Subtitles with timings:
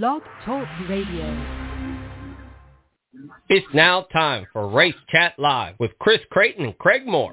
[0.00, 1.36] Blog Talk Radio.
[3.50, 7.32] It's now time for Race Chat Live with Chris Creighton and Craig Moore.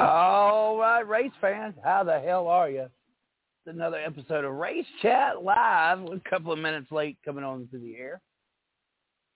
[0.00, 2.84] All right, race fans, how the hell are you?
[2.84, 6.00] It's another episode of Race Chat Live.
[6.00, 8.22] We're a couple of minutes late coming on to the air.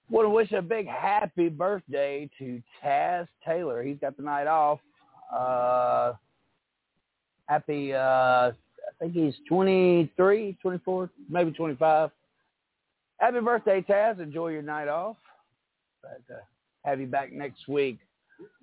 [0.08, 3.82] Want to wish a big happy birthday to Taz Taylor.
[3.82, 4.80] He's got the night off.
[5.30, 6.14] Uh,
[7.44, 8.52] happy, uh, I
[9.00, 12.10] think he's 23, 24, maybe 25.
[13.18, 14.20] Happy birthday, Taz.
[14.20, 15.16] Enjoy your night off.
[16.02, 16.38] But, uh,
[16.84, 17.98] have you back next week.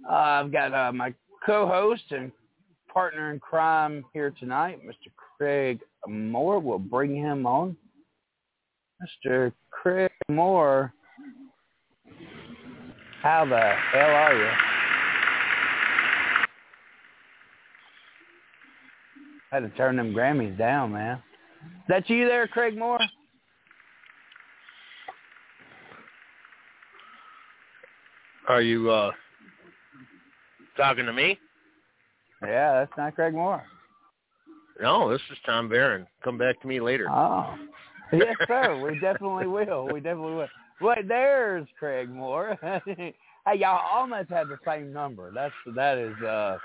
[0.10, 1.14] Uh, I've got uh, my
[1.46, 2.32] co-host and
[2.92, 5.12] partner in crime here tonight, Mr.
[5.38, 6.60] Craig Moore.
[6.60, 7.76] We'll bring him on.
[9.26, 9.52] Mr.
[9.72, 10.94] Craig Moore,
[13.22, 14.73] how the hell are you?
[19.54, 21.18] Had to turn them Grammys down, man.
[21.18, 22.98] Is that you there, Craig Moore?
[28.48, 29.12] Are you uh
[30.76, 31.38] talking to me?
[32.42, 33.64] Yeah, that's not Craig Moore.
[34.82, 36.08] No, this is Tom Varin.
[36.24, 37.08] Come back to me later.
[37.12, 37.56] Oh,
[38.12, 38.82] yes, sir.
[38.84, 39.86] We definitely will.
[39.86, 40.48] We definitely will.
[40.82, 42.58] Wait, there's Craig Moore.
[42.88, 43.14] hey,
[43.54, 45.32] y'all almost have the same number.
[45.32, 46.20] That's that is.
[46.24, 46.58] uh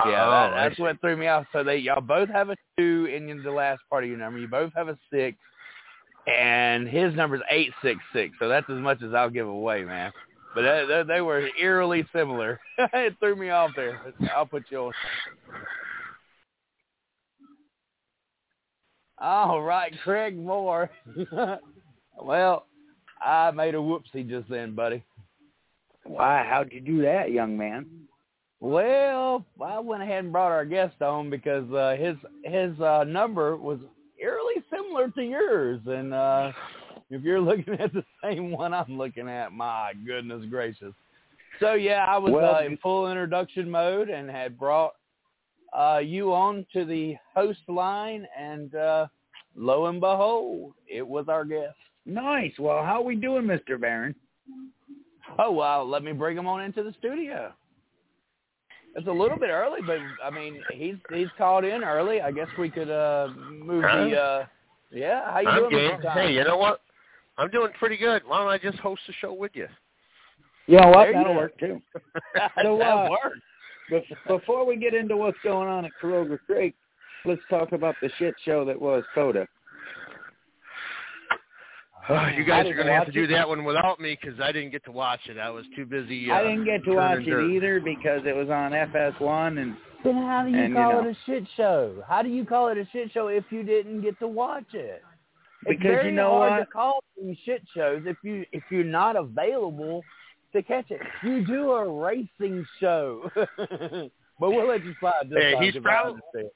[0.00, 1.46] Yeah, Oh, that, that's what threw me off.
[1.52, 4.38] So they y'all both have a two in the last part of your number.
[4.40, 5.38] You both have a six,
[6.26, 8.34] and his number is eight six six.
[8.40, 10.12] So that's as much as I'll give away, man.
[10.54, 12.60] But they, they, they were eerily similar.
[12.78, 14.00] it threw me off there.
[14.34, 14.92] I'll put you on.
[19.18, 20.90] All right, Craig Moore.
[22.20, 22.66] well,
[23.24, 25.04] I made a whoopsie just then, buddy.
[26.04, 26.44] Why?
[26.48, 27.86] How'd you do that, young man?
[28.64, 33.58] Well, I went ahead and brought our guest on because uh, his his uh, number
[33.58, 33.78] was
[34.18, 36.50] eerily similar to yours, and uh,
[37.10, 40.94] if you're looking at the same one I'm looking at, my goodness gracious.
[41.60, 44.94] So yeah, I was Well, uh, in full introduction mode and had brought
[45.78, 49.08] uh, you on to the host line, and uh,
[49.54, 51.76] lo and behold, it was our guest.
[52.06, 52.52] Nice.
[52.58, 53.78] Well, how are we doing, Mr.
[53.78, 54.14] Varin?
[55.38, 57.52] Oh well, let me bring him on into the studio.
[58.96, 62.20] It's a little bit early, but I mean he's he's called in early.
[62.20, 64.46] I guess we could uh move the uh
[64.92, 65.32] yeah.
[65.32, 66.10] How you I'm doing, game.
[66.12, 66.80] Hey, you know what?
[67.36, 68.22] I'm doing pretty good.
[68.26, 69.66] Why don't I just host the show with you?
[70.66, 71.04] You know what?
[71.04, 71.80] There That'll work too.
[72.34, 73.38] that So, uh, works.
[73.90, 76.74] Bef- Before we get into what's going on at Caroga Creek,
[77.24, 79.46] let's talk about the shit show that was COTA.
[82.08, 83.28] Oh, you guys are going to have to do it.
[83.28, 85.38] that one without me because I didn't get to watch it.
[85.38, 86.30] I was too busy.
[86.30, 87.50] Uh, I didn't get to watch turning it dirt.
[87.52, 91.08] either because it was on FS1, and Then how do you And, you call know-
[91.08, 92.02] it a shit show?
[92.06, 95.02] How do you call it a shit show if you didn't get to watch it?
[95.66, 96.58] It's Because very you know hard what?
[96.58, 100.02] to call these shit shows if you if you're not available
[100.52, 101.00] to catch it.
[101.22, 105.80] You do a racing show, but we'll let you slide this Hey, time he's 'cause
[105.80, 106.50] I proud- understand.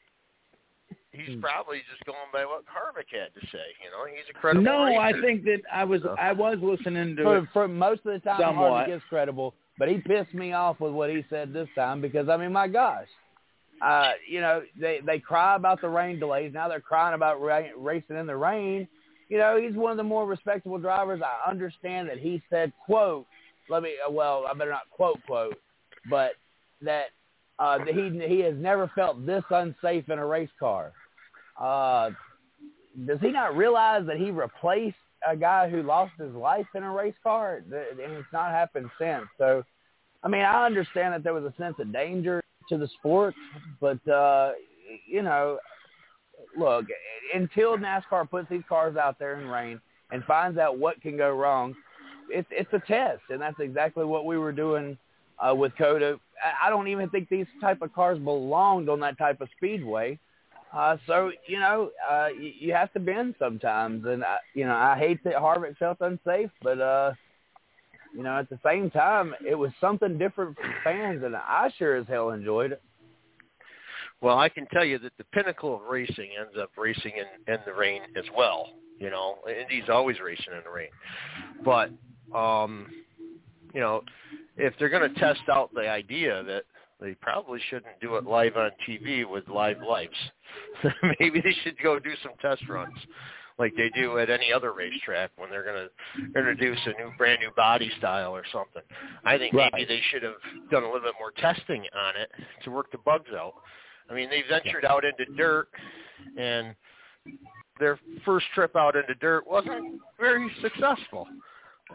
[1.12, 1.40] He's Hmm.
[1.40, 3.64] probably just going by what Harvick had to say.
[3.82, 7.22] You know, he's a credible no, I think that I was I was listening to
[7.22, 7.48] for, it.
[7.52, 8.88] for most of the time, Somewhat.
[8.88, 12.28] Harvick is credible, but he pissed me off with what he said this time because
[12.28, 13.08] I mean, my gosh,
[13.80, 16.52] uh, you know, they they cry about the rain delays.
[16.52, 18.86] Now they're crying about ra- racing in the rain.
[19.28, 21.22] You know, he's one of the more respectable drivers.
[21.22, 23.26] I understand that he said, "quote,"
[23.70, 25.58] let me, uh, well, I better not quote quote,
[26.10, 26.32] but
[26.82, 27.06] that
[27.58, 30.92] uh, he he has never felt this unsafe in a race car.
[31.60, 32.10] Uh,
[33.06, 34.96] does he not realize that he replaced
[35.26, 39.24] a guy who lost his life in a race car, and it's not happened since.
[39.36, 39.64] So,
[40.22, 43.34] I mean, I understand that there was a sense of danger to the sport,
[43.80, 44.52] but uh,
[45.06, 45.58] you know,
[46.56, 46.86] look,
[47.34, 49.80] until NASCAR puts these cars out there in rain
[50.10, 51.74] and finds out what can go wrong,
[52.30, 54.96] it's it's a test, and that's exactly what we were doing
[55.38, 56.18] uh, with COTA.
[56.66, 60.18] I- don't even think these type of cars belonged on that type of speedway.
[60.72, 64.74] Uh, so you know, uh, you, you have to bend sometimes, and I, you know,
[64.74, 67.12] I hate that Harvick felt unsafe, but uh,
[68.14, 71.96] you know, at the same time, it was something different for fans, and I sure
[71.96, 72.82] as hell enjoyed it.
[74.20, 77.60] Well, I can tell you that the pinnacle of racing ends up racing in, in
[77.64, 78.70] the rain as well.
[78.98, 80.88] You know, Indy's always racing in the rain.
[81.64, 81.92] But,
[82.36, 82.88] um,
[83.72, 84.02] you know,
[84.58, 86.64] if they're going to test out the idea that
[87.00, 90.16] they probably shouldn't do it live on TV with live lights,
[91.20, 92.98] maybe they should go do some test runs
[93.58, 97.40] like they do at any other racetrack when they're going to introduce a new brand
[97.40, 98.82] new body style or something.
[99.24, 100.34] I think maybe they should have
[100.70, 102.30] done a little bit more testing on it
[102.64, 103.54] to work the bugs out.
[104.10, 105.68] I mean, they ventured out into dirt,
[106.38, 106.74] and
[107.78, 111.26] their first trip out into dirt wasn't very successful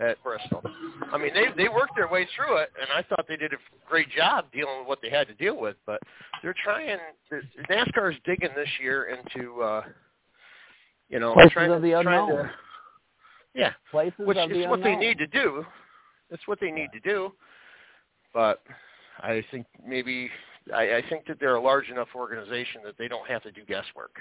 [0.01, 0.61] at Bristol.
[1.11, 3.57] I mean, they they worked their way through it, and I thought they did a
[3.87, 5.75] great job dealing with what they had to deal with.
[5.85, 6.01] But
[6.41, 6.97] they're trying.
[7.69, 9.83] NASCAR's digging this year into, uh,
[11.09, 12.29] you know, Places trying, of the trying unknown.
[12.29, 12.51] to,
[13.53, 15.65] yeah, Places which of the is what they need to do.
[16.29, 17.33] That's what they need to do.
[18.33, 18.61] But
[19.19, 20.29] I think maybe
[20.73, 23.61] I, I think that they're a large enough organization that they don't have to do
[23.65, 24.15] guesswork.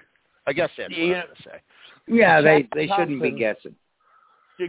[0.47, 1.05] I guess that's what Yeah.
[1.23, 1.61] I'm going to say.
[2.09, 3.75] Yeah, they they shouldn't be guessing.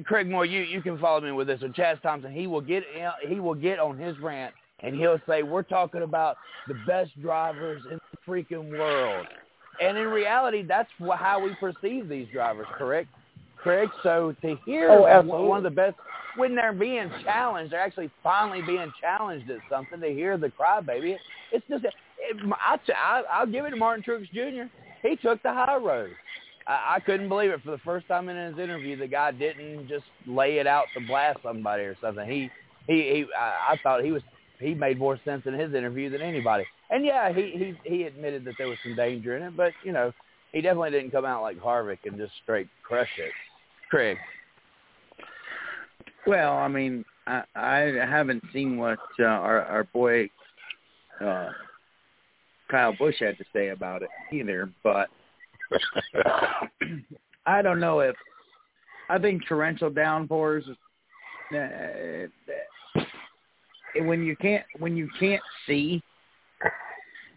[0.06, 1.60] Craig Moore, you you can follow me with this.
[1.62, 2.84] So Chaz Thompson, he will get
[3.28, 4.54] he will get on his rant
[4.84, 6.38] and he'll say we're talking about
[6.68, 9.26] the best drivers in the freaking world,
[9.82, 12.68] and in reality, that's how we perceive these drivers.
[12.78, 13.10] Correct,
[13.58, 13.90] Craig.
[14.04, 15.96] So to hear Oh, one one of the best
[16.36, 20.00] when they're being challenged, they're actually finally being challenged at something.
[20.02, 21.18] To hear the crybaby,
[21.52, 21.94] it's just it,
[22.66, 24.70] I, I I'll give it to Martin Truex Jr.
[25.02, 26.12] He took the high road.
[26.68, 28.95] I, couldn't believe it for the first time in his interview.
[28.98, 32.30] The guy didn't just lay it out to blast somebody or something.
[32.30, 32.50] He
[32.88, 33.25] he he.
[33.38, 34.21] I, I thought he was
[34.60, 36.65] he made more sense in his interview than anybody.
[36.89, 39.92] And yeah, he he he admitted that there was some danger in it, but you
[39.92, 40.13] know
[40.51, 43.31] he definitely didn't come out like Harvick and just straight crush it.
[43.89, 44.18] Craig.
[46.25, 47.77] Well, I mean, I, I
[48.10, 50.30] haven't seen what uh, our our boy
[51.19, 51.50] uh,
[52.69, 55.10] Kyle Busch had to say about it either, but
[57.46, 58.16] I don't know if
[59.10, 60.66] I think torrential downpours.
[61.54, 62.28] Uh,
[63.98, 66.02] when you can't when you can't see,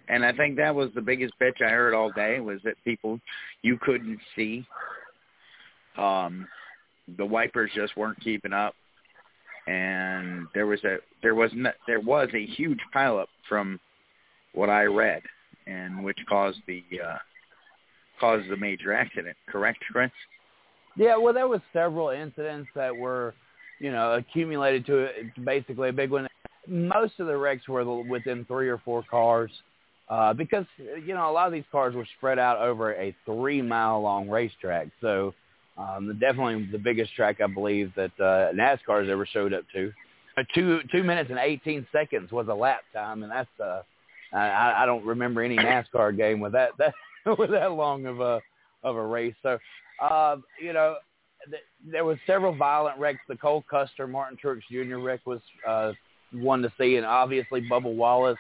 [0.09, 3.21] and I think that was the biggest bitch I heard all day was that people
[3.63, 4.67] you couldn't see.
[5.99, 6.47] Um,
[7.19, 8.75] the wipers just weren't keeping up,
[9.67, 13.79] and there was a there was n there was a huge pileup from
[14.55, 15.23] what I read,
[15.67, 17.19] and which caused the uh,
[18.19, 19.37] caused the major accident.
[19.49, 20.11] Correct, Chris?
[20.97, 23.35] Yeah, well, there was several incidents that were,
[23.79, 25.09] you know, accumulated to
[25.45, 26.27] basically a big one.
[26.67, 29.51] Most of the wrecks were within three or four cars,
[30.09, 33.63] uh, because you know a lot of these cars were spread out over a three
[33.63, 34.89] mile long racetrack.
[35.01, 35.35] So
[35.79, 39.93] um, definitely the biggest track I believe that uh, NASCAR has ever showed up to.
[40.37, 43.83] Uh, two two minutes and eighteen seconds was a lap time, and that's uh,
[44.33, 46.95] I, I don't remember any NASCAR game with that that
[47.39, 48.41] with that long of a
[48.83, 49.35] of a race.
[49.43, 49.59] So
[50.01, 50.97] uh, you know,
[51.51, 53.21] th- there was several violent wrecks.
[53.29, 54.97] The Cole Custer, Martin Truex Jr.
[54.97, 55.93] wreck was uh,
[56.33, 58.39] one to see, and obviously Bubba Wallace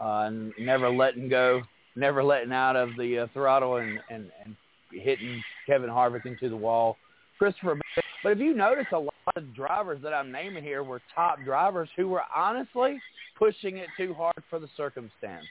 [0.00, 1.62] uh, never letting go,
[1.94, 4.56] never letting out of the uh, throttle and, and, and
[4.92, 6.96] hitting Kevin Harvick into the wall.
[7.38, 7.78] Christopher,
[8.22, 11.88] but if you notice, a lot of drivers that I'm naming here were top drivers
[11.96, 12.98] who were honestly
[13.38, 15.46] pushing it too hard for the circumstances.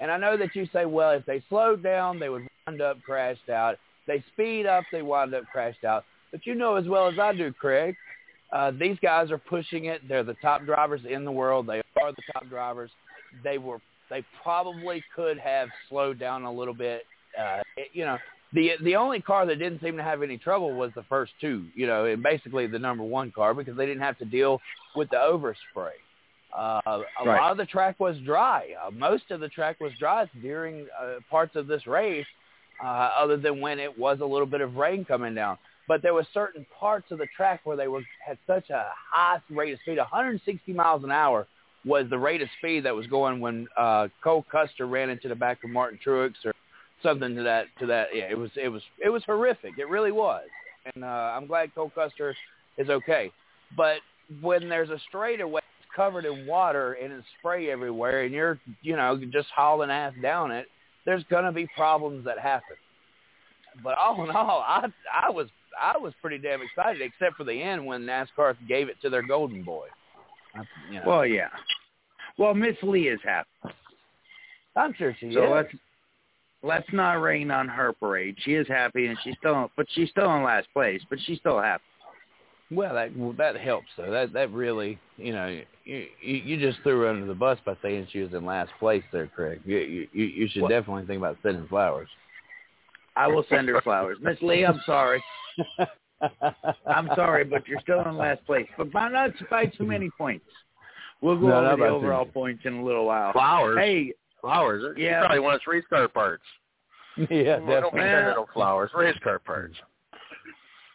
[0.00, 3.00] And I know that you say, well, if they slowed down, they would wind up
[3.02, 3.76] crashed out.
[4.06, 6.04] They speed up, they wind up crashed out.
[6.30, 7.94] But you know as well as I do, Craig,
[8.52, 10.06] uh, these guys are pushing it.
[10.08, 11.66] They're the top drivers in the world.
[11.66, 12.90] They are the top drivers.
[13.42, 13.78] They were.
[14.10, 17.02] They probably could have slowed down a little bit.
[17.38, 18.18] Uh, it, you know,
[18.52, 21.66] the the only car that didn't seem to have any trouble was the first two.
[21.74, 24.60] You know, and basically the number one car because they didn't have to deal
[24.94, 25.94] with the overspray.
[26.54, 27.40] Uh, a Right.
[27.40, 28.74] lot of the track was dry.
[28.80, 32.26] Uh, most of the track was dry during uh, parts of this race,
[32.82, 35.58] uh, other than when it was a little bit of rain coming down.
[35.88, 39.40] But there were certain parts of the track where they were had such a high
[39.50, 41.46] rate of speed, 160 miles an hour
[41.84, 45.34] was the rate of speed that was going when uh, Cole Custer ran into the
[45.34, 46.54] back of Martin Truex or
[47.02, 48.08] something to that to that.
[48.14, 49.78] Yeah, it was it was it was horrific.
[49.78, 50.46] It really was,
[50.94, 52.34] and uh, I'm glad Cole Custer
[52.78, 53.30] is okay.
[53.76, 53.98] But
[54.40, 55.60] when there's a straightaway
[55.94, 60.50] covered in water and it's spray everywhere, and you're you know just hauling ass down
[60.50, 60.66] it,
[61.04, 62.76] there's gonna be problems that happen.
[63.82, 65.48] But all in all, I I was
[65.80, 69.26] I was pretty damn excited, except for the end when NASCAR gave it to their
[69.26, 69.86] golden boy.
[70.54, 71.48] I, you know, Well, yeah.
[72.38, 73.48] Well, Miss Lee is happy,
[74.76, 75.50] I'm sure she so is.
[75.50, 75.74] let's
[76.62, 78.36] let's not rain on her parade.
[78.44, 81.60] She is happy, and she's still, but she's still in last place, but she's still
[81.60, 81.84] happy.
[82.70, 84.10] Well, that well, that helps though.
[84.10, 85.46] That that really, you know,
[85.84, 88.70] you you, you just threw her under the bus by saying she was in last
[88.78, 89.60] place there, Craig.
[89.64, 90.70] You you you you should What?
[90.70, 92.08] definitely think about sending flowers.
[93.16, 94.64] I will send her flowers, Miss Lee.
[94.64, 95.22] I'm sorry.
[96.86, 98.66] I'm sorry, but you're still in last place.
[98.76, 100.46] But by not by too many points.
[101.20, 102.32] We'll go No, not over the overall many.
[102.32, 103.32] points in a little while.
[103.32, 103.78] Flowers.
[103.78, 104.94] Hey, flowers.
[104.96, 105.20] Yeah.
[105.20, 106.42] He probably wants race car parts.
[107.16, 108.00] yeah, We don't definitely.
[108.00, 108.90] be sending no flowers.
[108.94, 109.74] Race car parts.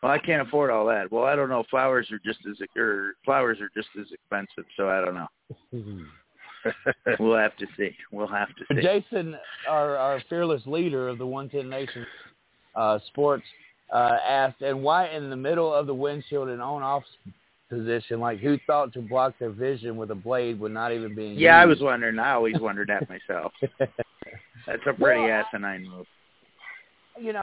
[0.01, 1.11] Well, I can't afford all that.
[1.11, 1.63] Well, I don't know.
[1.69, 6.05] Flowers are just as or flowers are just as expensive, so I don't know.
[7.19, 7.95] We'll have to see.
[8.11, 8.81] We'll have to see.
[8.81, 9.35] Jason,
[9.69, 12.05] our our fearless leader of the 110 Nation,
[12.75, 13.45] uh, Sports
[13.93, 17.03] uh, asked, and why in the middle of the windshield and on-off
[17.69, 21.37] position, like who thought to block their vision with a blade when not even being
[21.37, 22.19] Yeah, I was wondering.
[22.19, 23.53] I always wondered that myself.
[23.79, 26.05] That's a pretty Well, asinine move.
[27.19, 27.41] You know,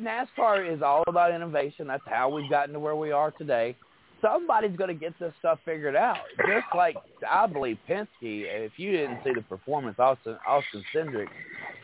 [0.00, 1.86] NASCAR is all about innovation.
[1.86, 3.76] That's how we've gotten to where we are today.
[4.20, 6.18] Somebody's going to get this stuff figured out.
[6.38, 6.96] Just like
[7.28, 11.28] I believe Penske, if you didn't see the performance Austin Austin Cindric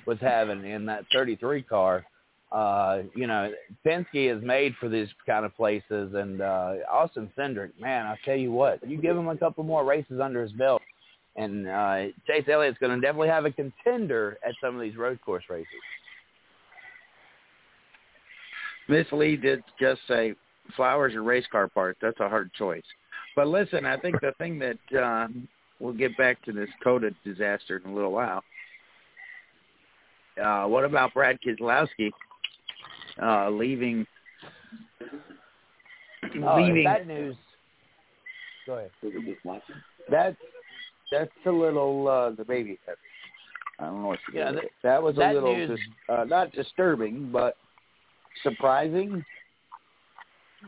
[0.06, 2.04] was having in that 33 car,
[2.50, 3.52] uh, you know,
[3.86, 6.14] Penske is made for these kind of places.
[6.14, 9.84] And uh, Austin Cindric, man, I tell you what, you give him a couple more
[9.84, 10.82] races under his belt,
[11.36, 15.20] and uh, Chase Elliott's going to definitely have a contender at some of these road
[15.24, 15.68] course races.
[18.88, 20.34] Miss Lee did just say
[20.76, 21.98] flowers or race car parts.
[22.02, 22.82] That's a hard choice.
[23.36, 25.28] But listen, I think the thing that uh,
[25.80, 28.42] we'll get back to this COTA disaster in a little while.
[30.42, 32.10] Uh, what about Brad Keselowski
[33.22, 34.06] uh, leaving?
[36.42, 37.36] Oh, leaving that news.
[38.66, 38.90] Go ahead.
[40.10, 40.36] That's
[41.12, 42.78] that's a little uh, the baby.
[43.78, 46.52] I don't know what to Yeah, that- that was a that little dis- uh, not
[46.52, 47.56] disturbing, but
[48.42, 49.24] surprising.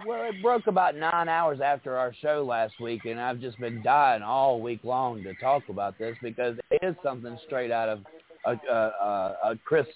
[0.04, 3.82] Well, it broke about nine hours after our show last week, and I've just been
[3.82, 8.00] dying all week long to talk about this because it is something straight out of
[8.44, 9.87] a, a, a, Chris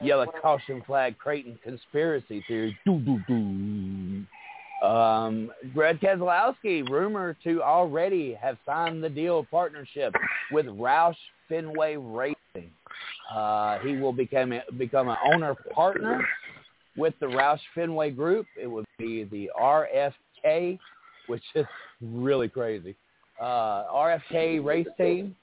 [0.00, 2.76] Yellow Caution Flag Creighton conspiracy theory.
[2.84, 4.86] Doo, doo, doo.
[4.86, 10.14] Um, Brad Keselowski, rumored to already have signed the deal partnership
[10.50, 11.14] with Roush
[11.48, 12.70] Fenway Racing.
[13.32, 16.26] Uh, he will become a, become an owner partner
[16.96, 18.46] with the Roush Fenway Group.
[18.60, 20.78] It would be the RFK,
[21.26, 21.66] which is
[22.00, 22.94] really crazy.
[23.40, 25.34] Uh, RFK race team.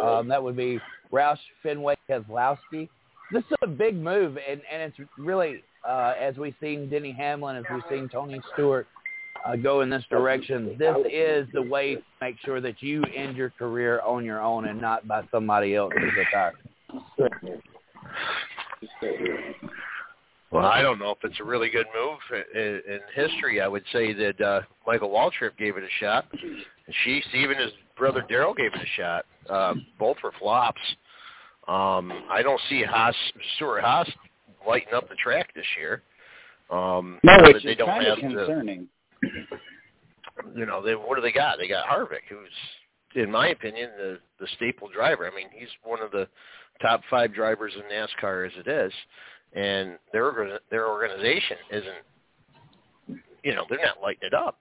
[0.00, 0.78] Um, that would be
[1.12, 2.88] Roush Fenway Keselowski.
[3.32, 7.56] This is a big move, and, and it's really, uh, as we've seen Denny Hamlin,
[7.56, 8.86] as we've seen Tony Stewart
[9.46, 13.36] uh, go in this direction, this is the way to make sure that you end
[13.36, 16.52] your career on your own and not by somebody else's attire.
[20.52, 22.18] Well, I don't know if it's a really good move
[22.54, 23.62] in, in history.
[23.62, 26.26] I would say that uh, Michael Waltrip gave it a shot.
[26.32, 26.94] And
[27.34, 29.24] even his brother Daryl gave it a shot.
[29.48, 30.80] Uh, both were flops.
[31.68, 33.14] Um, I don't see Haas,
[33.56, 34.10] Stewart-Haas
[34.66, 36.02] lighting up the track this year.
[36.70, 38.88] Um, No, but which they is don't kind of have the, concerning.
[40.54, 41.58] you know, they what do they got?
[41.58, 42.48] They got Harvick, who's,
[43.14, 45.30] in my opinion, the the staple driver.
[45.30, 46.28] I mean, he's one of the
[46.80, 48.92] top five drivers in NASCAR as it is,
[49.54, 54.58] and their their organization isn't, you know, they're not lighting it up.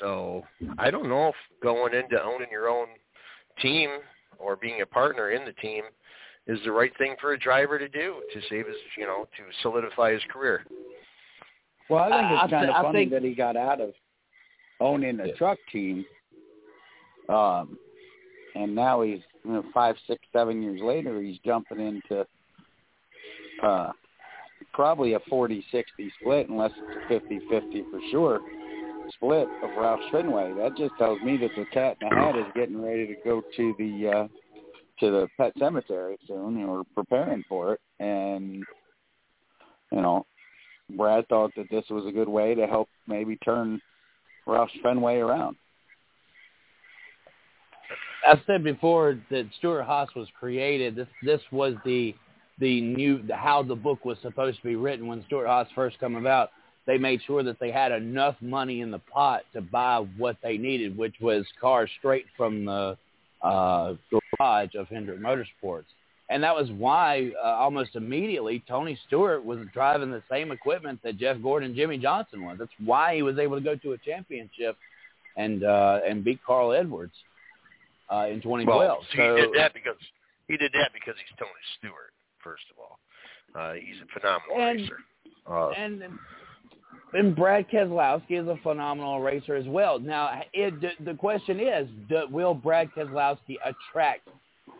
[0.00, 0.44] So
[0.78, 2.86] I don't know if going into owning your own
[3.60, 3.90] team
[4.38, 5.84] or being a partner in the team
[6.46, 9.42] is the right thing for a driver to do to save his, you know, to
[9.62, 10.64] solidify his career.
[11.88, 13.92] Well, I think it's kind thi- of I funny think- that he got out of
[14.80, 15.34] owning a Yeah.
[15.34, 16.06] truck team,
[17.28, 17.78] um,
[18.54, 22.26] and now he's you know, five, six, seven years later, he's jumping into
[23.62, 23.92] uh,
[24.72, 25.62] probably a 40-60
[26.20, 28.40] split, unless it's a 50-50 for sure
[29.14, 30.52] split of Roush Fenway.
[30.54, 33.42] That just tells me that the Cat in the Hat is getting ready to go
[33.56, 34.28] to the uh,
[35.00, 38.64] to the pet cemetery soon, or preparing for it, and
[39.90, 40.26] you know
[40.96, 43.80] Brad thought that this was a good way to help maybe turn
[44.46, 45.56] Roush Fenway around.
[48.26, 50.94] I've said before that Stewart-Haas was created.
[50.94, 52.14] This this was the
[52.60, 56.50] the new how the book was supposed to be written when Stewart-Haas first come about.
[56.86, 60.56] They made sure that they had enough money in the pot to buy what they
[60.56, 62.96] needed, which was cars straight from the
[63.42, 63.94] uh,
[64.38, 65.84] garage of Hendrick Motorsports.
[66.30, 71.18] And that was why uh, almost immediately Tony Stewart was driving the same equipment that
[71.18, 72.56] Jeff Gordon and Jimmie Johnson was.
[72.58, 74.76] That's why he was able to go to a championship
[75.36, 77.12] and uh, and beat Carl Edwards
[78.12, 78.66] uh, in 2012.
[78.78, 79.96] Well, so so he did that because
[80.46, 82.09] he did that because he's Tony Stewart.
[82.42, 82.98] First of all,
[83.60, 84.96] uh, he's a phenomenal And- racer.
[85.50, 86.02] Uh, and
[87.12, 89.98] and Brad Keselowski is a phenomenal racer as well.
[89.98, 94.28] Now, it, the, the question is, do, will Brad Keselowski attract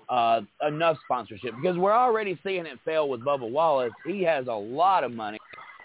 [0.09, 1.55] uh, enough sponsorship?
[1.61, 3.90] Because we're already seeing it fail with Bubba Wallace.
[4.07, 5.38] He has a lot of money,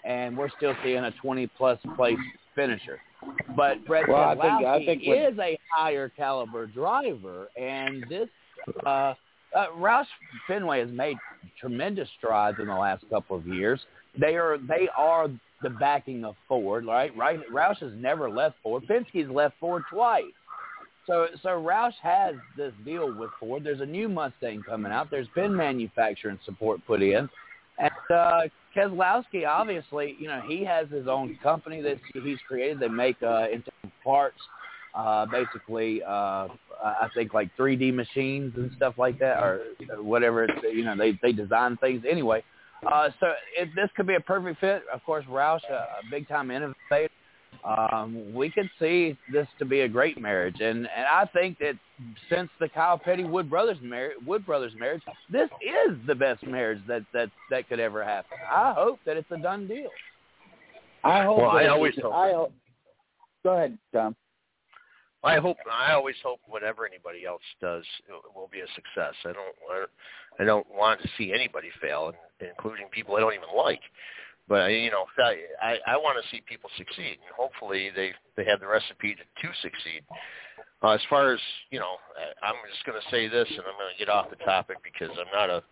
[0.04, 2.18] and we're still seeing a 20-plus place
[2.54, 3.00] finisher.
[3.56, 8.04] But Brad Well, I Keselowski think- I think when- is a higher caliber driver, and
[8.08, 8.28] this
[8.84, 9.14] uh,
[9.54, 10.06] uh, Roush
[10.46, 11.16] Fenway has made
[11.60, 13.80] tremendous strides in the last couple of years.
[14.18, 15.28] They are they are
[15.62, 17.16] the backing of Ford, right?
[17.16, 17.40] Right.
[17.52, 18.84] Roush has never left Ford.
[18.88, 20.24] Penske's left Ford twice.
[21.06, 23.62] So so Roush has this deal with Ford.
[23.64, 25.10] There's a new Mustang coming out.
[25.10, 27.28] There's been manufacturing support put in,
[27.78, 28.42] and uh,
[28.76, 32.80] Keselowski, obviously, you know, he has his own company that he's created.
[32.80, 33.46] They make uh,
[34.04, 34.38] parts,
[34.96, 36.48] uh, basically, uh,
[36.82, 39.60] I think like 3D machines and stuff like that, or
[39.98, 40.44] whatever.
[40.44, 42.42] It's, you know, they they design things anyway.
[42.90, 43.26] Uh, so
[43.58, 44.82] it, this could be a perfect fit.
[44.92, 47.10] Of course, Roush, a, a big time innovator.
[47.64, 51.74] Um, we could see this to be a great marriage, and and I think that
[52.30, 56.80] since the Kyle Petty Wood brothers marriage, Wood brothers marriage, this is the best marriage
[56.86, 58.38] that that that could ever happen.
[58.50, 59.90] I hope that it's a done deal.
[61.04, 61.38] I hope.
[61.38, 62.14] Well, I always hope.
[62.14, 62.52] I hope.
[63.42, 64.16] Go ahead, Tom.
[65.26, 65.56] I hope.
[65.70, 67.84] I always hope whatever anybody else does
[68.34, 69.14] will be a success.
[69.24, 69.88] I don't.
[70.38, 73.80] I don't want to see anybody fail, including people I don't even like.
[74.48, 78.44] But I- you know, I I, want to see people succeed, and hopefully they they
[78.44, 80.02] have the recipe to, to succeed.
[80.82, 81.40] Uh, as far as
[81.70, 81.96] you know,
[82.42, 85.10] I'm just going to say this, and I'm going to get off the topic because
[85.18, 85.62] I'm not a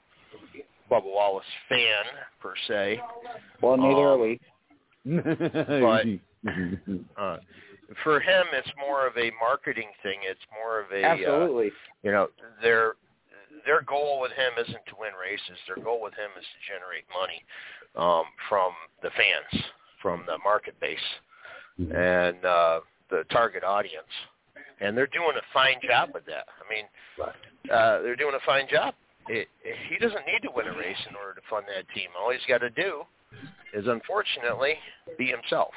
[0.90, 2.04] Bubba Wallace fan
[2.40, 3.00] per se.
[3.62, 4.40] Well, neither are Um, we.
[7.16, 7.38] Uh,
[8.03, 10.19] for him, it's more of a marketing thing.
[10.23, 11.71] It's more of a uh, Absolutely.
[12.03, 12.29] you know
[12.62, 12.95] their
[13.64, 15.59] their goal with him isn't to win races.
[15.67, 17.43] Their goal with him is to generate money
[17.97, 18.73] um, from
[19.03, 19.64] the fans,
[20.03, 20.99] from the market base,
[21.79, 24.11] and uh, the target audience.
[24.81, 26.47] And they're doing a fine job with that.
[26.61, 26.85] I mean,
[27.71, 28.95] uh, they're doing a fine job.
[29.29, 29.49] It,
[29.88, 32.09] he doesn't need to win a race in order to fund that team.
[32.21, 33.03] All he's got to do
[33.73, 34.75] is, unfortunately,
[35.17, 35.73] be himself.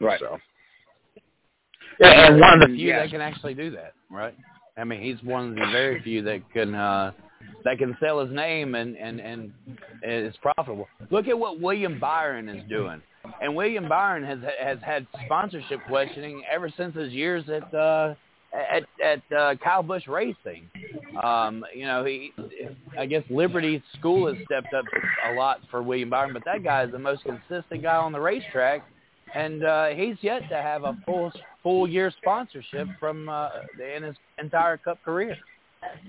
[0.00, 0.18] Right.
[0.18, 0.38] So,
[2.02, 3.04] Yeah, and one of the few Yes.
[3.04, 4.34] that can actually do that, right?
[4.76, 7.12] I mean, he's one of the very few that can uh,
[7.64, 9.52] that can sell his name and and and
[10.02, 10.88] is profitable.
[11.10, 13.02] Look at what William Byron is doing,
[13.40, 18.14] and William Byron has has had sponsorship questioning ever since his years at uh,
[18.52, 20.68] at at uh, Kyle Busch Racing.
[21.22, 22.32] Um, you know, he
[22.98, 24.86] I guess Liberty School has stepped up
[25.30, 28.20] a lot for William Byron, but that guy is the most consistent guy on the
[28.20, 28.82] racetrack
[29.34, 33.48] and uh, he's yet to have a full full year sponsorship from uh,
[33.96, 35.36] in his entire Cup career.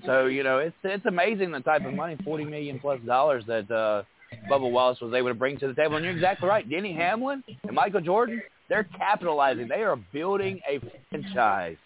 [0.06, 3.70] So you know it's it's amazing the type of money, forty million plus dollars that
[3.70, 4.02] uh,
[4.50, 5.96] Bubba Wallace was able to bring to the table.
[5.96, 9.68] And you're exactly right, Denny Hamlin and Michael Jordan, they're capitalizing.
[9.68, 11.76] They are building a franchise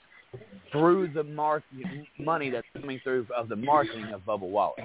[0.71, 1.63] through the mark
[2.19, 4.81] money that's coming through of the marketing of Bubba Wallace.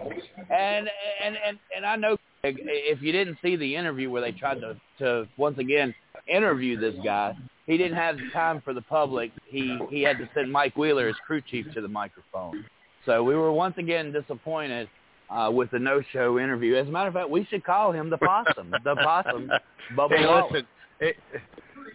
[0.49, 0.87] And
[1.23, 4.75] and and and I know if you didn't see the interview where they tried to
[4.99, 5.93] to once again
[6.27, 9.31] interview this guy, he didn't have time for the public.
[9.45, 12.65] He he had to send Mike Wheeler, his crew chief, to the microphone.
[13.05, 14.89] So we were once again disappointed
[15.29, 16.75] uh, with the no-show interview.
[16.75, 19.49] As a matter of fact, we should call him the possum, the possum,
[19.97, 20.51] Bubba hey, Wallace.
[20.51, 20.67] listen,
[20.99, 21.15] it,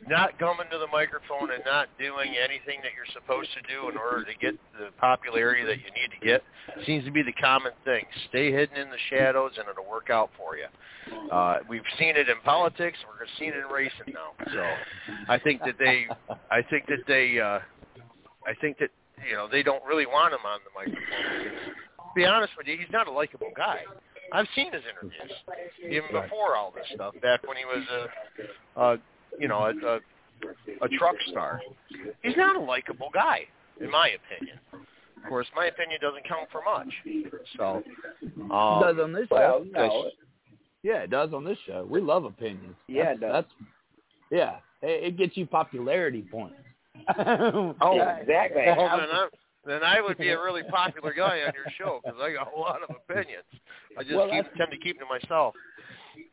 [0.08, 3.96] not coming to the microphone and not doing anything that you're supposed to do in
[3.96, 6.42] order to get the popularity that you need to get
[6.86, 8.04] seems to be the common thing.
[8.28, 10.66] Stay hidden in the shadows, and it'll work out for you.
[11.30, 12.98] Uh, we've seen it in politics.
[13.06, 14.32] We're seeing it in racing now.
[14.52, 14.64] So,
[15.28, 16.06] I think that they,
[16.50, 17.60] I think that they, uh,
[18.46, 18.90] I think that
[19.28, 21.44] you know they don't really want him on the microphone.
[21.44, 21.58] Because,
[21.96, 23.80] to be honest with you, he's not a likable guy.
[24.32, 25.32] I've seen his interviews
[25.84, 27.14] even before all this stuff.
[27.22, 28.98] Back when he was a, a
[29.38, 31.60] you know, a, a, a truck star.
[32.22, 33.42] He's not a likable guy,
[33.80, 34.58] in my opinion.
[34.72, 36.92] Of course, my opinion doesn't count for much.
[37.56, 37.82] So,
[38.52, 39.70] um, does on this Well, show.
[39.72, 40.10] no.
[40.84, 41.86] Yeah, it does on this show.
[41.90, 42.76] We love opinions.
[42.86, 43.32] Yeah, that's, it does.
[43.32, 43.48] That's
[44.30, 44.56] yeah.
[44.80, 46.56] It, it gets you popularity points.
[47.18, 47.74] Oh,
[48.20, 48.62] exactly.
[48.66, 49.28] well, then, I,
[49.66, 52.58] then I would be a really popular guy on your show because I got a
[52.58, 53.44] lot of opinions.
[53.98, 55.54] I just Well, keep, tend to keep to myself.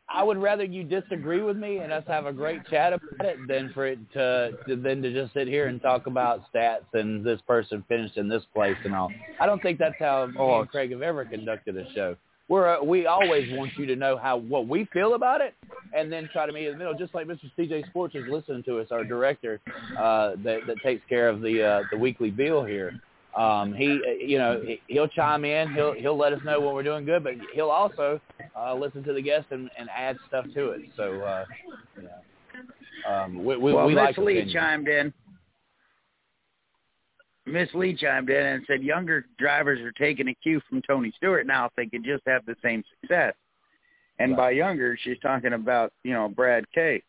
[0.08, 3.38] I would rather you disagree with me and us have a great chat about it
[3.48, 7.26] than for it to, to than to just sit here and talk about stats and
[7.26, 9.12] this person finished in this place and all.
[9.40, 12.16] I don't think that's how me Oh, and Craig have ever conducted a show.
[12.48, 15.56] We're uh, we always want you to know how what we feel about it,
[15.96, 16.94] and then try to meet in the middle.
[16.94, 17.50] Just like Mr.
[17.58, 19.60] CJ Sports is listening to us, our director
[19.98, 23.02] uh, that that takes care of the uh, the weekly bill here.
[23.36, 25.74] Um, he, uh, you know, he- he'll chime in.
[25.74, 28.22] He'll he'll let us know when we're doing good, but he'll also
[28.58, 30.82] uh, listen to the guest and, and add stuff to it.
[30.96, 31.46] So, uh,
[32.02, 33.24] yeah.
[33.24, 34.54] um, we we, well, we Miss like Lee opinions.
[34.54, 35.14] chimed in.
[37.46, 41.46] Miss Lee chimed in and said younger drivers are taking a cue from Tony Stewart
[41.46, 43.34] now if they could just have the same success.
[44.18, 44.38] And Right.
[44.38, 47.04] by younger, she's talking about you know Brad K.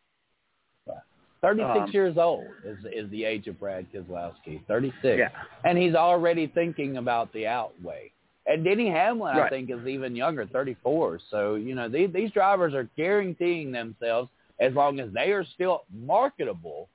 [1.47, 4.65] 36 Um, years old is is the age of Brad Keselowski.
[4.67, 5.17] 36.
[5.17, 5.29] Yeah.
[5.63, 8.11] And he's already thinking about the outway.
[8.47, 11.19] And Denny Hamlin, I think, is even younger, 34.
[11.29, 14.29] So, you know, these, these drivers are guaranteeing themselves,
[14.59, 16.87] as long as they are still marketable,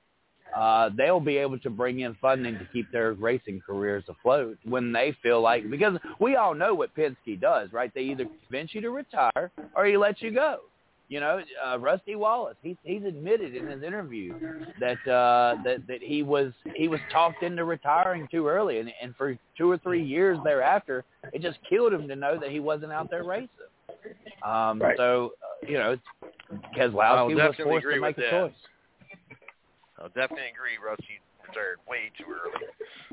[0.55, 4.91] uh, they'll be able to bring in funding to keep their racing careers afloat when
[4.91, 7.91] they feel like, because we all know what Penske does, right?
[7.93, 10.59] They either convince you to retire or he lets you go.
[11.09, 12.55] You know, uh, Rusty Wallace.
[12.63, 14.33] He's he's admitted in his interview
[14.79, 19.15] that uh, that that he was he was talked into retiring too early, and and
[19.15, 22.91] for two or three years thereafter, it just killed him to know that he wasn't
[22.91, 23.49] out there racing.
[24.43, 24.97] Um, Right.
[24.97, 28.31] So uh, you know, I'll Keselowski was definitely forced agree to make with a that.
[28.31, 28.53] choice.
[29.99, 30.77] I'll definitely agree.
[30.83, 32.65] Rusty retired way too early,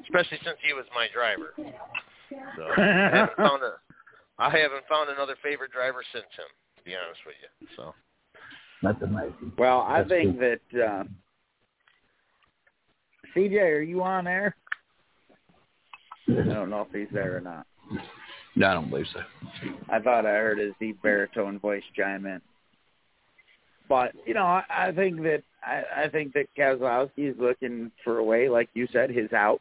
[0.02, 1.52] especially since he was my driver.
[2.56, 3.74] So I haven't found a,
[4.38, 6.50] I haven't found another favorite driver since him.
[6.80, 7.94] To be honest with you, so
[8.82, 9.52] That's amazing.
[9.58, 11.04] Well, I That's think that uh,
[13.36, 14.56] CJ, are you on air?
[16.28, 17.66] I don't know if he's there or not.
[18.56, 19.20] No, I don't believe so.
[19.90, 22.40] I thought I heard his deep baritone voice chime in.
[23.88, 28.18] But you know, I, I think that I, I think that Keselowski is looking for
[28.18, 29.60] a way, like you said, his out,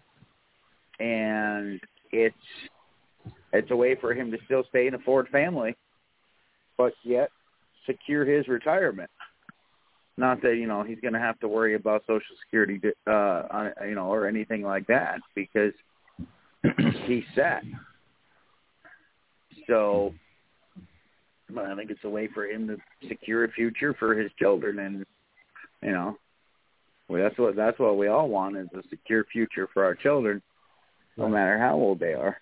[1.00, 2.36] and it's
[3.52, 5.76] it's a way for him to still stay in a Ford family,
[6.80, 7.30] but yet
[7.86, 9.10] secure his retirement.
[10.18, 13.96] Not that you know he's going to have to worry about Social Security, uh, you
[13.96, 15.74] know, or anything like that because
[17.06, 17.64] he's set.
[19.68, 20.14] So,
[21.56, 25.06] I think it's a way for him to secure a future for his children, and
[25.84, 26.18] you know,
[27.08, 30.42] well, that's what that's what we all want is a secure future for our children,
[31.18, 32.38] no matter how old they are.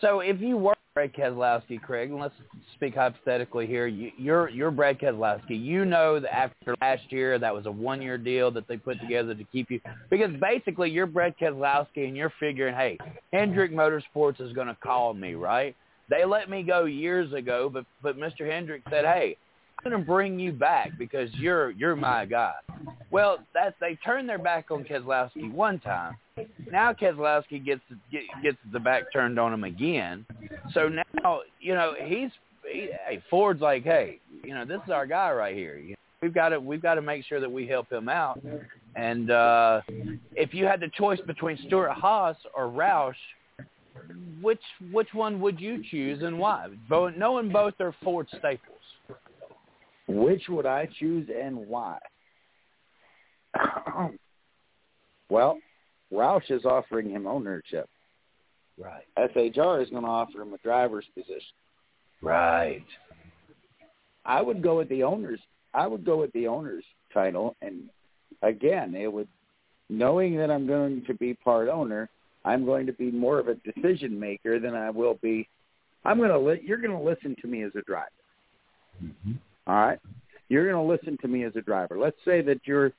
[0.00, 2.34] So if you were Brad Keselowski, Craig, and let's
[2.74, 5.58] speak hypothetically here, you, you're you're Brad Keselowski.
[5.58, 9.34] You know that after last year, that was a one-year deal that they put together
[9.34, 12.98] to keep you, because basically you're Brad Keselowski, and you're figuring, hey,
[13.32, 15.74] Hendrick Motorsports is going to call me, right?
[16.10, 18.46] They let me go years ago, but but Mr.
[18.46, 19.38] Hendrick said, hey,
[19.84, 22.54] going to bring you back because you're you're my guy.
[23.10, 26.16] Well, that's they turned their back on Keselowski one time.
[26.70, 30.24] Now Keselowski gets get, gets the back turned on him again.
[30.72, 32.30] So now you know he's
[32.70, 35.80] he, hey Ford's like, hey, you know this is our guy right here.
[36.22, 38.40] We've got to we've got to make sure that we help him out.
[38.94, 39.80] And uh,
[40.36, 43.14] if you had the choice between Stewart-Haas or Roush,
[44.40, 44.60] which
[44.92, 46.68] which one would you choose and why?
[46.88, 48.71] Both, knowing both are Ford staples.
[50.14, 51.98] Which would I choose and why?
[55.28, 55.58] well,
[56.12, 57.88] Roush is offering him ownership.
[58.78, 59.04] Right.
[59.18, 61.40] SHR is going to offer him a driver's position.
[62.20, 62.84] Right.
[64.24, 65.40] I would go with the owners.
[65.74, 67.88] I would go with the owners title, and
[68.42, 69.28] again, it would
[69.88, 72.08] knowing that I'm going to be part owner.
[72.44, 75.48] I'm going to be more of a decision maker than I will be.
[76.04, 78.08] I'm going to li- you're going to listen to me as a driver.
[79.02, 79.32] Mm-hmm.
[79.66, 79.98] All right,
[80.48, 81.98] you're going to listen to me as a driver.
[81.98, 82.92] Let's say that you're,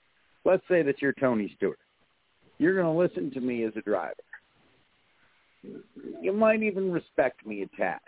[0.45, 1.80] let's say that you're Tony Stewart.
[2.58, 4.13] You're going to listen to me as a driver.
[6.21, 7.99] You might even respect me a tad.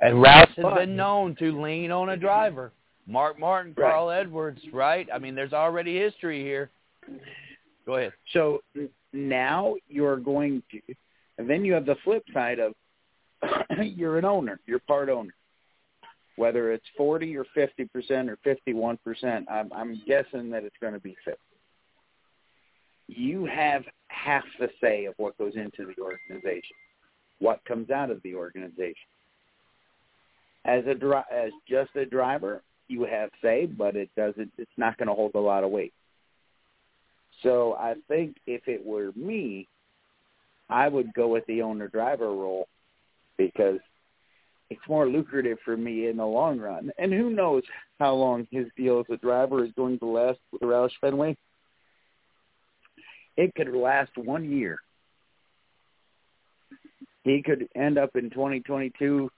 [0.00, 2.72] And Roush has been known to lean on a driver.
[3.06, 3.90] Mark Martin, Right.
[3.90, 5.08] Carl Edwards, right?
[5.12, 6.70] I mean, there's already history here.
[7.86, 8.12] Go ahead.
[8.32, 8.62] So
[9.12, 10.80] now you're going to,
[11.38, 12.74] and then you have the flip side of
[13.82, 15.34] you're an owner, you're part owner.
[16.40, 20.94] Whether it's 40 or 50 percent or 51 percent, I'm, I'm guessing that it's going
[20.94, 21.38] to be 50.
[23.08, 26.76] You have half the say of what goes into the organization,
[27.40, 28.94] what comes out of the organization.
[30.64, 34.50] As a dri- as just a driver, you have say, but it doesn't.
[34.56, 35.92] It's not going to hold a lot of weight.
[37.42, 39.68] So I think if it were me,
[40.70, 42.66] I would go with the owner driver role
[43.36, 43.80] because
[44.70, 46.92] it's more lucrative for me in the long run.
[46.96, 47.64] And who knows
[47.98, 51.36] how long his deal as a driver is going to last with Roush Fenway?
[53.36, 54.78] It could last one year.
[57.24, 59.30] He could end up in 2022,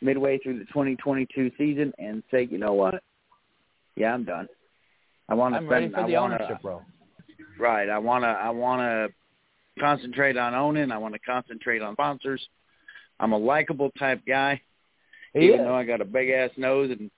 [0.00, 3.02] midway through the 2022 season, and say, you know what?
[3.96, 4.48] Yeah, I'm done.
[5.28, 5.70] I want to I'm spend.
[5.70, 6.82] ready for I the wanna, ownership role.
[7.58, 7.88] Right.
[7.88, 8.28] I want to.
[8.28, 10.92] I want to concentrate on owning.
[10.92, 12.46] I want to concentrate on sponsors.
[13.18, 14.60] I'm a likable type guy,
[15.38, 15.66] He even is.
[15.66, 17.10] though I got a big ass nose and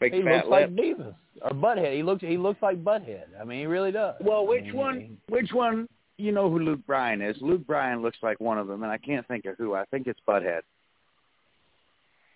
[0.00, 0.70] big He fat looks like.
[0.74, 1.94] Beavis or Butthead.
[1.94, 3.24] He looks he looks like Butthead.
[3.40, 4.14] I mean, he really does.
[4.20, 5.18] Well, I which mean, one?
[5.28, 5.86] Which one?
[6.18, 7.36] You know who Luke Bryan is?
[7.42, 9.74] Luke Bryan looks like one of them, and I can't think of who.
[9.74, 10.62] I think it's Butthead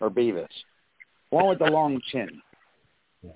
[0.01, 0.47] or Beavis.
[1.31, 2.29] One with the long chin.
[3.23, 3.31] Yeah.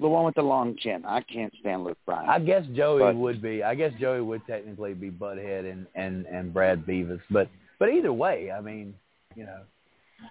[0.00, 1.04] The one with the long chin.
[1.06, 2.28] I can't stand Luke Bryan.
[2.28, 3.62] I guess Joey But- would be.
[3.62, 7.20] I guess Joey would technically be Butthead and and and Brad Beavis.
[7.30, 8.94] But but either way, I mean,
[9.34, 9.60] you know,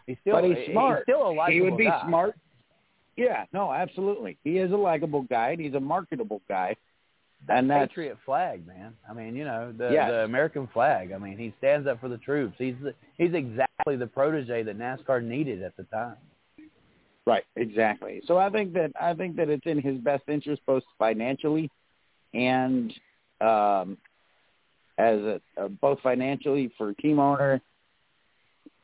[0.08, 1.04] he's still but he's smart.
[1.06, 2.02] He's still a he would be guy.
[2.08, 2.36] smart.
[3.15, 4.38] Yeah, no, absolutely.
[4.43, 5.52] He is a likable guy.
[5.52, 6.76] and He's a marketable guy,
[7.48, 8.93] and that's Patriot flag, man.
[9.08, 10.10] I mean, you know, the Yes.
[10.10, 11.12] the American flag.
[11.12, 12.56] I mean, he stands up for the troops.
[12.58, 16.15] He's the, he's exactly the protege that NASCAR needed at the time.
[17.26, 18.22] Right, exactly.
[18.26, 21.69] So I think that I think that it's in his best interest both financially
[22.34, 22.91] and
[23.41, 23.98] um
[24.98, 27.62] as a, uh, both financially for team owner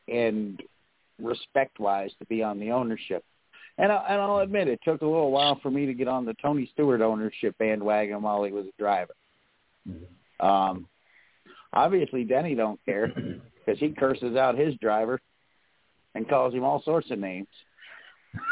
[0.08, 0.60] and
[1.22, 3.24] respect wise to be on the ownership.
[3.78, 6.24] And, I, and I'll admit it took a little while for me to get on
[6.24, 9.14] the Tony Stewart ownership bandwagon while he was a driver.
[10.40, 10.86] Um,
[11.72, 13.08] obviously, Denny don't care
[13.66, 15.20] because he curses out his driver
[16.14, 17.46] and calls him all sorts of names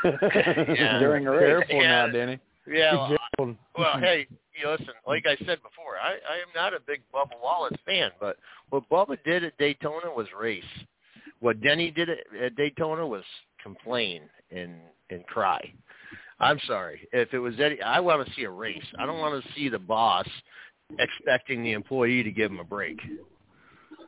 [0.05, 0.99] Yeah.
[0.99, 1.41] during a race.
[1.41, 1.89] Careful Yeah.
[2.07, 2.39] now, Denny.
[2.67, 2.95] Yeah.
[2.95, 3.57] Well, careful.
[3.77, 4.27] well, hey,
[4.61, 4.89] you listen.
[5.07, 8.37] Like I said before, I, I am not a big Bubba Wallace fan, but
[8.71, 10.63] what Bubba did at Daytona was race.
[11.41, 13.25] What Denny did at, at Daytona was
[13.63, 14.75] complain and
[15.11, 15.73] and cry.
[16.41, 17.09] I'm sorry.
[17.13, 18.85] If it was Eddie, I want to see a race.
[18.99, 20.27] I don't want to see the boss
[20.99, 22.99] expecting the employee to give him a break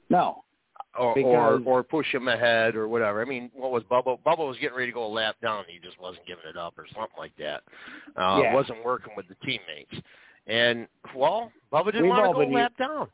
[0.09, 0.45] No,
[0.99, 3.21] or or or push him ahead or whatever.
[3.23, 4.19] I mean, what was Bubba?
[4.27, 5.65] Bubba was getting ready to go a lap down.
[5.69, 7.63] He just wasn't giving it up or something like that.
[8.17, 8.55] Uh, Yeah.
[8.55, 10.05] Wasn't working with the teammates.
[10.47, 13.09] And well, Bubba didn't We've want to go a lap down.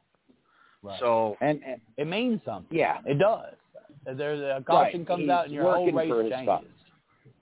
[0.83, 0.99] Right.
[1.01, 2.77] So and, and It means something.
[2.77, 3.55] yeah, It does.
[4.09, 5.07] Uh, There's a caution Right.
[5.09, 6.45] comes He's out and your whole race for his changes.
[6.47, 6.65] stuff.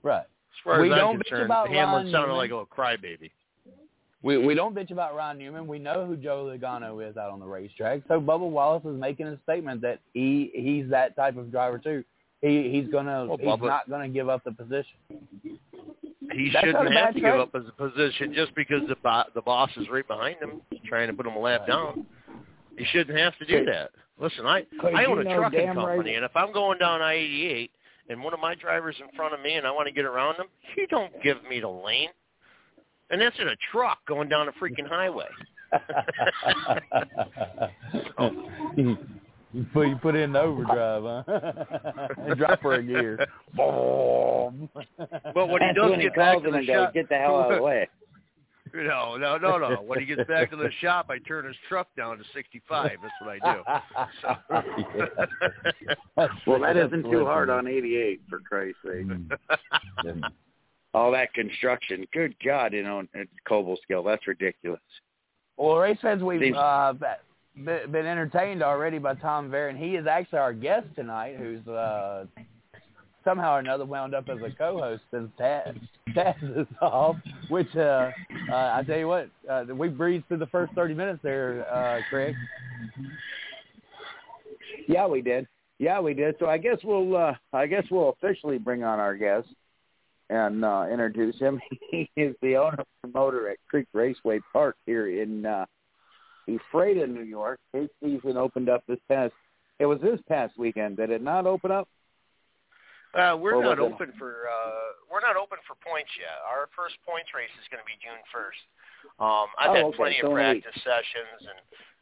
[0.03, 0.21] Right.
[0.21, 2.37] as far We as don't I'm bitch concerned, about Hamlin Ron sounded Newman.
[2.37, 3.31] like a little crybaby.
[4.23, 5.67] We we don't bitch about Ryan Newman.
[5.67, 8.01] We know who Joe Logano is out on the racetrack.
[8.07, 12.03] So Bubba Wallace is making a statement that he he's that type of driver too.
[12.41, 14.97] He he's gonna Well, he's Bubba- not gonna give up the position.
[16.31, 17.31] He That's shouldn't have to trade.
[17.33, 21.07] give up his position just because the bo- the boss is right behind him, trying
[21.07, 22.05] to put him a lap down.
[22.79, 23.91] He shouldn't have to do that.
[24.19, 27.69] Listen, I I own a trucking company, right- and if I'm going down I-88
[28.09, 30.37] and one of my drivers in front of me and I want to get around
[30.37, 32.09] them, he don't give me the lane.
[33.09, 35.27] And that's in a truck going down a freaking highway.
[39.53, 42.07] you put you put in the overdrive, huh?
[42.17, 43.25] and drop her a gear.
[43.55, 44.69] Boom.
[45.33, 46.93] But when he That's does when he get back calls to the and goes, shop,
[46.93, 47.87] "Get the hell out of the way."
[48.75, 49.81] No, no, no, no.
[49.85, 52.91] When he gets back to the shop, I turn his truck down to 65.
[53.01, 53.63] That's what I do.
[54.21, 54.35] So.
[56.47, 59.07] Well, that isn't too hard on 88, for Christ's sake.
[60.93, 62.05] All that construction.
[62.13, 64.05] Good God, you know, at Cobleskill.
[64.05, 64.79] That's ridiculous.
[65.57, 66.93] Well, race fans, we've uh,
[67.55, 69.77] been, been entertained already by Tom Varin.
[69.77, 72.25] He is actually our guest tonight, who's uh,
[73.25, 75.77] somehow or another wound up as a co-host since Taz,
[76.15, 77.17] Taz is off.
[77.49, 78.11] Which uh,
[78.49, 81.99] uh, I tell you what, uh, we breezed through the first thirty minutes there, uh,
[82.09, 82.35] Craig.
[84.87, 85.47] Yeah, we did.
[85.79, 86.35] Yeah, we did.
[86.39, 89.47] So I guess we'll uh I guess we'll officially bring on our guest
[90.29, 91.59] and uh introduce him.
[91.91, 95.65] he is the owner promoter at Creek Raceway Park here in uh
[96.47, 97.59] Ephratah, New York.
[97.73, 99.33] His season opened up this past
[99.79, 100.97] it was this past weekend.
[100.97, 101.89] Did it not open up?
[103.15, 106.35] Uh, we're not it- open for uh, we're not open for points yet.
[106.43, 108.59] Our first points race is going to be June first.
[109.23, 109.97] Um, I've Oh, had okay.
[109.97, 110.63] plenty So of in a week.
[110.67, 111.57] practice sessions, and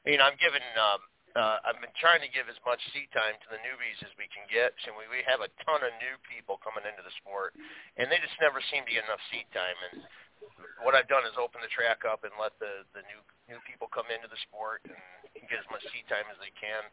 [0.10, 0.63] you know I'm giving.
[0.73, 1.02] Um,
[1.34, 4.30] uh, I've been trying to give as much seat time to the newbies as we
[4.30, 4.69] can get.
[4.86, 7.58] So we, we have a ton of new people coming into the sport,
[7.97, 9.73] and they just never seem to get enough seat time.
[9.89, 10.06] And
[10.86, 13.89] what I've done is open the track up and let the the new new people
[13.89, 14.97] come into the sport and
[15.49, 16.86] get as much seat time as they can,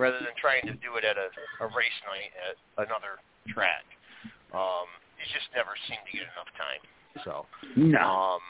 [0.00, 1.28] rather than trying to do it at a,
[1.64, 2.56] a race night at
[2.88, 3.84] another track.
[4.52, 4.86] Um,
[5.18, 6.82] you just never seem to get enough time.
[7.24, 8.00] So, No.
[8.00, 8.42] um,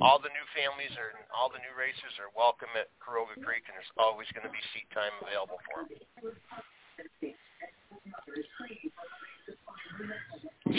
[0.00, 3.74] all the new families are, all the new racers are welcome at Caroga Creek, and
[3.76, 6.00] there's always going to be seat time available for them.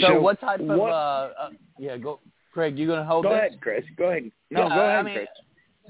[0.00, 2.20] So what type of what- uh, uh yeah, go
[2.52, 3.38] Craig, you gonna hold Go this?
[3.38, 3.84] ahead, Chris.
[3.96, 4.30] Go ahead.
[4.50, 5.28] No, Yeah, go I ahead, mean, Chris.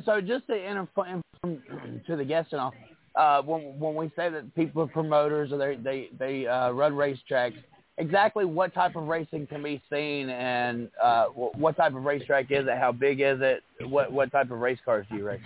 [0.05, 2.75] So just to inform inform to the guests and all,
[3.19, 6.93] uh, when when we say that people are promoters or they they they uh, run
[6.93, 7.57] racetracks,
[7.99, 12.67] exactly what type of racing can be seen and uh, what type of racetrack is
[12.67, 12.79] it?
[12.79, 13.63] How big is it?
[13.89, 15.43] What what type of race cars do you race?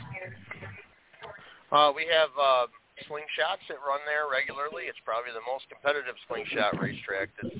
[1.72, 2.66] Uh, we have uh,
[3.08, 4.84] slingshots that run there regularly.
[4.92, 7.56] It's probably the most competitive slingshot racetrack that's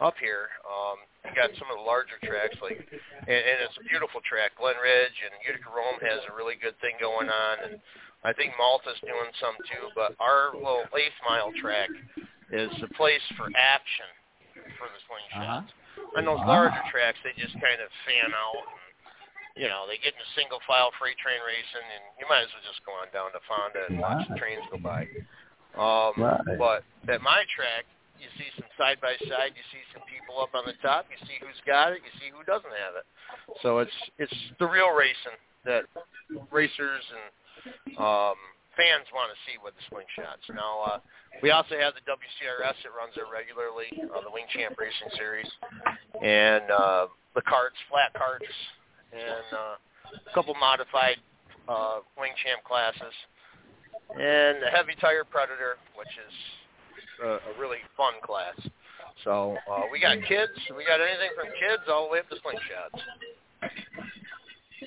[0.00, 0.48] up here.
[0.64, 4.56] Um, you got some of the larger tracks, like, and, and it's a beautiful track.
[4.56, 7.76] Glen Ridge and Utica Rome has a really good thing going on, and
[8.24, 9.88] I think Malta's doing some too.
[9.94, 11.88] But our little eighth mile track
[12.52, 14.10] is the place for action
[14.76, 15.70] for the slingshots.
[16.16, 18.60] And those larger tracks, they just kind of fan out.
[18.60, 18.80] And,
[19.56, 22.50] you know, they get in a single file freight train racing, and you might as
[22.54, 25.04] well just go on down to Fonda and watch the trains go by.
[25.78, 26.58] Um, Right.
[26.58, 27.86] But at my track,
[28.18, 29.56] you see some side by side.
[29.56, 31.06] You see some people up on the top.
[31.08, 32.02] You see who's got it.
[32.04, 33.06] You see who doesn't have it.
[33.62, 35.84] So it's it's the real racing that
[36.50, 37.24] racers and
[37.98, 38.38] um,
[38.76, 40.44] fans want to see with the slingshots.
[40.54, 40.98] Now uh,
[41.42, 45.50] we also have the WCRS that runs there regularly, uh, the Wing Champ Racing Series,
[46.22, 48.48] and uh, the carts, flat carts,
[49.12, 49.76] and uh,
[50.14, 51.18] a couple modified
[51.68, 53.14] uh, Wing Champ classes,
[54.16, 56.34] and the Heavy Tire Predator, which is
[57.22, 58.56] a, a really fun class.
[59.24, 60.56] So uh, we got kids.
[60.76, 63.00] We got anything from kids all the way up to slingshots.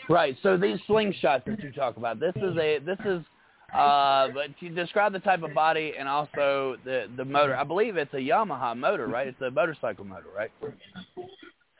[0.10, 0.38] Right.
[0.44, 3.22] So these slingshots that you talk about, this is a this is
[3.74, 7.56] uh but you describe the type of body and also the the motor.
[7.56, 9.28] I believe it's a Yamaha motor, right?
[9.28, 10.52] It's a motorcycle motor, right?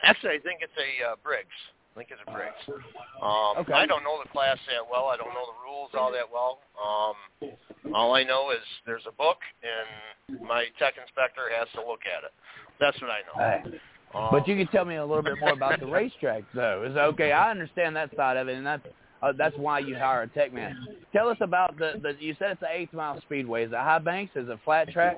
[0.04, 1.48] Actually, I think it's a uh, Briggs.
[1.96, 2.84] I think it's a Briggs.
[3.22, 3.74] Um, Okay.
[3.74, 5.06] I don't know the class that well.
[5.08, 6.60] I don't know the rules all that well.
[6.76, 12.02] Um, all I know is there's a book, and my tech inspector has to look
[12.06, 12.34] at it.
[12.80, 13.72] That's what I know.
[13.72, 13.80] Hey.
[14.14, 16.86] But you can tell me a little bit more about the racetrack, though.
[16.90, 17.32] Is okay.
[17.32, 18.86] I understand that side of it, and that's
[19.22, 20.76] uh, that's why you hire a tech man.
[21.12, 22.16] Tell us about the, the.
[22.20, 23.64] You said it's an eighth mile speedway.
[23.66, 24.36] Is it high banks?
[24.36, 25.18] Is it flat track?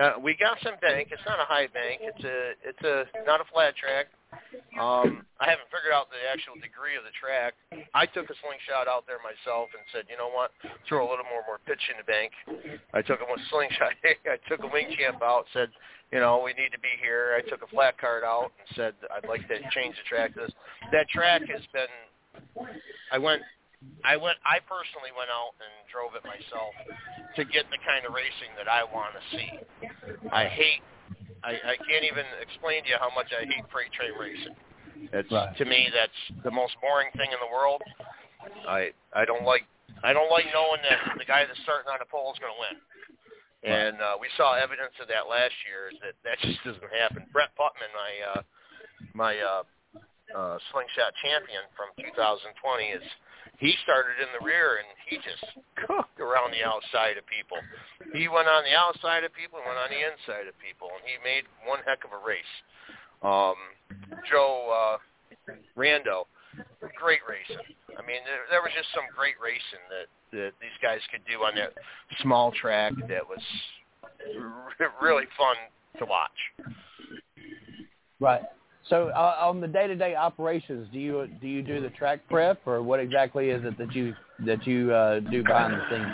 [0.00, 1.08] Uh, we got some bank.
[1.10, 2.00] It's not a high bank.
[2.02, 4.06] It's a it's a not a flat track.
[4.78, 7.58] Um, I haven't figured out the actual degree of the track.
[7.92, 10.54] I took a slingshot out there myself and said, you know what,
[10.86, 12.30] throw a little more more pitch in the bank.
[12.94, 13.98] I took a slingshot.
[14.04, 15.50] I took a wing champ out.
[15.52, 15.74] Said,
[16.14, 17.34] you know, we need to be here.
[17.34, 20.34] I took a flat card out and said I'd like to change the track.
[20.34, 20.50] This
[20.94, 21.90] that track has been.
[23.10, 23.42] I went
[24.04, 24.36] I went.
[24.44, 26.72] I personally went out and drove it myself
[27.36, 29.50] to get the kind of racing that I want to see.
[30.32, 30.84] I hate.
[31.42, 34.56] I, I can't even explain to you how much I hate freight train racing.
[35.12, 35.56] It's Right.
[35.56, 37.80] to me that's the most boring thing in the world.
[38.68, 39.64] I I don't like
[40.04, 42.60] I don't like knowing that the guy that's starting on the pole is going to
[42.60, 42.76] win.
[43.60, 45.92] And uh, we saw evidence of that last year.
[45.92, 47.24] Is that that just doesn't happen.
[47.32, 48.42] Brett Putman, my uh,
[49.12, 49.62] my uh,
[50.36, 52.50] uh, slingshot champion from 2020,
[52.90, 53.04] is
[53.58, 55.44] he started in the rear and he just
[55.86, 57.60] cooked around the outside of people.
[58.16, 61.02] He went on the outside of people and went on the inside of people, and
[61.04, 62.54] he made one heck of a race.
[63.20, 63.58] Um,
[64.30, 64.96] Joe uh,
[65.76, 66.24] Rando,
[66.96, 67.60] great racing.
[67.98, 71.44] I mean, there, there was just some great racing that, that these guys could do
[71.44, 71.76] on that
[72.22, 73.42] small track that was
[74.40, 75.56] r- really fun
[75.98, 76.40] to watch.
[78.20, 78.42] Right.
[78.90, 82.82] So uh, on the day-to-day operations, do you do you do the track prep, or
[82.82, 86.12] what exactly is it that you that you uh, do behind the scenes?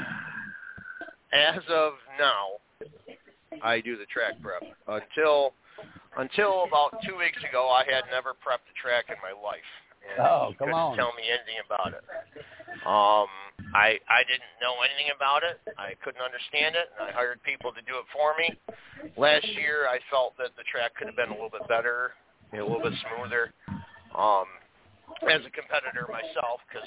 [1.33, 2.61] As of now,
[3.63, 4.63] I do the track prep.
[4.87, 5.55] Until
[6.19, 9.71] until about two weeks ago, I had never prepped a track in my life.
[10.07, 10.97] And Oh, come couldn't on.
[10.97, 12.05] tell me anything about it.
[12.85, 13.33] Um,
[13.73, 15.59] I I didn't know anything about it.
[15.81, 18.53] I couldn't understand it, and I hired people to do it for me.
[19.17, 22.13] Last year, I felt that the track could have been a little bit better,
[22.59, 23.53] a little bit smoother.
[24.15, 24.47] Um,
[25.25, 26.85] as a competitor myself, because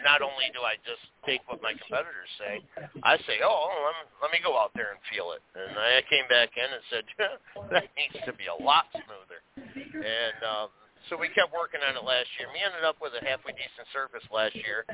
[0.00, 2.64] not only do I just take what my competitors say,
[3.04, 5.44] I say, oh, let me, let me go out there and feel it.
[5.52, 7.04] And I came back in and said,
[7.74, 9.44] that needs to be a lot smoother.
[9.76, 10.68] And um,
[11.12, 12.48] so we kept working on it last year.
[12.48, 14.88] We ended up with a halfway decent surface last year.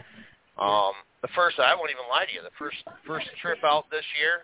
[0.59, 4.05] Um, the first, I won't even lie to you, the first first trip out this
[4.19, 4.43] year,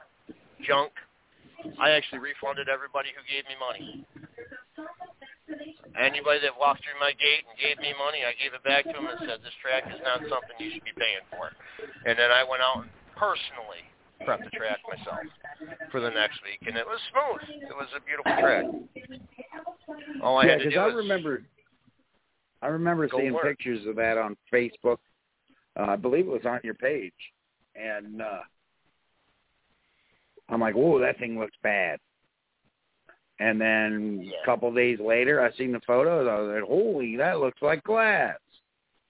[0.62, 0.94] junk.
[1.80, 4.06] I actually refunded everybody who gave me money.
[5.96, 8.92] Anybody that walked through my gate and gave me money, I gave it back to
[8.92, 11.48] them and said, this track is not something you should be paying for.
[12.04, 13.80] And then I went out and personally
[14.24, 15.24] prepped the track myself
[15.90, 17.42] for the next week, and it was smooth.
[17.68, 18.64] It was a beautiful track.
[20.22, 21.42] All I yeah, had to do I was remember,
[22.62, 23.44] I remember seeing work.
[23.44, 24.98] pictures of that on Facebook.
[25.78, 27.12] Uh, I believe it was on your page,
[27.74, 28.40] and uh,
[30.48, 31.98] I'm like, "Whoa, that thing looks bad."
[33.38, 34.42] And then Yeah.
[34.42, 36.26] a couple days later, I seen the photos.
[36.26, 38.38] I was like, "Holy, that looks like glass!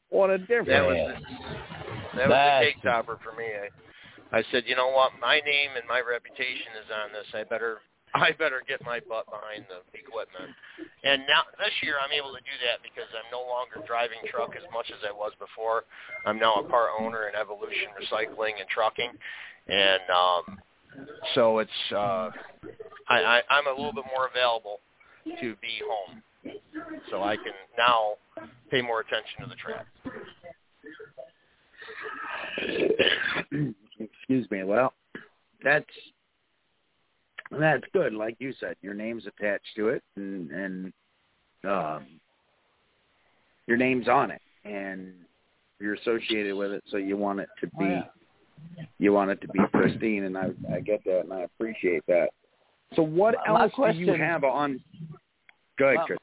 [0.09, 1.07] What a difference!" That was Yeah.
[1.07, 3.47] the, that was the cake topper for me.
[3.55, 3.71] I,
[4.39, 7.27] I said, you know what, my name and my reputation is on this.
[7.35, 7.81] I better
[8.15, 10.51] I better get my butt behind the equipment.
[11.05, 14.57] And now this year I'm able to do that because I'm no longer driving truck
[14.57, 15.85] as much as I was before.
[16.25, 19.13] I'm now a part owner in Evolution Recycling and Trucking,
[19.69, 20.59] and um,
[21.35, 22.31] so it's uh,
[23.09, 24.81] I, I I'm a little bit more available
[25.41, 26.23] to be home,
[27.11, 28.15] so I can now
[28.71, 29.87] pay more attention to the track.
[33.99, 34.65] Excuse me.
[34.65, 34.93] Well,
[35.63, 35.85] that's
[37.51, 38.13] that's good.
[38.13, 40.93] Like you said, your name's attached to it, and and
[41.65, 42.07] um,
[43.67, 45.13] your name's on it, and
[45.81, 48.03] you're associated with it, so you want it to be Oh, yeah.
[48.99, 52.29] You want it to be pristine, and I I get that, and I appreciate that.
[52.95, 54.81] So what My else do you have on?
[55.79, 56.19] Go ahead, My- Chris.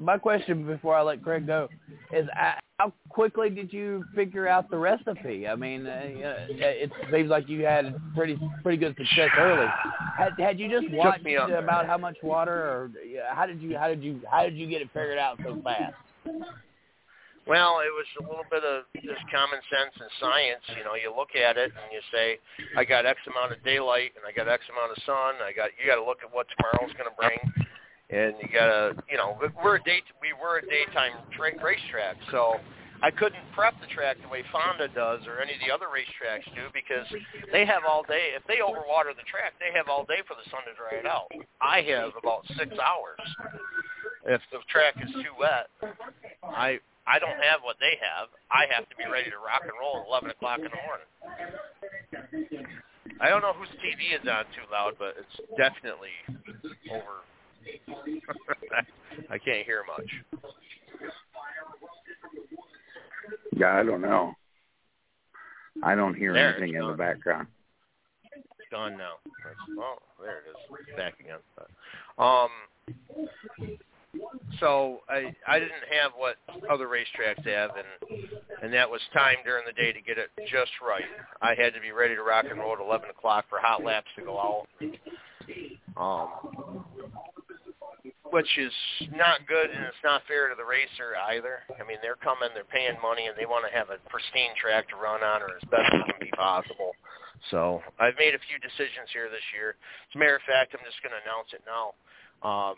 [0.00, 1.68] My question before I let Craig go
[2.12, 5.48] is uh, how quickly did you figure out the recipe?
[5.48, 9.66] I mean, uh, it seems like you had pretty pretty good success early.
[10.16, 12.90] Had, had you just watched about how much water, or
[13.32, 15.94] how did you how did you how did you get it figured out so fast?
[17.48, 20.60] Well, it was a little bit of just common sense and science.
[20.76, 22.36] You know, you look at it and you say,
[22.76, 25.40] I got X amount of daylight and I got X amount of sun.
[25.40, 27.40] I got you got to look at what tomorrow's going to bring,
[28.12, 32.20] and you got to, you know, we're a day we were a daytime tra- racetrack,
[32.28, 32.60] so
[33.00, 36.44] I couldn't prep the track the way Fonda does or any of the other racetracks
[36.52, 37.08] do because
[37.48, 38.36] they have all day.
[38.36, 41.08] If they overwater the track, they have all day for the sun to dry it
[41.08, 41.32] out.
[41.64, 43.24] I have about six hours.
[44.26, 45.72] If the track is too wet,
[46.44, 48.28] I I don't have what they have.
[48.50, 51.08] I have to be ready to rock and roll at 11 o'clock in the morning.
[53.20, 56.12] I don't know whose TV is on too loud, but it's definitely
[56.92, 57.24] over.
[59.30, 60.10] I can't hear much.
[63.56, 64.34] Yeah, I don't know.
[65.82, 67.48] I don't hear there, anything in the background.
[68.34, 69.14] It's gone now.
[69.78, 70.96] Oh, there it is.
[70.96, 71.38] Back again.
[72.18, 72.50] Um,
[74.60, 76.36] so I I didn't have what
[76.70, 78.30] other racetracks have, and
[78.62, 81.04] and that was time during the day to get it just right.
[81.42, 84.08] I had to be ready to rock and roll at 11 o'clock for hot laps
[84.16, 84.66] to go out,
[85.96, 86.84] um,
[88.30, 88.72] which is
[89.14, 91.60] not good and it's not fair to the racer either.
[91.78, 94.88] I mean, they're coming, they're paying money, and they want to have a pristine track
[94.90, 96.92] to run on or as best as can be possible.
[97.50, 99.78] So I've made a few decisions here this year.
[99.78, 101.94] As a matter of fact, I'm just going to announce it now.
[102.42, 102.76] Um,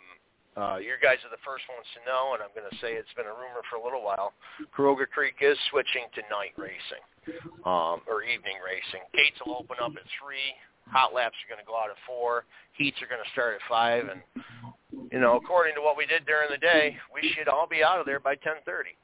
[0.59, 3.13] uh, your guys are the first ones to know, and I'm going to say it's
[3.15, 4.35] been a rumor for a little while.
[4.75, 7.05] Caroga Creek is switching to night racing
[7.63, 9.07] um, or evening racing.
[9.15, 10.51] Gates will open up at three.
[10.91, 12.51] Hot laps are going to go out at four.
[12.75, 14.21] Heats are going to start at five, and
[15.15, 18.03] you know, according to what we did during the day, we should all be out
[18.03, 18.99] of there by 10:30.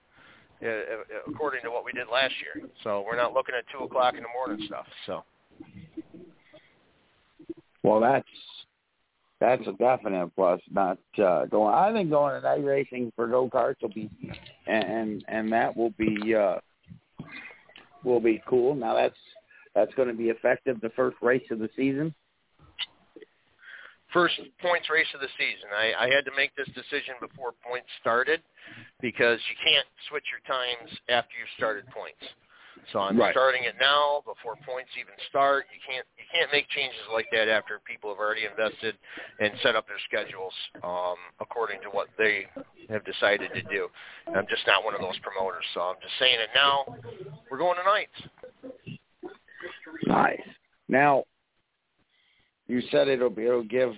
[0.56, 3.84] Uh, uh, according to what we did last year, so we're not looking at two
[3.84, 4.86] o'clock in the morning stuff.
[5.04, 5.22] So,
[7.84, 8.26] well, that's
[9.40, 10.60] that's a definite plus.
[10.70, 11.74] Not uh, going.
[11.74, 14.10] I think going to night racing for go karts will be,
[14.66, 16.56] and and that will be uh,
[18.04, 18.74] will be cool.
[18.74, 19.18] Now that's
[19.74, 22.14] that's going to be effective the first race of the season.
[24.12, 25.68] First points race of the season.
[25.76, 28.40] I, I had to make this decision before points started
[29.02, 32.24] because you can't switch your times after you've started points.
[32.92, 33.32] So I'm right.
[33.32, 35.64] starting it now before points even start.
[35.72, 38.94] You can't you can't make changes like that after people have already invested
[39.40, 40.52] and set up their schedules
[40.84, 42.46] um, according to what they
[42.88, 43.88] have decided to do.
[44.26, 46.84] And I'm just not one of those promoters, so I'm just saying it now.
[47.50, 48.98] We're going to nights.
[50.06, 50.40] Nice.
[50.88, 51.24] Now,
[52.68, 53.92] you said it'll be it'll give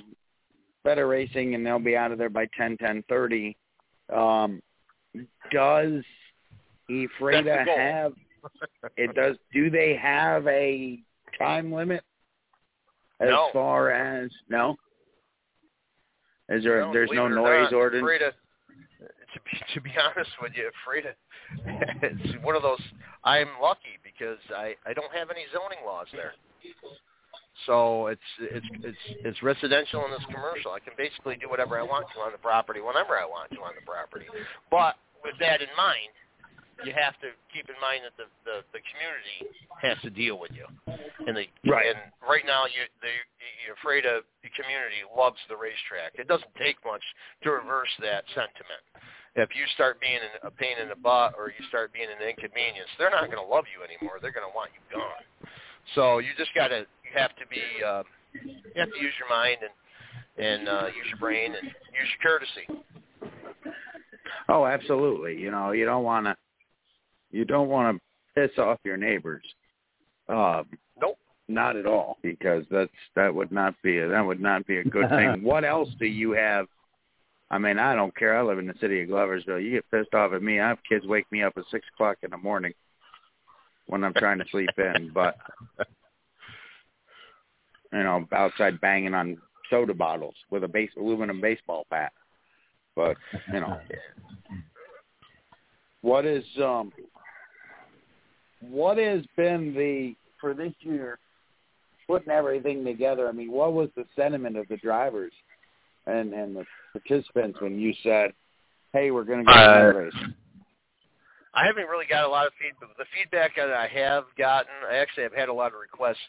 [0.84, 3.56] better racing, and they'll be out of there by ten ten thirty.
[4.14, 4.62] Um,
[5.52, 6.02] does
[6.90, 8.12] Ephratah have
[8.96, 9.36] it does.
[9.52, 11.00] Do they have a
[11.38, 12.02] time limit
[13.20, 13.48] as no.
[13.52, 14.76] far as no?
[16.48, 16.80] Is there?
[16.80, 18.04] No, there's no noise ordinance.
[18.04, 18.32] Freda,
[19.34, 21.12] to be to be honest with you, Freda,
[22.02, 22.80] it's one of those.
[23.24, 26.32] I'm lucky because I I don't have any zoning laws there.
[27.66, 30.72] So it's it's it's it's residential and it's commercial.
[30.72, 33.58] I can basically do whatever I want to on the property whenever I want to
[33.58, 34.26] on the property.
[34.70, 36.14] But with that in mind,
[36.84, 39.50] you have to keep in mind that the the, the community
[39.82, 40.66] has to deal with you,
[41.26, 41.86] and the right.
[41.90, 43.14] and right now you they
[43.66, 46.14] you're afraid of the community loves the racetrack.
[46.14, 47.02] It doesn't take much
[47.42, 48.82] to reverse that sentiment.
[49.34, 52.90] If you start being a pain in the butt or you start being an inconvenience,
[52.98, 54.18] they're not going to love you anymore.
[54.18, 55.22] They're going to want you gone.
[55.94, 58.02] So you just got to you have to be uh,
[58.34, 59.74] you have to use your mind and
[60.38, 62.66] and uh, use your brain and use your courtesy.
[64.48, 65.36] Oh, absolutely.
[65.36, 66.36] You know, you don't want to
[67.30, 69.44] you don't want to piss off your neighbors.
[70.28, 70.66] Um,
[71.00, 71.18] nope.
[71.50, 74.84] Not at all, because that's that would not be a, that would not be a
[74.84, 75.42] good thing.
[75.42, 76.66] what else do you have?
[77.50, 78.36] I mean, I don't care.
[78.36, 79.62] I live in the city of Gloversville.
[79.62, 80.60] You get pissed off at me.
[80.60, 82.74] I have kids wake me up at six o'clock in the morning
[83.86, 85.36] when I'm trying to sleep in, but
[87.92, 89.38] you know, outside banging on
[89.70, 92.12] soda bottles with a base aluminum baseball bat.
[92.94, 93.16] But
[93.52, 93.78] you know,
[96.02, 96.92] what is um
[98.60, 101.18] what has been the for this year
[102.06, 103.28] putting everything together?
[103.28, 105.32] I mean, what was the sentiment of the drivers
[106.06, 108.32] and and the participants when you said,
[108.92, 110.12] "Hey, we're going to go uh, race"?
[111.54, 112.96] I haven't really got a lot of feedback.
[112.98, 116.20] The feedback that I have gotten, I actually have had a lot of requests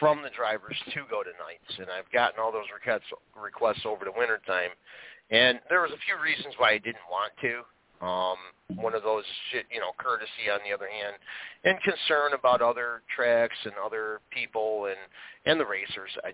[0.00, 3.08] from the drivers to go to nights, and I've gotten all those requests
[3.40, 4.70] requests over the winter time.
[5.30, 7.62] And there was a few reasons why I didn't want to.
[8.04, 8.36] Um,
[8.76, 11.16] one of those shit, you know, courtesy on the other hand,
[11.64, 14.98] and concern about other tracks and other people and
[15.46, 16.10] and the racers.
[16.24, 16.32] I,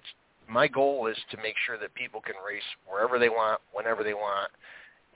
[0.49, 4.14] my goal is to make sure that people can race wherever they want, whenever they
[4.14, 4.51] want,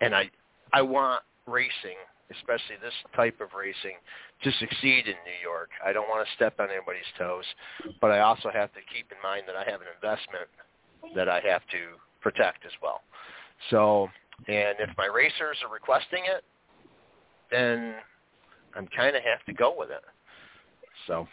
[0.00, 0.30] and I
[0.72, 1.98] I want racing,
[2.30, 3.98] especially this type of racing,
[4.42, 5.70] to succeed in New York.
[5.84, 7.44] I don't want to step on anybody's toes,
[8.00, 10.48] but I also have to keep in mind that I have an investment
[11.14, 13.02] that I have to protect as well.
[13.70, 14.08] So,
[14.48, 16.44] and if my racers are requesting it,
[17.50, 17.94] then
[18.74, 20.02] I'm kind of have to go with it.
[21.06, 21.26] So.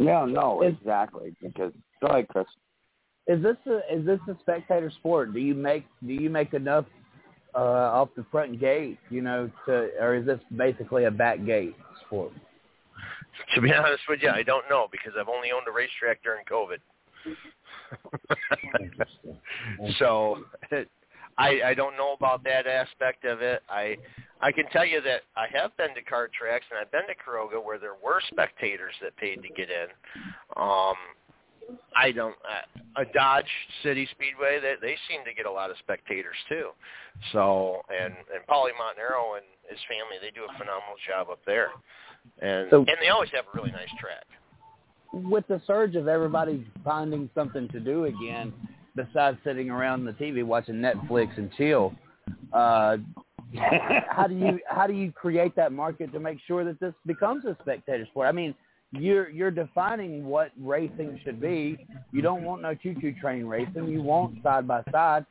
[0.00, 1.34] Yeah, no, exactly.
[1.42, 2.46] Because go ahead, Chris.
[3.26, 5.32] Is this a is this a spectator sport?
[5.32, 6.86] Do you make do you make enough
[7.54, 11.76] uh, off the front gate, you know, to or is this basically a back gate
[12.06, 12.32] sport?
[13.54, 16.44] To be honest with you, I don't know because I've only owned a racetrack during
[16.44, 16.78] COVID.
[19.98, 20.38] so
[21.38, 23.62] I I don't know about that aspect of it.
[23.68, 23.96] I
[24.40, 27.14] I can tell you that I have been to kart tracks and I've been to
[27.14, 29.88] Caroga where there were spectators that paid to get in.
[30.56, 30.96] Um
[31.94, 32.34] I don't.
[32.44, 33.50] Uh, a Dodge
[33.82, 36.70] City Speedway, they they seem to get a lot of spectators too.
[37.32, 41.70] So and and Paulie Montanaro and his family, they do a phenomenal job up there,
[42.40, 44.26] and So- and they always have a really nice track.
[45.12, 48.52] With the surge of everybody finding something to do again,
[49.04, 51.94] besides sitting around the TV watching Netflix and chill,
[52.52, 52.96] uh,
[54.08, 57.44] how do you how do you create that market to make sure that this becomes
[57.44, 58.28] a spectator sport?
[58.28, 58.54] I mean,
[58.92, 61.86] you're you're defining what racing should be.
[62.12, 63.88] You don't want no choo choo train racing.
[63.88, 65.26] You want side by side.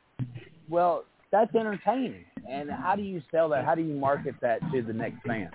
[0.68, 2.24] Well, that's entertaining.
[2.48, 3.64] And how do you sell that?
[3.64, 5.50] How do you market that to the next fan?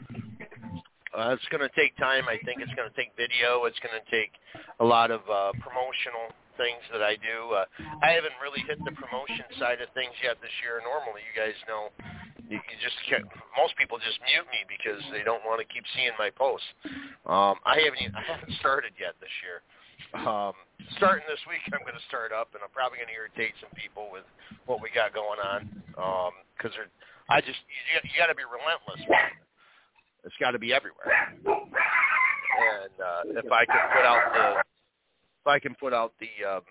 [1.18, 2.24] Uh, it's going to take time.
[2.28, 3.64] I think it's going to take video.
[3.66, 4.32] It's going to take
[4.80, 7.54] a lot of uh, promotional things that I do.
[7.54, 7.66] Uh,
[8.04, 10.82] I haven't really hit the promotion side of things yet this year.
[10.84, 11.92] Normally, you guys know,
[12.48, 13.26] you, you just can't,
[13.56, 16.68] most people just mute me because they don't want to keep seeing my posts.
[17.26, 19.64] Um, I haven't even, I haven't started yet this year.
[20.16, 20.56] Um,
[21.00, 23.72] starting this week, I'm going to start up, and I'm probably going to irritate some
[23.80, 24.28] people with
[24.68, 25.72] what we got going on
[26.56, 26.92] because they're
[27.30, 29.02] I just you, you got to be relentless.
[30.24, 31.10] It's got to be everywhere.
[31.42, 34.75] And uh, if I can put out the
[35.46, 36.66] if I can put out the um,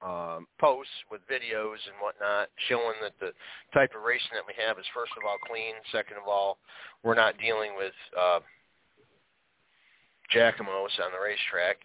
[0.00, 3.32] um, posts with videos and whatnot showing that the
[3.74, 6.56] type of racing that we have is first of all clean, second of all
[7.02, 8.40] we're not dealing with uh,
[10.34, 11.76] jackamos on the racetrack,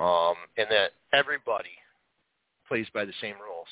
[0.00, 1.78] um, and that everybody
[2.66, 3.68] plays by the same rules,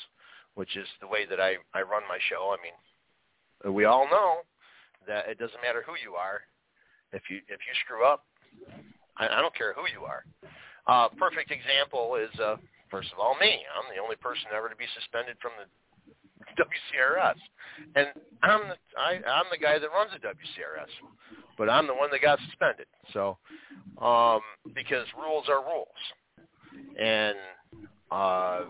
[0.55, 2.55] which is the way that I, I run my show.
[2.55, 4.47] I mean, we all know
[5.07, 6.41] that it doesn't matter who you are.
[7.11, 8.23] If you if you screw up,
[9.17, 10.23] I, I don't care who you are.
[10.87, 12.55] Uh, perfect example is uh,
[12.89, 13.59] first of all me.
[13.75, 15.67] I'm the only person ever to be suspended from the
[16.57, 17.37] WCRS,
[17.95, 18.07] and
[18.43, 20.91] I'm the I, I'm the guy that runs the WCRS,
[21.57, 22.87] but I'm the one that got suspended.
[23.13, 23.37] So
[24.01, 24.41] um,
[24.73, 26.01] because rules are rules,
[26.99, 27.37] and
[28.11, 28.61] uh,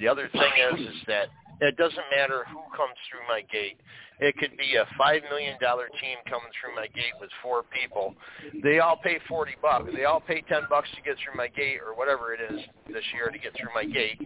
[0.00, 1.28] the other thing is is that
[1.62, 3.78] it doesn't matter who comes through my gate.
[4.18, 8.14] It could be a five million dollar team coming through my gate with four people.
[8.62, 9.90] They all pay forty bucks.
[9.94, 13.04] They all pay ten bucks to get through my gate or whatever it is this
[13.14, 14.18] year to get through my gate.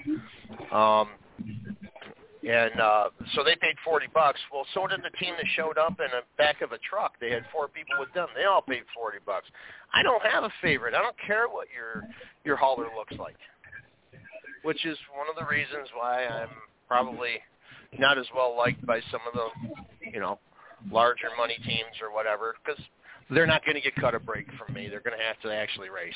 [0.73, 1.09] Um,
[2.47, 4.41] and uh, so they paid forty bucks.
[4.51, 7.21] Well, so did the team that showed up in the back of a truck.
[7.21, 8.29] They had four people with them.
[8.35, 9.47] They all paid forty bucks.
[9.93, 10.95] I don't have a favorite.
[10.95, 12.05] I don't care what your
[12.45, 13.37] your hauler looks like,
[14.63, 16.49] which is one of the reasons why I'm
[16.89, 17.41] probably
[17.99, 20.39] not as well liked by some of the, you know,
[20.91, 22.83] larger money teams or whatever, because
[23.31, 24.89] they're not going to get cut a break from me.
[24.89, 26.15] They're going to have to actually race.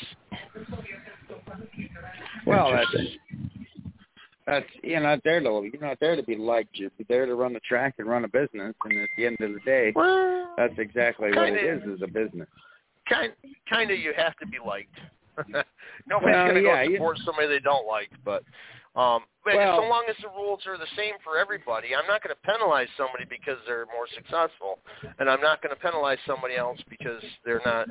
[2.46, 3.06] Well, that's
[4.46, 6.70] that's you're not there to you're not there to be liked.
[6.74, 8.74] You're there to run the track and run a business.
[8.84, 11.90] And at the end of the day, well, that's exactly what it Kinda.
[11.92, 12.48] is: is a business.
[13.08, 13.32] kind
[13.68, 14.96] kind of you have to be liked.
[16.06, 18.42] Nobody's Well, going to yeah, go you- support somebody they don't like, but
[18.96, 22.22] um but Well- so long as the rules are the same for everybody, I'm not
[22.22, 24.78] going to penalize somebody because they're more successful,
[25.18, 27.88] and I'm not going to penalize somebody else because they're not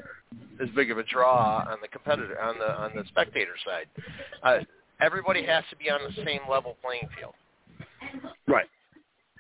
[0.61, 3.87] as big of a draw on the competitor on the on the spectator side.
[4.43, 4.59] Uh,
[5.01, 7.33] everybody has to be on the same level playing field.
[8.47, 8.67] Right.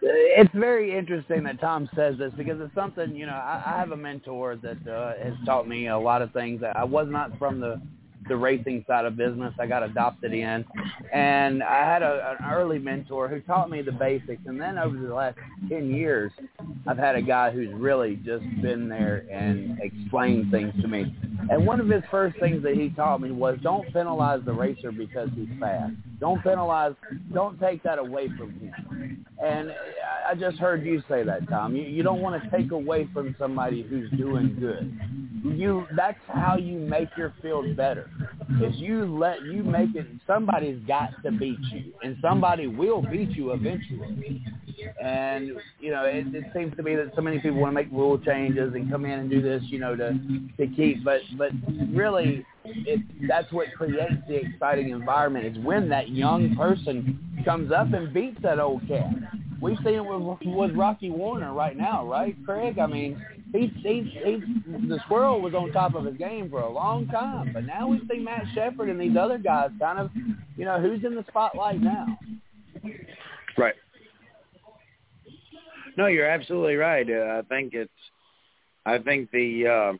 [0.01, 3.33] It's very interesting that Tom says this because it's something you know.
[3.33, 6.61] I, I have a mentor that uh, has taught me a lot of things.
[6.61, 7.81] That I was not from the
[8.27, 9.53] the racing side of business.
[9.59, 10.65] I got adopted in,
[11.13, 14.41] and I had a, an early mentor who taught me the basics.
[14.45, 15.37] And then over the last
[15.69, 16.31] ten years,
[16.87, 21.15] I've had a guy who's really just been there and explained things to me.
[21.49, 24.91] And one of his first things that he taught me was don't penalize the racer
[24.91, 25.93] because he's fast.
[26.19, 26.93] Don't penalize.
[27.33, 29.25] Don't take that away from him.
[29.43, 29.71] And
[30.29, 31.75] I just heard you say that, Tom.
[31.75, 34.99] You, you don't want to take away from somebody who's doing good.
[35.57, 38.09] You that's how you make your field better.
[38.61, 40.05] Is you let you make it.
[40.27, 44.43] Somebody's got to beat you, and somebody will beat you eventually.
[45.01, 47.91] And you know, it, it seems to me that so many people want to make
[47.91, 50.19] rule changes and come in and do this, you know, to
[50.57, 51.03] to keep.
[51.03, 51.51] But but
[51.93, 52.45] really,
[52.87, 58.13] it that's what creates the exciting environment is when that young person comes up and
[58.13, 59.11] beats that old cat.
[59.61, 62.79] We've seen it with, with Rocky Warner right now, right, Craig?
[62.79, 64.41] I mean, he's, he's, he's,
[64.87, 67.99] the squirrel was on top of his game for a long time, but now we
[68.09, 70.11] see Matt Sheppard and these other guys kind of,
[70.55, 72.17] you know, who's in the spotlight now?
[73.57, 73.75] Right.
[75.97, 77.05] No, you're absolutely right.
[77.09, 77.91] Uh, I think it's.
[78.85, 79.67] I think the.
[79.67, 79.97] Uh,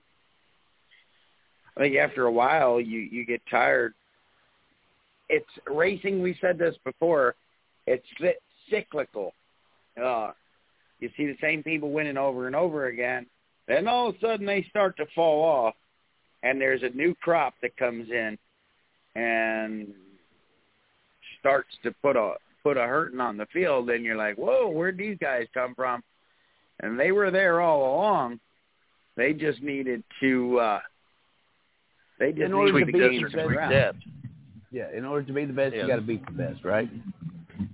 [1.80, 3.94] I think after a while, you you get tired.
[5.30, 6.22] It's racing.
[6.22, 7.36] We said this before.
[7.88, 8.06] It's
[8.70, 9.34] cyclical.
[10.02, 10.32] Uh,
[11.00, 13.28] you see the same people winning over and over again.
[13.68, 15.76] Then all of a sudden they start to fall off,
[16.44, 18.38] and there's a new crop that comes in,
[19.16, 19.88] and
[21.40, 23.90] starts to put a put a hurting on the field.
[23.90, 26.04] And you're like, whoa, where'd these guys come from?
[26.82, 28.42] And they were there all along.
[29.16, 30.60] They just needed to.
[30.60, 30.80] uh
[32.20, 34.04] They just in order to to be gain the some best, ground.
[34.72, 34.88] yeah.
[34.96, 35.84] In order to be the best, Yeah.
[35.84, 36.90] you got to beat the best, right?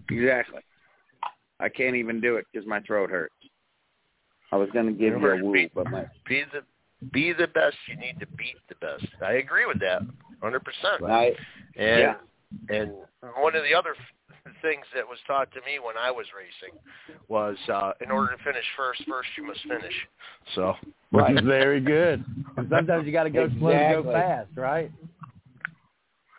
[0.09, 0.61] Exactly.
[1.59, 3.33] I can't even do it because my throat hurts.
[4.51, 6.61] I was going to give you a woo, but my Be the
[7.11, 7.75] be the best.
[7.87, 9.05] You need to beat the best.
[9.21, 10.01] I agree with that,
[10.41, 11.01] hundred percent.
[11.01, 11.35] Right.
[11.75, 12.15] And Yeah.
[12.69, 12.91] and
[13.37, 13.95] one of the other
[14.45, 16.77] f- things that was taught to me when I was racing
[17.27, 19.93] was uh, in order to finish first, first you must finish.
[20.55, 20.75] So
[21.11, 21.41] Right.
[21.43, 22.23] Very good.
[22.57, 24.91] And sometimes you got to go slow to go fast, right?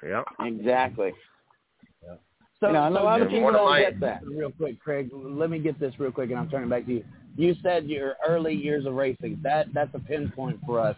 [0.07, 1.13] yeah, exactly.
[2.61, 4.23] So, You know, a so lot of people don't get that.
[4.27, 7.05] Real quick, Craig, let me get this real quick, and I'm turning back to you.
[7.37, 9.39] You said your early years of racing.
[9.43, 10.97] That that's a pinpoint for us.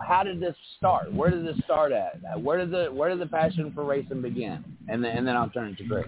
[0.00, 1.12] How did this start?
[1.12, 2.40] Where did this start at?
[2.40, 4.64] Where did the where did the passion for racing begin?
[4.88, 6.06] And then and then I'll turn it to Craig.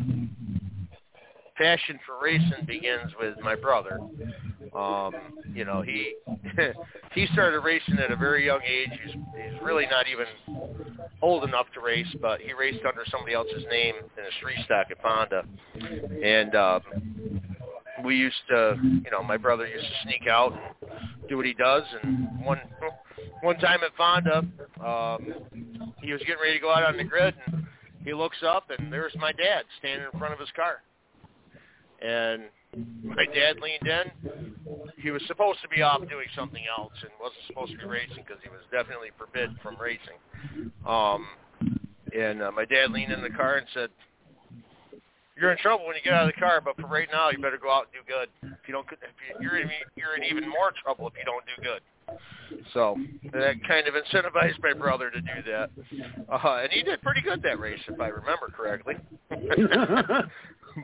[1.57, 4.01] passion for racing begins with my brother.
[4.74, 5.12] Um,
[5.53, 6.14] you know, he
[7.14, 8.91] he started racing at a very young age.
[9.05, 10.26] He's he's really not even
[11.20, 14.87] old enough to race, but he raced under somebody else's name in a street stock
[14.91, 15.45] at Fonda.
[16.22, 16.80] And um
[18.05, 20.91] we used to, you know, my brother used to sneak out and
[21.28, 21.82] do what he does.
[22.03, 22.61] And one
[23.45, 24.38] one time at Fonda,
[24.84, 25.34] um,
[26.03, 27.66] he was getting ready to go out on the grid, and
[28.05, 30.82] he looks up, and there's my dad standing in front of his car.
[32.01, 32.45] And
[33.03, 34.53] my dad leaned in.
[34.97, 38.24] He was supposed to be off doing something else and wasn't supposed to be racing
[38.26, 40.18] because he was definitely forbidden from racing.
[40.86, 41.26] Um,
[42.16, 43.90] and uh, my dad leaned in the car and said,
[45.36, 47.38] "You're in trouble when you get out of the car, but for right now, you
[47.38, 48.28] better go out and do good.
[48.42, 51.45] If you don't, if you, you're in, you're in even more trouble if you don't
[51.45, 51.80] do good."
[52.72, 52.96] So
[53.32, 55.70] that kind of incentivized my brother to do that,
[56.32, 58.94] uh, and he did pretty good that race, if I remember correctly.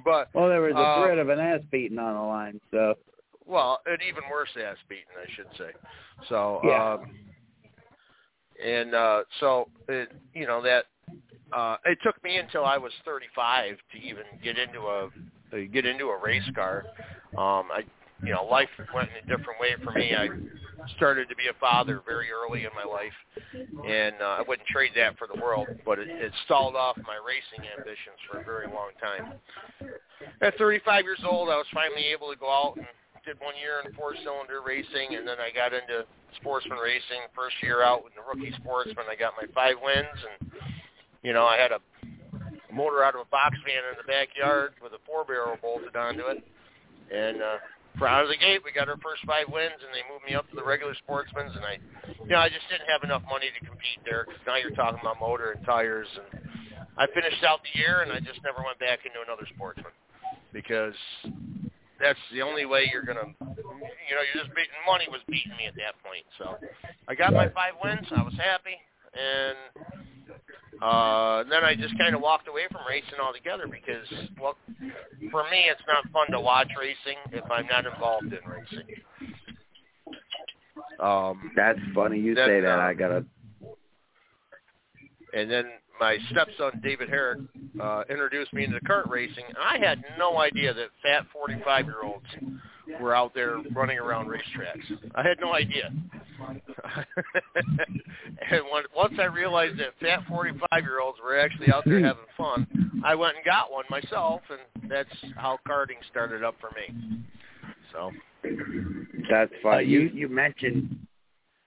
[0.05, 2.95] but well, there was a Uh, threat of an ass beating on the line, so
[3.47, 5.71] well, an even worse ass beating, I should say.
[6.29, 6.93] So, Yeah.
[6.95, 7.09] um,
[8.65, 10.85] and uh, so it, you know that
[11.53, 15.09] uh, it took me until I was 35 to even get into a
[15.51, 16.85] to get into a race car.
[17.37, 17.83] Um, I,
[18.25, 20.15] you know, life went in a different way for me.
[20.15, 20.29] I
[20.97, 23.17] started to be a father very early in my life,
[23.87, 25.69] and uh, I wouldn't trade that for the world.
[25.85, 29.35] But it, it stalled off my racing ambitions for a very long time.
[30.41, 32.87] At 35 years old, I was finally able to go out and
[33.25, 36.07] did one year in four-cylinder racing, and then I got into
[36.41, 37.29] sportsman racing.
[37.35, 40.51] First year out with the rookie sportsman, I got my five wins, and
[41.23, 41.81] you know I had a
[42.73, 46.45] motor out of a box van in the backyard with a four-barrel bolted onto it,
[47.13, 47.59] and uh,
[47.99, 50.35] for out of the gate, we got our first five wins, and they moved me
[50.35, 51.79] up to the regular sportsman's, and I,
[52.23, 55.01] you know, I just didn't have enough money to compete there because now you're talking
[55.01, 56.41] about motor and tires, and
[56.97, 59.93] I finished out the year, and I just never went back into another sportsman
[60.53, 60.95] because
[62.01, 65.67] that's the only way you're gonna you know you're just beating money was beating me
[65.69, 66.25] at that point.
[66.39, 66.57] So
[67.07, 68.75] i got my five wins i was happy
[69.15, 69.57] and
[70.83, 74.07] uh then i just kind of walked away from racing altogether because
[74.41, 74.57] well
[75.31, 78.87] for me it's not fun to watch racing if i'm not involved in racing
[81.01, 82.79] um that's funny you That's, say that.
[82.79, 83.25] uh, I gotta.
[85.35, 85.65] and then
[86.01, 87.41] my stepson David Herrick
[87.81, 89.45] uh, introduced me into kart racing.
[89.47, 92.25] And I had no idea that fat 45 year olds
[93.01, 94.99] were out there running around racetracks.
[95.15, 95.93] I had no idea.
[98.51, 102.25] and when, once I realized that fat 45 year olds were actually out there having
[102.37, 102.67] fun,
[103.05, 107.23] I went and got one myself, and that's how karting started up for me.
[107.93, 108.11] So
[109.31, 109.77] That's funny.
[109.77, 111.07] Uh, you you- you mentioned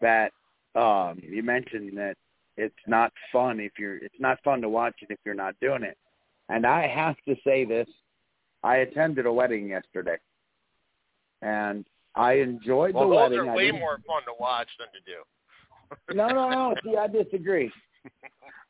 [0.02, 0.32] that
[0.76, 2.16] um you mentioned that
[2.58, 5.84] it's not fun if you're it's not fun to watch it if you're not doing
[5.84, 5.98] it.
[6.50, 7.88] And I have to say this.
[8.64, 10.18] I attended a wedding yesterday.
[11.42, 11.86] And
[12.16, 13.40] I enjoyed well, the those wedding.
[13.40, 16.16] are I way didn't- more fun to watch than to do.
[16.16, 16.76] no, no, no.
[16.84, 17.72] See, I disagree.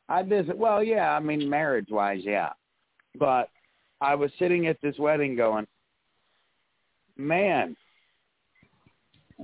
[0.08, 0.46] I dis.
[0.54, 1.14] Well, yeah.
[1.16, 2.50] I mean, marriage-wise, yeah.
[3.18, 3.48] But
[4.00, 5.66] I was sitting at this wedding, going,
[7.16, 7.76] "Man,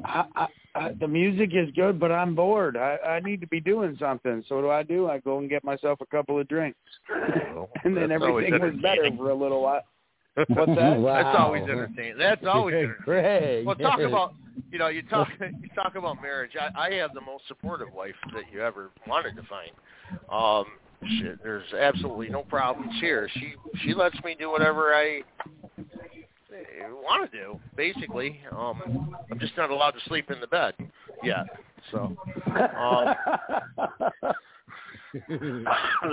[0.04, 2.76] I, I, I, the music is good, but I'm bored.
[2.76, 4.44] I, I need to be doing something.
[4.48, 5.08] So what do I do?
[5.08, 6.78] I go and get myself a couple of drinks,
[7.84, 9.82] and then everything was better for a little while.
[10.36, 11.02] What's that?
[11.04, 12.18] That's always entertaining.
[12.18, 13.04] That's always entertaining.
[13.04, 13.66] Greg.
[13.66, 14.34] Well, talk about
[14.70, 16.52] you know you talk you talk about marriage.
[16.58, 19.70] I, I have the most supportive wife that you ever wanted to find.
[20.30, 20.66] Um,
[21.18, 23.28] shit, there's absolutely no problems here.
[23.34, 25.22] She she lets me do whatever I
[27.02, 27.60] want to do.
[27.76, 30.74] Basically, um, I'm just not allowed to sleep in the bed
[31.22, 31.46] yet.
[31.90, 32.16] So,
[32.56, 33.14] um,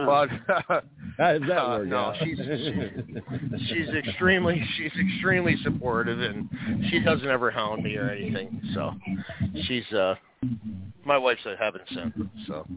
[0.06, 0.30] but
[1.18, 2.16] How does that uh, work no, out?
[2.24, 2.40] she's
[3.68, 6.50] she's extremely she's extremely supportive and
[6.90, 8.62] she doesn't ever hound me or anything.
[8.74, 8.94] So
[9.64, 10.16] she's uh
[11.06, 12.14] my wife's a heaven sent.
[12.48, 12.68] So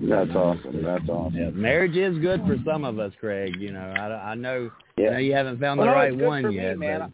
[0.00, 0.82] That's awesome.
[0.82, 1.36] That's awesome.
[1.38, 3.56] Yeah, marriage is good for some of us, Craig.
[3.58, 5.10] You know, I, I know, I Yeah.
[5.10, 6.78] know you haven't found Well, the no, right one for me, yet.
[6.78, 7.12] man.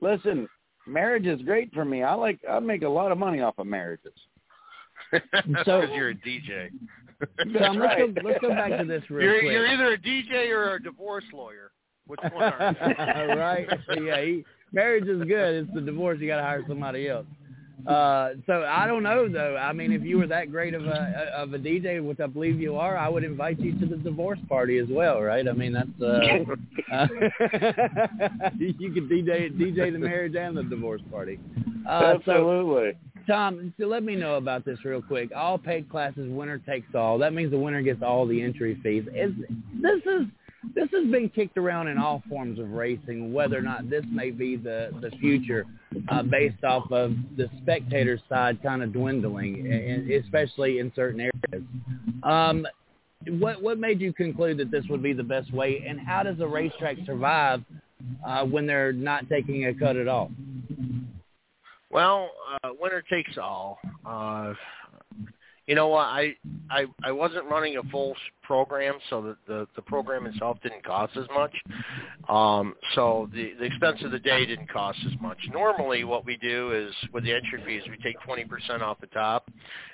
[0.00, 0.48] but- Listen,
[0.86, 2.02] marriage is great for me.
[2.02, 4.12] I like I make a lot of money off of marriages.
[5.12, 6.70] So- because you're a DJ.
[7.58, 8.14] Tom, let's right.
[8.14, 8.20] go.
[8.24, 9.52] Let's go back to this real You're quick.
[9.52, 11.70] you're either a DJ or a divorce lawyer.
[12.06, 13.38] Which one are you?
[13.38, 13.68] right?
[14.02, 15.64] Yeah, he, marriage is good.
[15.64, 16.18] It's the divorce.
[16.20, 17.26] You got to hire somebody else.
[17.86, 19.56] Uh, so I don't know though.
[19.56, 22.60] I mean, if you were that great of a of a DJ, which I believe
[22.60, 25.46] you are, I would invite you to the divorce party as well, right?
[25.48, 26.04] I mean, that's uh,
[26.92, 27.06] uh
[28.58, 31.38] you could DJ DJ the marriage and the divorce party.
[31.88, 32.92] Uh, so Absolutely.
[33.26, 35.30] Tom, so let me know about this real quick.
[35.34, 37.18] All paid classes, winner takes all.
[37.18, 39.04] That means the winner gets all the entry fees.
[39.14, 39.32] Is
[39.80, 40.26] this is
[40.74, 44.30] this has been kicked around in all forms of racing, whether or not this may
[44.30, 45.64] be the the future,
[46.08, 51.66] uh, based off of the spectator side kind of dwindling, especially in certain areas.
[52.22, 52.66] Um,
[53.28, 56.40] what what made you conclude that this would be the best way, and how does
[56.40, 57.62] a racetrack survive
[58.26, 60.30] uh, when they're not taking a cut at all?
[61.90, 62.30] Well,
[62.62, 63.78] uh, winner takes all.
[64.06, 64.54] Uh,
[65.66, 66.04] you know what?
[66.04, 66.34] I
[66.70, 68.14] I I wasn't running a full
[68.50, 71.54] program, so the the, the program itself didn't cost as much.
[72.28, 75.38] Um, so the the expense of the day didn't cost as much.
[75.52, 79.06] Normally, what we do is with the entry fees, we take twenty percent off the
[79.06, 79.48] top,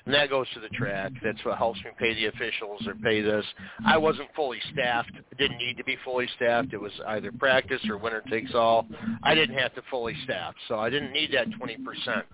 [0.06, 1.12] and that goes to the track.
[1.22, 3.44] That's what helps me pay the officials or pay this.
[3.86, 5.12] I wasn't fully staffed.
[5.36, 6.72] Didn't need to be fully staffed.
[6.72, 8.86] It was either practice or winner takes all.
[9.22, 12.24] I didn't have to fully staff, so I didn't need that twenty percent.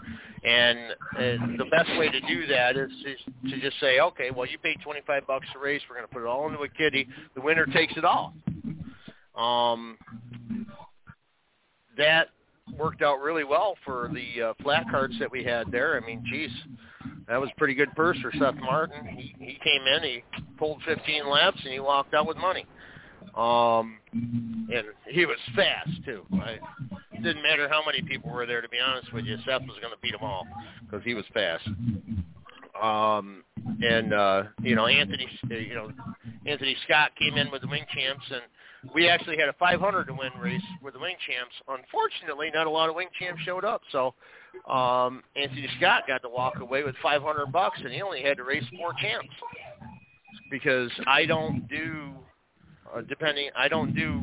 [0.45, 0.79] And
[1.17, 4.59] uh, the best way to do that is, is to just say, okay, well, you
[4.59, 5.81] paid 25 bucks a race.
[5.89, 7.09] We're going to put it all into a kitty.
[7.35, 8.35] The winner takes it all.
[9.37, 9.97] Um,
[11.97, 12.29] that
[12.79, 16.01] worked out really well for the uh, flat cards that we had there.
[16.01, 16.51] I mean, geez,
[17.29, 19.07] that was pretty good purse for Seth Martin.
[19.07, 20.25] He he came in, he
[20.59, 22.67] pulled 15 laps, and he walked out with money.
[23.35, 26.25] Um, and he was fast too.
[26.35, 26.59] I,
[27.13, 28.61] it didn't matter how many people were there.
[28.61, 30.47] To be honest with you, Seth was going to beat them all
[30.85, 31.67] because he was fast.
[32.83, 33.45] Um,
[33.81, 35.93] and uh, you know, Anthony, uh, you know,
[36.47, 38.43] Anthony Scott came in with the wing champs, and
[38.93, 41.55] we actually had a 500 to win race with the wing champs.
[41.69, 44.15] Unfortunately, not a lot of wing champs showed up, so
[44.69, 48.45] um, Anthony Scott got to walk away with 500 bucks, and he only had to
[48.45, 49.35] race four champs
[50.51, 52.11] because I don't do
[52.95, 53.49] uh, depending.
[53.57, 54.23] I don't do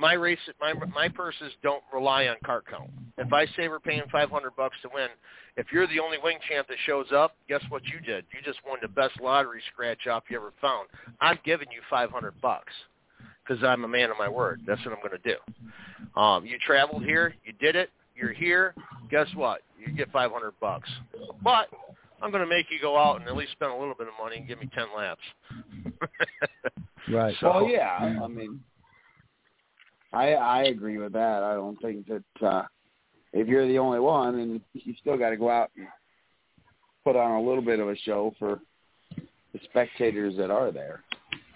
[0.00, 0.38] my race.
[0.60, 2.90] My my purses don't rely on cart count.
[3.18, 5.08] If I say we're paying 500 bucks to win,
[5.56, 8.24] if you're the only wing champ that shows up, guess what you did?
[8.32, 10.88] You just won the best lottery scratch off you ever found.
[11.20, 12.72] I'm giving you 500 bucks
[13.46, 14.62] because I'm a man of my word.
[14.66, 16.20] That's what I'm going to do.
[16.20, 18.74] Um, you traveled here, you did it, you're here.
[19.10, 19.60] Guess what?
[19.78, 20.88] You get 500 bucks.
[21.42, 21.68] But
[22.22, 24.14] I'm going to make you go out and at least spend a little bit of
[24.22, 25.20] money and give me 10 laps.
[27.10, 27.34] Right.
[27.40, 28.18] So- Well, yeah.
[28.22, 28.60] I mean,
[30.12, 31.42] I I agree with that.
[31.42, 32.62] I don't think that uh
[33.32, 35.86] if you're the only one, and you still got to go out and
[37.04, 38.60] put on a little bit of a show for
[39.16, 41.02] the spectators that are there.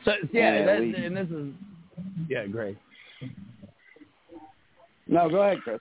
[0.04, 1.46] So yeah, Yeah, that, we- and this is
[2.28, 2.76] yeah, great.
[5.06, 5.80] No, go ahead, Chris.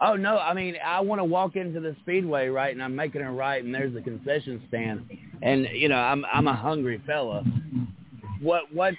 [0.00, 3.22] Oh no, I mean I want to walk into the speedway right, and I'm making
[3.22, 5.08] a right, and there's a concession stand,
[5.40, 7.44] and you know I'm I'm a hungry fella,
[8.40, 8.94] what what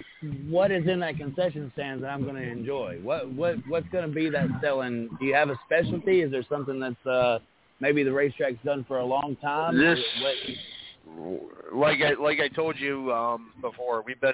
[0.48, 2.98] what is in that concession stand that I'm going to enjoy?
[3.02, 5.08] What what what's going to be that selling?
[5.18, 6.22] Do you have a specialty?
[6.22, 7.38] Is there something that's uh,
[7.80, 9.78] maybe the racetrack's done for a long time?
[9.78, 11.42] This, What,
[11.74, 14.32] like I like I told you um, before, we've been.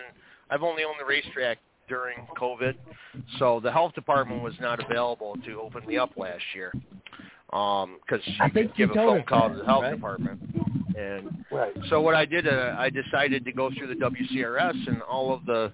[0.50, 2.74] I've only owned the racetrack during COVID,
[3.38, 6.72] so the health department was not available to open me up last year
[7.52, 9.94] because I you think could you give a told phone call to the health right?
[9.94, 10.40] department.
[10.96, 11.72] And right.
[11.88, 15.44] so what I did, uh, I decided to go through the WCRS, and all of
[15.46, 15.72] the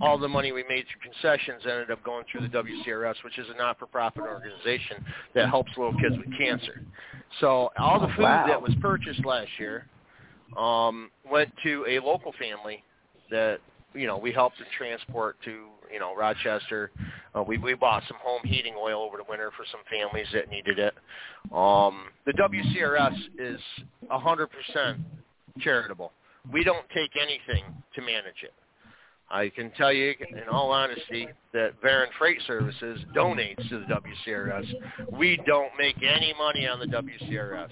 [0.00, 3.46] all the money we made through concessions ended up going through the WCRS, which is
[3.54, 5.04] a not-for-profit organization
[5.34, 6.82] that helps little kids with cancer.
[7.40, 8.46] So all the Oh, food wow.
[8.46, 9.86] that was purchased last year
[10.56, 12.82] um, went to a local family
[13.30, 13.58] that
[13.94, 16.90] you know we helped them transport to you know Rochester.
[17.34, 20.48] Uh, we we bought some home heating oil over the winter for some families that
[20.48, 20.94] needed it.
[21.54, 23.60] Um, the WCRS is
[24.10, 24.98] a hundred percent
[25.60, 26.12] charitable.
[26.52, 27.64] We don't take anything
[27.94, 28.52] to manage it.
[29.30, 34.66] I can tell you, in all honesty, that Varin Freight Services donates to the WCRS.
[35.12, 37.70] We don't make any money on the WCRS.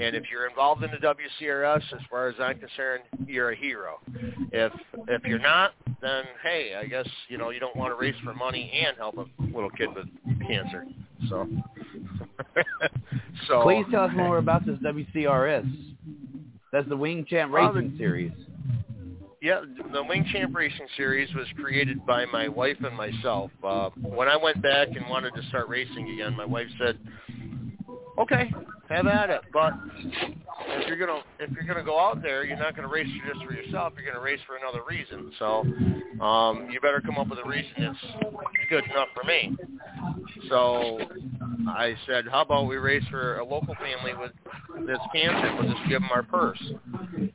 [0.00, 4.00] And if you're involved in the WCRS, as far as I'm concerned, you're a hero.
[4.52, 4.72] If
[5.08, 5.72] if you're not,
[6.02, 9.16] then hey, I guess you know you don't want to race for money and help
[9.16, 10.06] a little kid with
[10.46, 10.86] cancer.
[11.28, 11.48] So,
[13.48, 15.94] so Please tell us more about this WCRS.
[16.72, 18.32] That's the Wing Champ Well, the- Racing Series.
[19.40, 19.60] Yeah,
[19.92, 23.50] the Wing Champ Racing Series was created by my wife and myself.
[23.62, 26.98] Uh, when I went back and wanted to start racing again, my wife said,
[28.18, 28.52] "Okay,
[28.88, 29.72] have at it, but
[30.68, 33.52] if you're gonna if you're gonna go out there, you're not gonna race just for
[33.52, 33.92] yourself.
[33.96, 35.32] You're gonna race for another reason.
[35.38, 35.64] So,
[36.24, 39.56] um, you better come up with a reason that's good enough for me."
[40.48, 40.98] So
[41.68, 44.32] I said, "How about we race for a local family with
[44.86, 45.54] that's cancer?
[45.58, 46.62] We'll just give them our purse."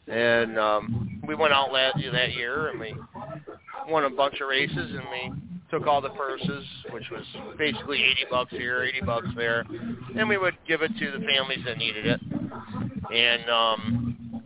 [0.07, 2.95] And um, we went out that that year and we
[3.88, 5.32] won a bunch of races and we
[5.72, 7.24] took all the purses, which was
[7.57, 9.65] basically 80 bucks here, 80 bucks there,
[10.15, 12.20] and we would give it to the families that needed it.
[13.13, 14.43] And um,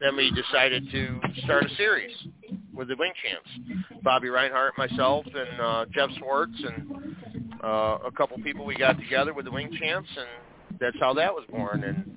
[0.00, 2.14] then we decided to start a series
[2.74, 4.02] with the Wing Champs.
[4.02, 7.16] Bobby Reinhart, myself, and uh, Jeff Swartz, and
[7.64, 11.32] uh, a couple people we got together with the Wing Champs, and that's how that
[11.32, 11.84] was born.
[11.84, 12.16] And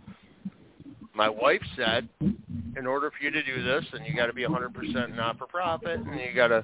[1.19, 4.43] my wife said, in order for you to do this, then you got to be
[4.43, 6.63] 100% not-for-profit, and you got to,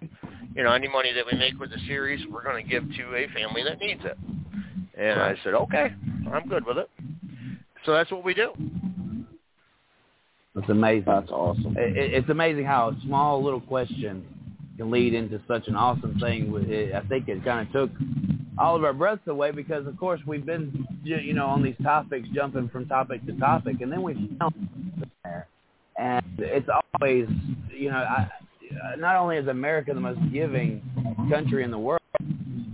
[0.56, 3.16] you know, any money that we make with the series, we're going to give to
[3.18, 4.18] a family that needs it.
[4.97, 5.93] And I said, okay,
[6.32, 6.89] I'm good with it.
[7.86, 8.53] So that's what we do.
[10.56, 11.03] It's amazing.
[11.06, 11.76] That's awesome.
[11.78, 14.26] It, it- it's amazing how a small little question
[14.78, 16.49] can lead into such an awesome thing.
[16.49, 17.91] With it, I think it kind of took
[18.58, 22.28] all of our breaths away because, of course, we've been you know on these topics,
[22.34, 25.47] jumping from topic to topic, and then we found there,
[25.97, 27.28] and it's always
[27.70, 28.30] you know I,
[28.97, 30.82] not only is America the most giving
[31.30, 32.01] country in the world,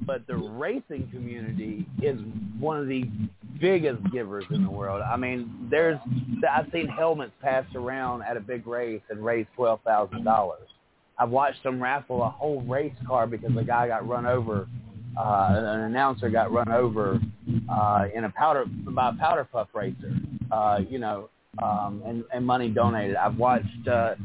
[0.05, 2.19] but the racing community is
[2.59, 3.05] one of the
[3.59, 5.01] biggest givers in the world.
[5.01, 5.99] I mean, there's
[6.49, 10.67] I've seen helmets passed around at a big race and raise twelve thousand dollars.
[11.17, 14.67] I've watched them raffle a whole race car because a guy got run over.
[15.17, 17.19] Uh, an announcer got run over
[17.69, 20.13] uh, in a powder by a powder puff racer.
[20.51, 21.29] Uh, you know,
[21.61, 23.15] um, and, and money donated.
[23.15, 24.15] I've watched, uh,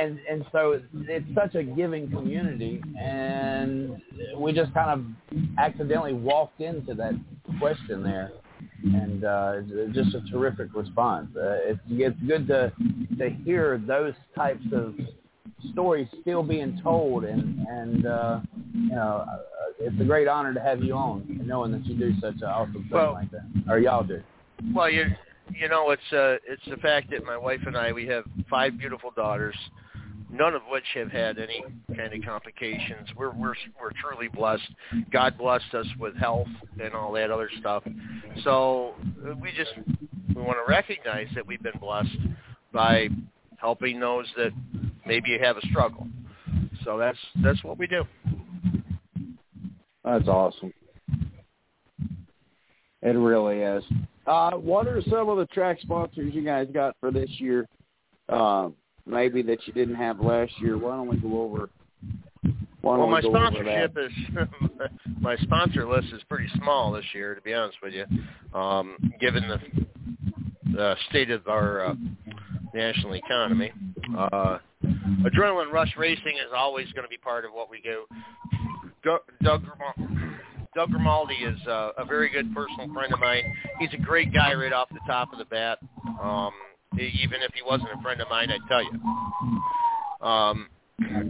[0.00, 4.00] and and so it's such a giving community, and
[4.36, 7.12] we just kind of accidentally walked into that
[7.60, 8.32] question there,
[8.82, 9.60] and uh,
[9.92, 11.28] just a terrific response.
[11.36, 12.72] Uh, it's it's good to
[13.18, 14.94] to hear those types of
[15.72, 18.40] stories still being told, and and uh,
[18.74, 19.24] you know,
[19.78, 22.72] it's a great honor to have you on, knowing that you do such an awesome
[22.74, 24.22] thing Well- like that, or y'all do.
[24.74, 25.06] Well, you
[25.52, 28.78] you know, it's uh it's the fact that my wife and I we have five
[28.78, 29.56] beautiful daughters,
[30.30, 31.64] none of which have had any
[31.96, 33.08] kind of complications.
[33.16, 34.68] We're we're we're truly blessed.
[35.10, 36.48] God blessed us with health
[36.82, 37.82] and all that other stuff.
[38.42, 38.94] So
[39.40, 39.72] we just
[40.34, 42.16] we want to recognize that we've been blessed
[42.72, 43.08] by
[43.64, 44.52] helping those that
[45.06, 46.06] maybe have a struggle.
[46.84, 48.04] So that's that's what we do.
[50.04, 50.70] That's awesome.
[53.00, 53.82] It really is.
[54.26, 57.66] Uh, what are some of the track sponsors you guys got for this year?
[58.28, 58.74] Um,
[59.06, 60.76] maybe that you didn't have last year.
[60.76, 61.70] Why don't we go over?
[62.82, 64.12] Why Well, my we go over sponsorship is
[65.20, 68.04] my sponsor list is pretty small this year, to be honest with you.
[68.58, 69.58] Um, given the
[70.70, 71.94] the state of our uh,
[72.74, 73.72] national economy,
[74.18, 74.58] uh,
[75.22, 78.04] Adrenaline Rush Racing is always going to be part of what we do.
[79.04, 80.38] Doug, Doug, Grimal-
[80.74, 83.42] Doug Grimaldi is uh, a very good personal friend of mine.
[83.78, 85.78] He's a great guy right off the top of the bat.
[86.22, 86.52] Um,
[86.98, 90.26] even if he wasn't a friend of mine, I'd tell you.
[90.26, 90.68] Um,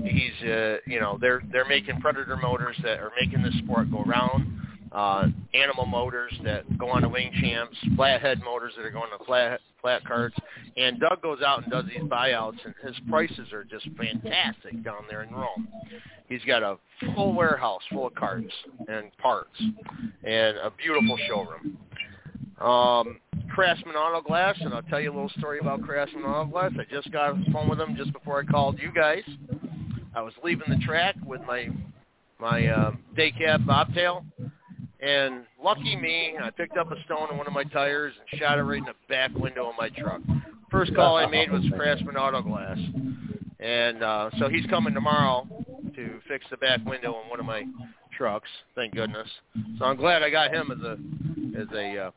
[0.05, 4.05] he's uh, you know they're they're making predator motors that are making the sport go
[4.05, 4.47] round.
[4.95, 9.25] Uh, animal motors that go on the wing champs, flathead motors that are going to
[9.25, 10.37] flat flat carts,
[10.77, 15.03] and Doug goes out and does these buyouts, and his prices are just fantastic down
[15.11, 15.69] there in Rome.
[16.29, 16.79] He's got a
[17.15, 18.53] full warehouse full of carts
[18.87, 19.61] and parts,
[20.23, 21.77] and a beautiful showroom.
[22.61, 23.21] Um,
[23.55, 26.73] Craftsman Auto Glass, and I'll tell you a little story about Craftsman Auto Glass.
[26.79, 29.23] I just got on the phone with them just before I called you guys.
[30.15, 31.69] I was leaving the track with my
[32.39, 34.25] my uh, day cab bobtail,
[35.05, 38.59] and lucky me, I picked up a stone in one of my tires and shot
[38.59, 40.21] it right in the back window of my truck.
[40.71, 42.79] First call I made was Craftsman Auto Glass,
[43.61, 45.47] and uh, so he's coming tomorrow
[45.95, 47.65] to fix the back window in one of my
[48.17, 48.49] trucks.
[48.75, 49.29] Thank goodness.
[49.79, 52.11] So I'm glad I got him as a as a uh,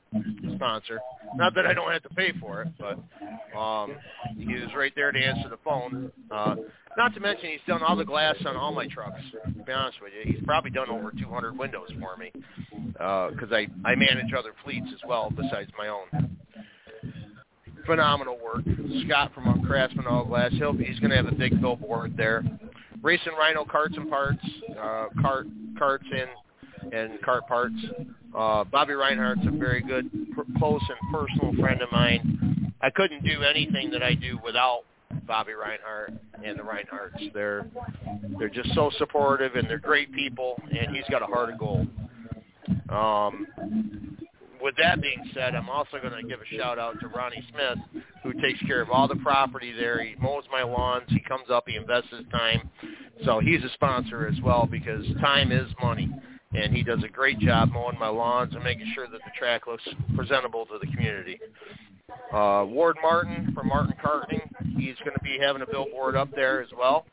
[0.55, 0.99] sponsor.
[1.35, 2.97] Not that I don't have to pay for it, but
[3.57, 3.95] um,
[4.37, 6.11] he was right there to answer the phone.
[6.31, 6.55] Uh,
[6.97, 9.21] not to mention he's done all the glass on all my trucks.
[9.45, 12.31] To be honest with you, he's probably done over 200 windows for me
[12.93, 16.37] because uh, I I manage other fleets as well besides my own.
[17.85, 18.65] Phenomenal work,
[19.05, 20.51] Scott from Craftsman All Glass.
[20.53, 22.43] He'll he's going to have a big billboard there.
[23.01, 25.47] Racing Rhino carts and parts, uh, cart
[25.77, 26.25] carts in
[26.93, 27.75] and cart parts.
[28.35, 32.73] Uh, Bobby Reinhart's a very good, pr- close and personal friend of mine.
[32.81, 34.81] I couldn't do anything that I do without
[35.25, 36.13] Bobby Reinhart
[36.43, 37.33] and the Reinharts.
[37.33, 37.65] They're
[38.37, 41.87] they're just so supportive and they're great people, and he's got a heart of gold.
[42.89, 43.47] Um,
[44.61, 48.03] with that being said, I'm also going to give a shout out to Ronnie Smith,
[48.23, 50.03] who takes care of all the property there.
[50.03, 51.05] He mows my lawns.
[51.09, 51.65] He comes up.
[51.67, 52.69] He invests his time.
[53.23, 56.11] So he's a sponsor as well because time is money
[56.53, 59.67] and he does a great job mowing my lawns and making sure that the track
[59.67, 59.83] looks
[60.15, 61.39] presentable to the community.
[62.31, 64.41] Uh, Ward Martin from Martin Carting,
[64.77, 67.05] he's going to be having a billboard up there as well.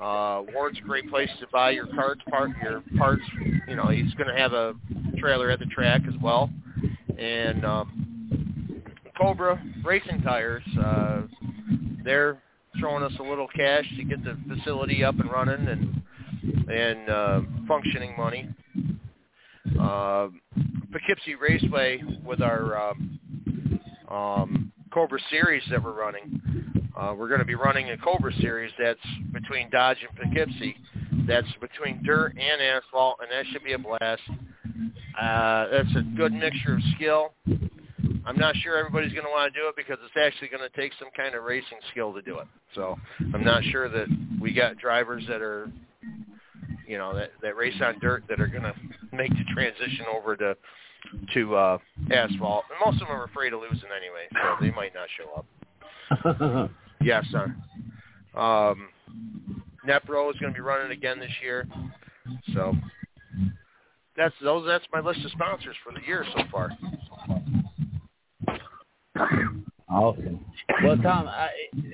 [0.00, 3.22] Uh, Ward's a great place to buy your carts, part your parts.
[3.66, 4.74] You know, he's going to have a
[5.18, 6.50] trailer at the track as well.
[7.18, 8.82] And um,
[9.18, 11.22] Cobra Racing Tires, uh,
[12.04, 12.42] they're
[12.78, 16.02] throwing us a little cash to get the facility up and running and
[16.70, 18.48] and uh, functioning money.
[19.78, 20.28] Uh,
[20.92, 22.92] Poughkeepsie Raceway with our
[24.08, 26.40] uh, um, Cobra Series that we're running.
[26.96, 29.00] Uh, we're going to be running a Cobra Series that's
[29.32, 30.76] between Dodge and Poughkeepsie.
[31.26, 34.22] That's between dirt and asphalt, and that should be a blast.
[35.20, 37.32] Uh, that's a good mixture of skill.
[38.26, 40.80] I'm not sure everybody's going to want to do it because it's actually going to
[40.80, 42.46] take some kind of racing skill to do it.
[42.74, 42.96] So
[43.34, 44.06] I'm not sure that
[44.40, 45.70] we got drivers that are
[46.90, 48.74] you know that that race on dirt that are going to
[49.12, 50.56] make the transition over to
[51.32, 51.78] to uh,
[52.10, 52.64] asphalt.
[52.68, 55.30] And most of them are afraid of losing anyway, so they might not show
[56.58, 56.70] up.
[57.00, 57.54] yes, sir.
[58.34, 58.88] Um,
[59.86, 61.68] Nepro is going to be running again this year,
[62.52, 62.74] so
[64.16, 64.66] that's those.
[64.66, 66.70] That's my list of sponsors for the year so far.
[69.88, 70.44] Awesome.
[70.82, 71.50] Well, Tom, I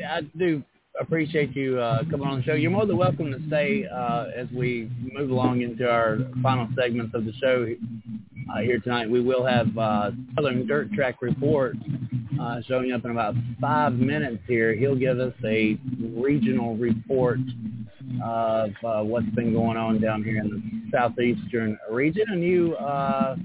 [0.09, 0.63] I do
[1.01, 2.55] appreciate you uh, coming on the show.
[2.55, 7.15] You're more than welcome to stay uh, as we move along into our final segments
[7.15, 7.67] of the show
[8.55, 9.11] uh, here tonight.
[9.11, 11.77] We will have uh, Southern Dirt Track Report
[12.41, 14.75] uh, showing up in about five minutes here.
[14.75, 17.39] He'll give us a regional report
[18.25, 22.25] of uh, what's been going on down here in the southeastern region.
[22.29, 23.37] A new uh,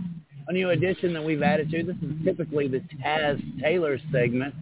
[0.47, 1.83] a new addition that we've added to.
[1.83, 4.53] This is typically the Taz Taylor segment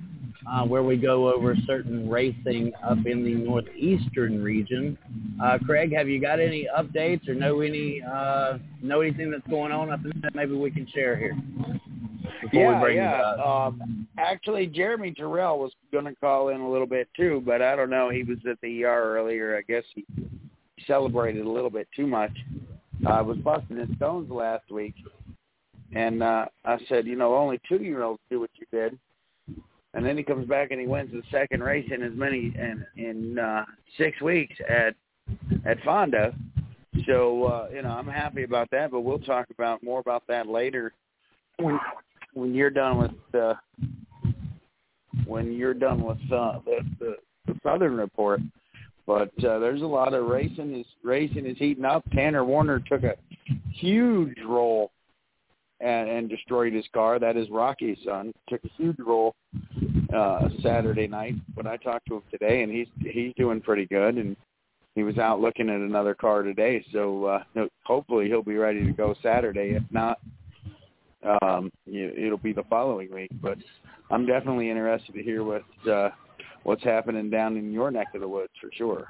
[0.49, 4.97] uh, where we go over certain racing up in the northeastern region.
[5.43, 9.71] Uh, Craig, have you got any updates or know any uh, know anything that's going
[9.71, 11.37] on up in there that maybe we can share here?
[12.51, 13.33] yeah, yeah.
[13.43, 17.75] Um, actually, Jeremy Tyrrell was going to call in a little bit too, but I
[17.75, 18.09] don't know.
[18.09, 19.57] He was at the ER earlier.
[19.57, 20.05] I guess he
[20.87, 22.31] celebrated a little bit too much.
[23.07, 24.95] I was busting his stones last week,
[25.93, 28.97] and uh, I said, you know, only two-year-olds do what you did
[29.93, 32.85] and then he comes back and he wins the second race in as many in
[32.95, 33.65] in uh,
[33.97, 34.95] six weeks at
[35.65, 36.33] at Fonda.
[37.07, 40.47] So uh, you know I'm happy about that, but we'll talk about more about that
[40.47, 40.93] later
[41.57, 41.79] when
[42.33, 43.55] when you're done with uh,
[45.25, 47.15] when you're done with uh, the, the
[47.47, 48.41] the Southern report.
[49.07, 50.75] But uh, there's a lot of racing.
[50.79, 52.03] Is racing is heating up.
[52.11, 53.15] Tanner Warner took a
[53.71, 54.91] huge roll
[55.79, 57.19] and, and destroyed his car.
[57.19, 58.33] That is Rocky's son.
[58.49, 59.35] Took a huge roll
[60.13, 64.15] uh, Saturday night, but I talked to him today, and he's he's doing pretty good.
[64.15, 64.35] And
[64.95, 67.43] he was out looking at another car today, so uh,
[67.83, 69.75] hopefully he'll be ready to go Saturday.
[69.75, 70.19] If not,
[71.41, 73.29] um, it'll be the following week.
[73.41, 73.57] But
[74.09, 76.09] I'm definitely interested to hear what uh,
[76.63, 79.07] what's happening down in your neck of the woods for sure.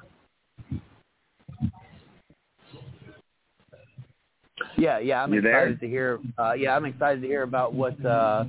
[4.77, 5.67] Yeah, yeah, I'm You there?
[5.67, 6.19] excited to hear.
[6.37, 8.45] Uh, yeah, I'm excited to hear about what uh,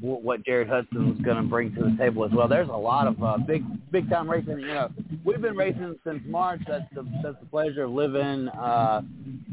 [0.00, 2.48] what Jared Hudson was going to bring to the table as well.
[2.48, 4.60] There's a lot of uh, big big time racing.
[4.60, 4.90] You know,
[5.24, 6.60] we've been racing since March.
[6.68, 9.02] That's the that's the pleasure of living uh,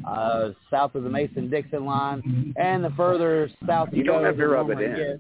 [0.08, 4.26] uh, south of the Mason Dixon line, and the further south You you don't go,
[4.26, 5.20] have to rub it in.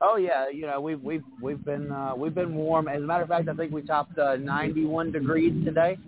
[0.00, 2.88] Oh yeah, you know we've we've we've been uh, we've been warm.
[2.88, 5.98] As a matter of fact, I think we topped uh, 91 degrees today.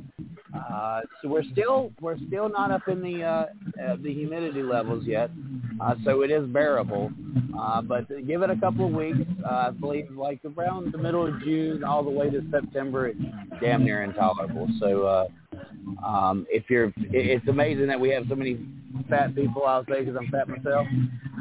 [0.55, 3.47] Uh, so we're still we're still not up in the uh,
[3.83, 5.31] uh, the humidity levels yet,
[5.81, 7.11] uh, so it is bearable.
[7.59, 9.19] Uh, but give it a couple of weeks.
[9.45, 13.21] Uh, I believe like around the middle of June all the way to September, it's
[13.61, 14.69] damn near intolerable.
[14.81, 15.29] So uh,
[16.07, 18.59] um, if you're, it's amazing that we have so many
[19.09, 19.65] fat people.
[19.65, 20.87] I'll say because I'm fat myself.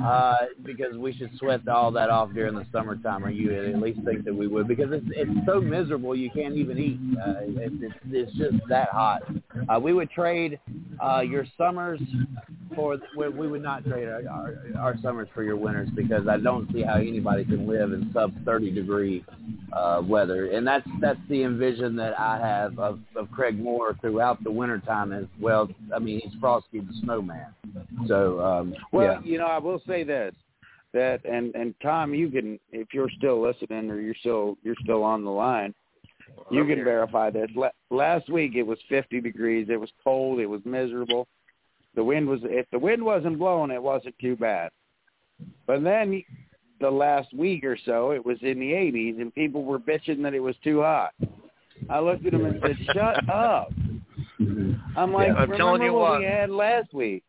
[0.03, 3.99] Uh, because we should sweat all that off during the summertime, or you at least
[4.03, 6.99] think that we would, because it's it's so miserable you can't even eat.
[7.19, 9.21] Uh, it's, it's it's just that hot.
[9.69, 10.59] Uh, we would trade
[11.03, 11.99] uh, your summers
[12.75, 16.37] for we, we would not trade our, our our summers for your winters because I
[16.37, 19.25] don't see how anybody can live in sub 30 degree
[19.73, 24.43] uh, weather, and that's that's the envision that I have of, of Craig Moore throughout
[24.43, 25.69] the wintertime as well.
[25.95, 27.47] I mean, he's Frosty the Snowman.
[28.07, 29.31] So um, Well, yeah.
[29.31, 30.33] you know, I will say this
[30.93, 35.03] that and and Tom, you can if you're still listening or you're still you're still
[35.03, 35.73] on the line,
[36.49, 37.49] you can verify this.
[37.89, 39.67] Last week it was 50 degrees.
[39.69, 40.39] It was cold.
[40.39, 41.27] It was miserable.
[41.95, 44.71] The wind was if the wind wasn't blowing, it wasn't too bad.
[45.67, 46.23] But then
[46.79, 50.33] the last week or so, it was in the 80s, and people were bitching that
[50.33, 51.13] it was too hot.
[51.89, 53.71] I looked at them and said, "Shut up."
[54.95, 56.19] I'm like, I'm remember telling you what what.
[56.19, 57.23] we had last week.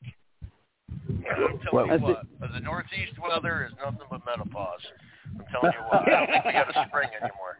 [1.08, 4.80] I'm telling Well, you what, the northeast weather is nothing but menopause.
[5.38, 7.58] I'm telling you what, I don't think we got a spring anymore.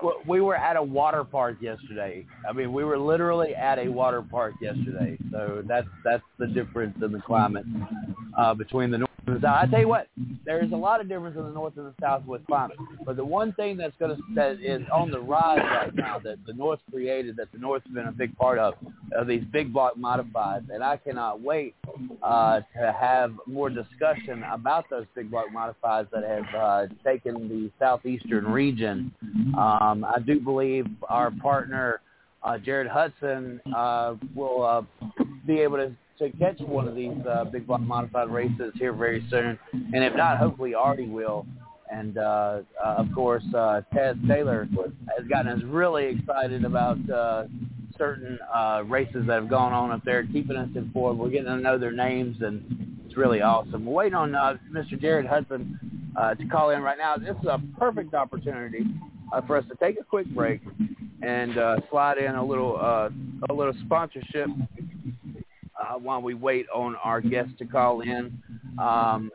[0.00, 2.26] So we were at a water park yesterday.
[2.48, 5.18] I mean, we were literally at a water park yesterday.
[5.30, 7.64] So that's that's the difference in the climate
[8.36, 10.08] uh, between the I tell you what,
[10.44, 12.76] there is a lot of difference in the north and the south with climate.
[13.04, 16.38] But the one thing that's going to that is on the rise right now that
[16.46, 18.74] the north created, that the north's been a big part of,
[19.16, 21.74] are these big block modifieds, and I cannot wait
[22.22, 27.70] uh, to have more discussion about those big block modifieds that have uh, taken the
[27.78, 29.12] southeastern region.
[29.58, 32.00] Um, I do believe our partner
[32.42, 34.82] uh, Jared Hudson uh, will uh,
[35.46, 39.26] be able to, to catch one of these uh, big block modified races here very
[39.30, 41.46] soon, and if not, hopefully already will.
[41.90, 44.68] And uh, uh, of course, uh, Taz Taylor
[45.16, 47.44] has gotten us really excited about uh,
[47.96, 51.18] certain uh, races that have gone on up there, keeping us informed.
[51.18, 53.86] We're getting to know their names, and it's really awesome.
[53.86, 55.00] We're waiting on uh, Mr.
[55.00, 55.78] Jared Hudson
[56.16, 57.16] uh, to call in right now.
[57.16, 58.84] This is a perfect opportunity
[59.32, 60.60] uh, for us to take a quick break
[61.22, 63.08] and uh, slide in a little uh,
[63.48, 64.48] a little sponsorship
[65.88, 68.40] uh, while we wait on our guest to call in.
[68.78, 69.30] Um,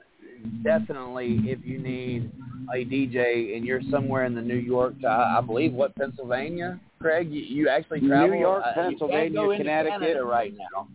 [0.64, 2.32] definitely, if you need
[2.74, 6.80] a DJ and you're somewhere in the New York, to, I I believe, what Pennsylvania,
[6.99, 8.36] Craig, you, you actually New travel.
[8.38, 9.99] York, uh, Pennsylvania, Connecticut.
[9.99, 10.88] Canada right now.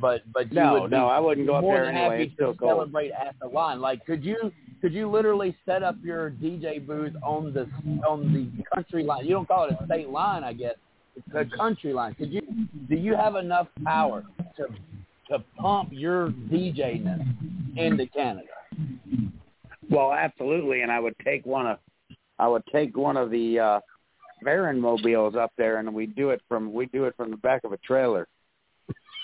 [0.00, 2.24] But but you No, would no, I wouldn't go up there anyway.
[2.24, 2.70] It's still cold.
[2.70, 3.80] celebrate at the line.
[3.80, 7.68] Like, could you could you literally set up your DJ booth on the
[8.06, 9.24] on the country line?
[9.24, 10.74] You don't call it a state line, I guess.
[11.16, 12.14] It's a country line.
[12.14, 12.42] Could you
[12.88, 14.24] do you have enough power
[14.56, 14.66] to
[15.30, 18.46] to pump your DJness into Canada?
[19.90, 21.78] Well, absolutely, and I would take one of
[22.38, 23.80] I would take one of the uh
[24.42, 27.64] Baron mobiles up there, and we do it from we do it from the back
[27.64, 28.28] of a trailer.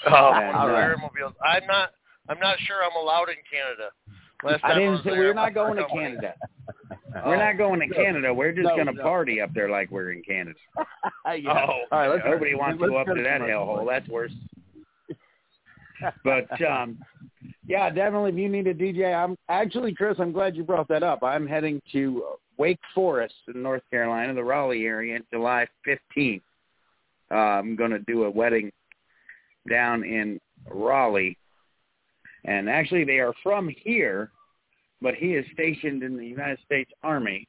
[0.07, 1.35] Oh, And, one of the uh, automobiles.
[1.45, 1.91] I'm not.
[2.29, 3.91] I'm not sure I'm allowed in Canada.
[4.43, 6.35] Last I didn't was say there, we're not going to Canada.
[7.15, 7.23] Oh.
[7.27, 7.95] We're not going to No.
[7.95, 8.33] Canada.
[8.33, 9.03] We're just No, going to no.
[9.03, 10.59] party up there like we're in Canada.
[11.37, 11.67] Yeah.
[11.69, 13.67] Oh, All right, let's Nobody wants to let's go up to that commercial.
[13.67, 13.87] hellhole.
[13.89, 14.33] That's worse.
[16.25, 16.99] But um
[17.67, 18.31] yeah, definitely.
[18.31, 20.17] If you need a DJ, I'm actually Chris.
[20.19, 21.23] I'm glad you brought that up.
[21.23, 22.25] I'm heading to
[22.57, 26.43] Wake Forest in North Carolina, the Raleigh area, July 15th.
[27.31, 28.73] Uh, I'm going to do a wedding
[29.69, 31.39] down in Raleigh,
[32.45, 34.31] and actually they are from here,
[35.01, 37.47] but he is stationed in the United States Army,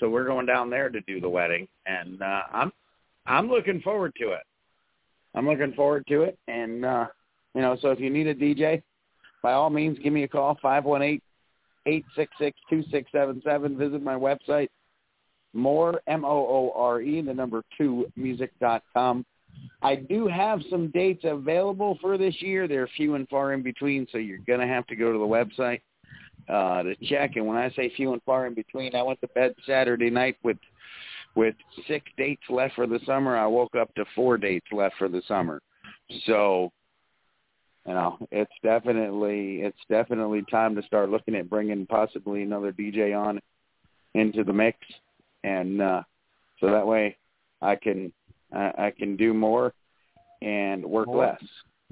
[0.00, 2.72] so we're going down there to do the wedding, and uh, I'm
[3.26, 4.42] I'm looking forward to it.
[5.34, 7.06] I'm looking forward to it, and uh,
[7.54, 8.82] you know, so if you need a DJ,
[9.42, 11.22] by all means, give me a call five one eight
[11.86, 13.76] eight six six two six seven seven.
[13.76, 14.68] Visit my website,
[15.52, 19.24] more m o o r e the number two music dot com.
[19.82, 22.66] I do have some dates available for this year.
[22.66, 25.80] They're few and far in between, so you're gonna have to go to the website
[26.48, 27.36] uh, to check.
[27.36, 30.36] And when I say few and far in between, I went to bed Saturday night
[30.42, 30.58] with
[31.34, 31.54] with
[31.88, 35.22] six dates left for the summer, I woke up to four dates left for the
[35.26, 35.60] summer.
[36.26, 36.70] So,
[37.86, 43.18] you know, it's definitely it's definitely time to start looking at bringing possibly another DJ
[43.18, 43.40] on
[44.14, 44.78] into the mix,
[45.42, 46.02] and uh,
[46.60, 47.16] so that way
[47.60, 48.12] I can
[48.52, 49.74] I, I can do more
[50.40, 51.26] and work More.
[51.26, 51.42] less.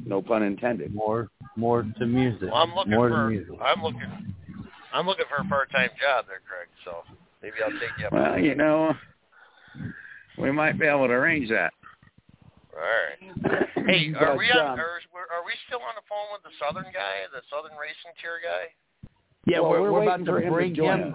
[0.04, 0.94] No pun intended.
[0.94, 2.48] More, more to music.
[2.50, 3.54] Well, I'm looking more for to music.
[3.62, 4.34] I'm looking
[4.92, 6.68] I'm looking for a part-time job there, Craig.
[6.84, 7.02] So
[7.42, 8.12] maybe I'll take you up.
[8.12, 8.94] Well, you know,
[10.38, 11.72] we might be able to arrange that.
[12.74, 13.68] All right.
[13.84, 14.60] Hey, are But, we on?
[14.60, 15.00] um, Are,
[15.34, 18.70] are we still on the phone with the Southern guy, the Southern Racing Tier guy?
[19.44, 21.14] Yeah, Well, we're, we're we're about to for him to bring him.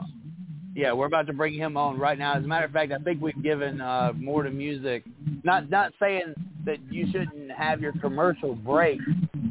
[0.76, 2.34] Yeah, we're about to bring him on right now.
[2.36, 5.06] As a matter of fact, I think we've given uh, more to music.
[5.44, 6.34] Not not saying
[6.66, 9.00] that you shouldn't have your commercial break,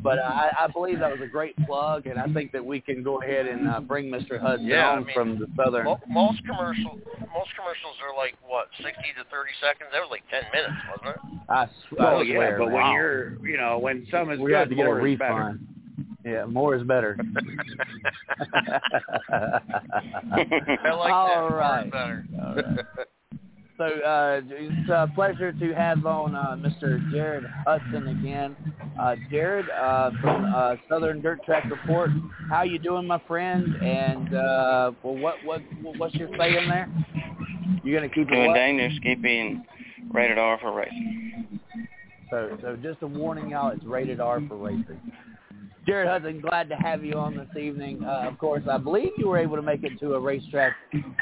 [0.07, 3.03] but I, I believe that was a great plug, and I think that we can
[3.03, 4.41] go ahead and uh, bring Mr.
[4.41, 5.85] Hudson Yeah, I on mean, from the southern.
[5.85, 7.01] Mo- most commercials,
[7.35, 8.87] most commercials are like what, 60
[9.19, 9.91] to 30 seconds.
[9.93, 11.20] That was like 10 minutes, wasn't it?
[11.51, 12.93] I, sw- Well, I yeah, swear, but when wow.
[12.93, 15.35] you're, you know, when some is we good, have to get a more is better.
[15.35, 15.66] refund.
[16.24, 17.19] Yeah, more is better.
[19.33, 19.61] I
[20.95, 21.41] like All that.
[21.51, 22.24] More is better.
[22.41, 22.87] All right.
[23.78, 27.11] So uh, it's a pleasure to have on uh, Mr.
[27.11, 28.57] Jared Hudson again.
[28.98, 32.11] Uh, Jared uh, from uh, Southern Dirt Track Report.
[32.48, 33.77] How you doing, my friend?
[33.82, 35.61] And uh, well, what what
[35.98, 36.89] what's your say in there?
[37.85, 39.62] You're gonna keep Doing dangerous, keep being
[40.11, 41.61] rated R for racing.
[42.31, 43.73] So so just a warning, y'all.
[43.73, 45.01] It's rated R for racing.
[45.87, 48.03] Jared Hudson, glad to have you on this evening.
[48.03, 50.75] Uh, of course, I believe you were able to make it to a racetrack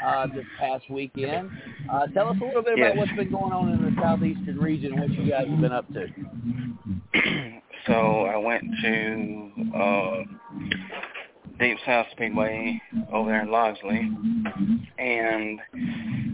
[0.03, 1.51] uh, this past weekend.
[1.91, 2.97] Uh, tell us a little bit about Yes.
[2.97, 5.85] what's been going on in the southeastern region and what you guys have been up
[5.93, 6.07] to.
[7.85, 10.23] so I went to uh,
[11.59, 12.81] Deep South Speedway
[13.13, 14.09] over there in Loxley,
[14.97, 15.59] and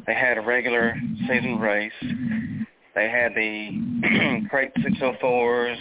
[0.08, 0.96] they had a regular
[1.28, 1.92] season race.
[2.96, 5.78] They had the crate 604s,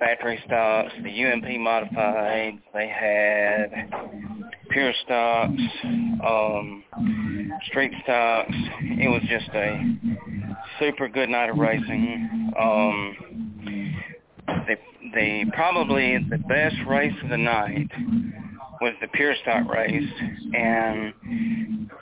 [0.00, 2.54] factory stocks, the UMP modified.
[2.74, 3.90] They had
[4.70, 5.62] pure stocks,
[6.26, 6.82] um,
[7.66, 8.50] street stocks.
[8.80, 9.96] It was just a
[10.80, 12.52] super good night of racing.
[12.58, 13.16] Um,
[14.66, 14.76] the
[15.14, 17.90] the probably the best race of the night
[18.80, 20.10] was the pure stock race,
[20.54, 21.12] and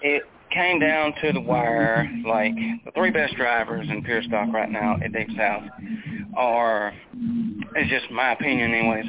[0.03, 2.09] it came down to the wire.
[2.27, 2.55] Like
[2.85, 5.65] the three best drivers in pure stock right now at Deep South
[6.37, 6.93] are,
[7.75, 9.07] it's just my opinion, anyways,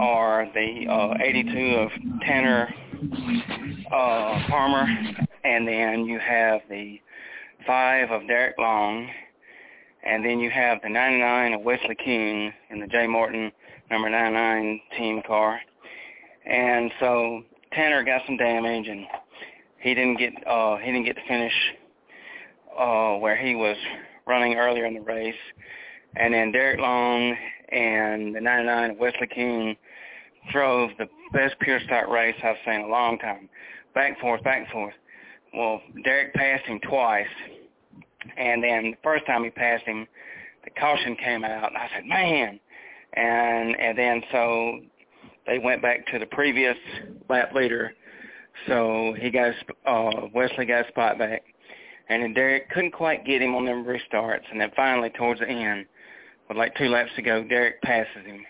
[0.00, 1.90] are the uh, 82 of
[2.22, 2.72] Tanner
[3.92, 4.86] uh, Palmer,
[5.44, 7.00] and then you have the
[7.66, 9.08] five of Derek Long,
[10.04, 13.06] and then you have the 99 of Wesley King in the J.
[13.06, 13.52] Morton
[13.90, 15.60] number 99 team car.
[16.46, 17.42] And so
[17.72, 19.06] Tanner got some damage, and
[19.80, 21.52] he didn't get uh, he didn't get to finish
[22.78, 23.76] uh, where he was
[24.26, 25.34] running earlier in the race.
[26.16, 27.36] And then Derek Long
[27.70, 29.76] and the 99 Wesley King
[30.52, 33.48] drove the best pure stock race I've seen in a long time.
[33.94, 34.94] Back and forth, back and forth.
[35.54, 37.26] Well, Derek passed him twice,
[38.36, 40.06] and then the first time he passed him,
[40.64, 42.60] the caution came out, and I said, man.
[43.14, 44.80] And and then so
[45.46, 46.76] they went back to the previous
[47.30, 47.92] lap leader,
[48.66, 49.54] so he got
[49.86, 51.42] uh, Wesley got his spot back,
[52.10, 55.48] and then Derek couldn't quite get him on them restarts, and then finally towards the
[55.48, 55.86] end,
[56.48, 58.44] with like two laps to go, Derek passes him,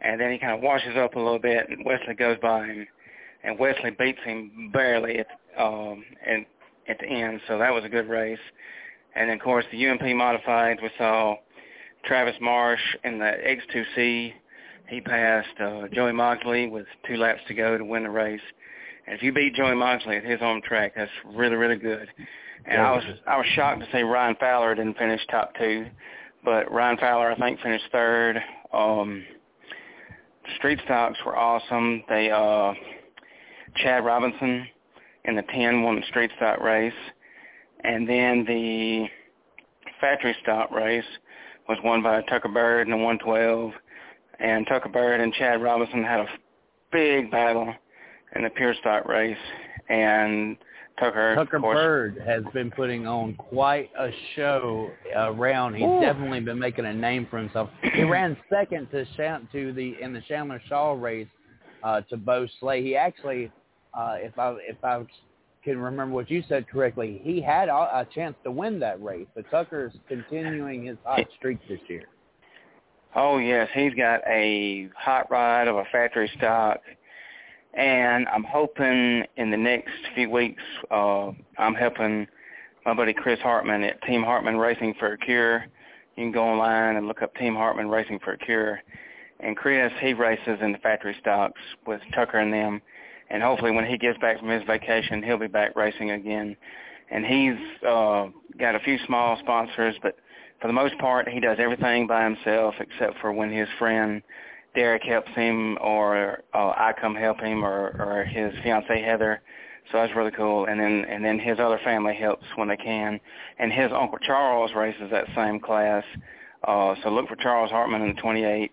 [0.00, 2.86] and then he kind of washes up a little bit, and Wesley goes by him,
[3.44, 5.26] and Wesley beats him barely at
[5.58, 6.46] um and
[6.88, 8.38] at the end, so that was a good race.
[9.14, 11.36] And then of course the UMP modified we saw
[12.04, 14.32] Travis Marsh in the X2C.
[14.88, 18.40] He passed uh, Joey Moxley with two laps to go to win the race.
[19.06, 22.08] And if you beat Joey Moxley at his home track, that's really really good.
[22.66, 25.86] And I was I was shocked to see Ryan Fowler didn't finish top two,
[26.44, 28.38] but Ryan Fowler I think finished third.
[28.72, 29.24] Um,
[30.56, 32.02] street stocks were awesome.
[32.08, 32.74] They uh,
[33.76, 34.66] Chad Robinson
[35.24, 36.92] in the 10 won the street stock race.
[37.84, 39.06] And then the
[40.00, 41.04] factory stock race
[41.68, 43.72] was won by Tucker Bird in the 112.
[44.38, 46.26] And Tucker Bird and Chad Robinson had a
[46.92, 47.72] big battle
[48.34, 49.36] in the pure stock race.
[49.88, 50.56] And
[51.00, 55.74] Tucker, Tucker Bird has been putting on quite a show around.
[55.74, 56.00] He's Ooh.
[56.00, 57.70] definitely been making a name for himself.
[57.94, 61.28] He ran second to Sham- to the in the Chandler Shaw race
[61.82, 62.82] uh, to Bo Slay.
[62.82, 63.50] He actually,
[63.94, 65.04] uh, if I if I
[65.64, 69.26] can remember what you said correctly, he had a, a chance to win that race.
[69.34, 72.04] But Tucker's continuing his hot streak this year.
[73.14, 76.80] Oh yes, he's got a hot rod of a factory stock,
[77.74, 82.26] and I'm hoping in the next few weeks, uh, I'm helping
[82.84, 85.66] my buddy Chris Hartman at Team Hartman Racing for a Cure.
[86.16, 88.80] You can go online and look up Team Hartman Racing for a Cure.
[89.38, 92.82] And Chris, he races in the factory stocks with Tucker and them.
[93.30, 96.56] And hopefully when he gets back from his vacation, he'll be back racing again.
[97.10, 98.26] And he's uh,
[98.58, 100.16] got a few small sponsors, but
[100.60, 104.22] for the most part, he does everything by himself except for when his friend
[104.74, 109.40] Derek helps him or uh, I come help him or, or his fiancee Heather.
[109.90, 110.66] So that's really cool.
[110.66, 113.20] And then and then his other family helps when they can.
[113.58, 116.04] And his uncle Charles races that same class.
[116.66, 118.70] Uh, so look for Charles Hartman in the 28.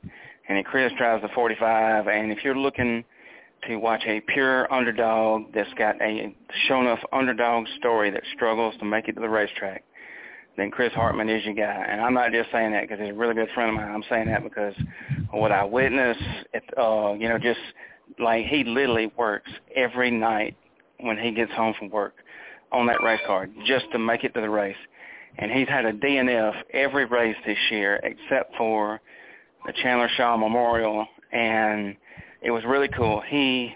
[0.50, 2.08] And then Chris drives the 45.
[2.08, 3.04] And if you're looking
[3.68, 6.36] to watch a pure underdog that's got a
[6.68, 9.84] show enough underdog story that struggles to make it to the racetrack,
[10.58, 11.86] then Chris Hartman is your guy.
[11.88, 13.92] And I'm not just saying that because he's a really good friend of mine.
[13.92, 14.74] I'm saying that because
[15.32, 16.20] what I witnessed,
[16.78, 17.60] uh, you know, just
[18.20, 20.58] like he literally works every night
[21.00, 22.16] when he gets home from work
[22.72, 24.76] on that race car just to make it to the race.
[25.38, 29.00] And he's had a DNF every race this year except for
[29.68, 31.06] the Chandler Shaw Memorial.
[31.32, 31.96] And
[32.42, 33.22] it was really cool.
[33.28, 33.76] He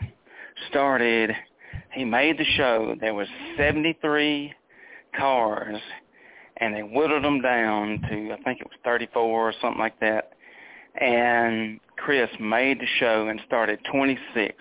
[0.70, 1.32] started,
[1.94, 2.95] he made the show.
[2.99, 4.53] There was 73
[5.16, 5.78] cars
[6.62, 10.32] and they whittled them down to I think it was 34 or something like that.
[11.00, 14.54] And Chris made the show and started 26th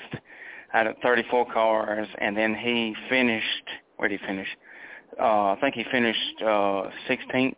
[0.73, 3.69] out of 34 cars, and then he finished.
[3.97, 4.49] Where did he finish?
[5.21, 7.55] Uh, I think he finished uh, 16th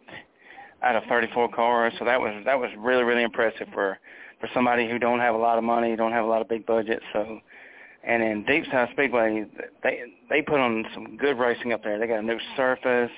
[0.82, 1.93] out of 34 cars.
[1.98, 3.98] So that was that was really really impressive for
[4.40, 6.66] for somebody who don't have a lot of money, don't have a lot of big
[6.66, 7.01] budget.
[7.12, 7.39] So,
[8.02, 9.47] and in Deep South Speedway,
[9.85, 11.98] they they put on some good racing up there.
[12.01, 13.12] They got a new surface.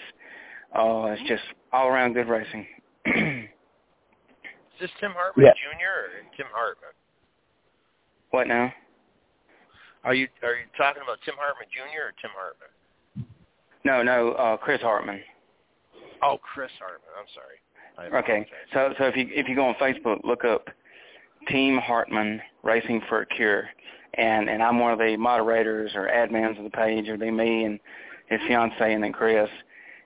[0.75, 1.43] Oh, it's just
[1.73, 2.67] all around good racing.
[3.07, 5.53] Is this Tim Hartman Yeah.
[5.53, 5.87] Jr.
[5.87, 6.91] or Tim Hartman?
[8.31, 8.73] what now?
[10.03, 12.09] Are you are you talking about Tim Hartman Jr.
[12.09, 13.27] or Tim Hartman?
[13.85, 15.23] No, no, uh, Chris Hartman.
[16.23, 17.09] Oh, Chris Hartman.
[17.19, 17.61] I'm sorry.
[17.97, 18.73] I Okay, apologize.
[18.73, 20.69] so so if you if you go on Facebook, look up
[21.49, 23.69] Team Hartman Racing for a Cure,
[24.15, 27.05] and and I'm one of the moderators or admins of the page.
[27.05, 27.79] It'll be me and
[28.29, 29.49] his fiance and then Chris,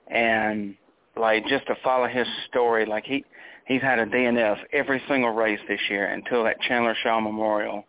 [0.09, 0.75] and
[1.15, 3.23] like just to follow his story, like he
[3.65, 7.85] he's had a DNF every single race this year until that Chandler Shaw Memorial,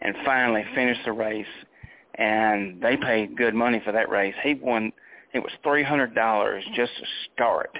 [0.00, 1.46] and finally finished the race,
[2.16, 4.34] and they paid good money for that race.
[4.42, 4.92] He won.
[5.32, 7.76] It was three hundred dollars just to start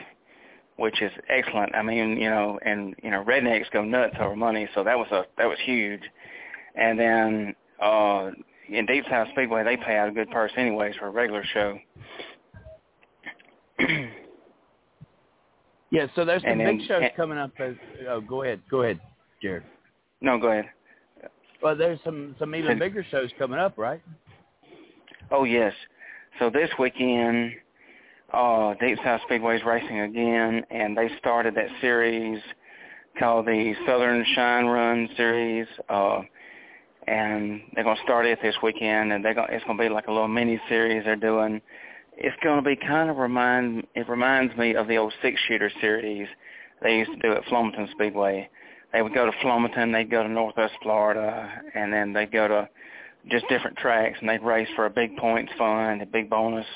[0.80, 1.74] which is excellent.
[1.74, 5.08] I mean, you know, and you know, rednecks go nuts over money, so that was
[5.12, 6.00] a that was huge.
[6.74, 8.30] And then uh
[8.70, 11.78] in Deep South Speedway, they pay out a good purse anyways for a regular show.
[15.93, 17.51] Yeah, so there's some And then- big shows and- coming up.
[17.59, 17.74] As,
[18.09, 19.01] oh, go ahead, go ahead,
[19.43, 19.65] Jared.
[20.20, 20.70] no, go ahead.
[21.62, 24.01] Well, there's some some even bigger shows coming up, right?
[25.32, 25.74] Oh yes.
[26.39, 27.52] So this weekend,
[28.32, 32.40] uh, Deep South Speedway's racing again, and they started that series
[33.19, 36.23] called the Southern Shine Run Series, uh,
[37.09, 40.12] and they're gonna start it this weekend, and they're gonna it's gonna be like a
[40.12, 41.61] little mini series they're doing.
[42.16, 46.28] It's gonna be kind of remind it reminds me of the old six shooter series
[46.82, 48.48] they used to do at Flomaton Speedway.
[48.92, 52.68] They would go to Flomaton, they'd go to Northwest Florida, and then they'd go to
[53.30, 56.66] just different tracks, and they'd race for a big points fund, a big bonus,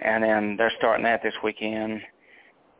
[0.00, 2.00] and then they're starting that this weekend,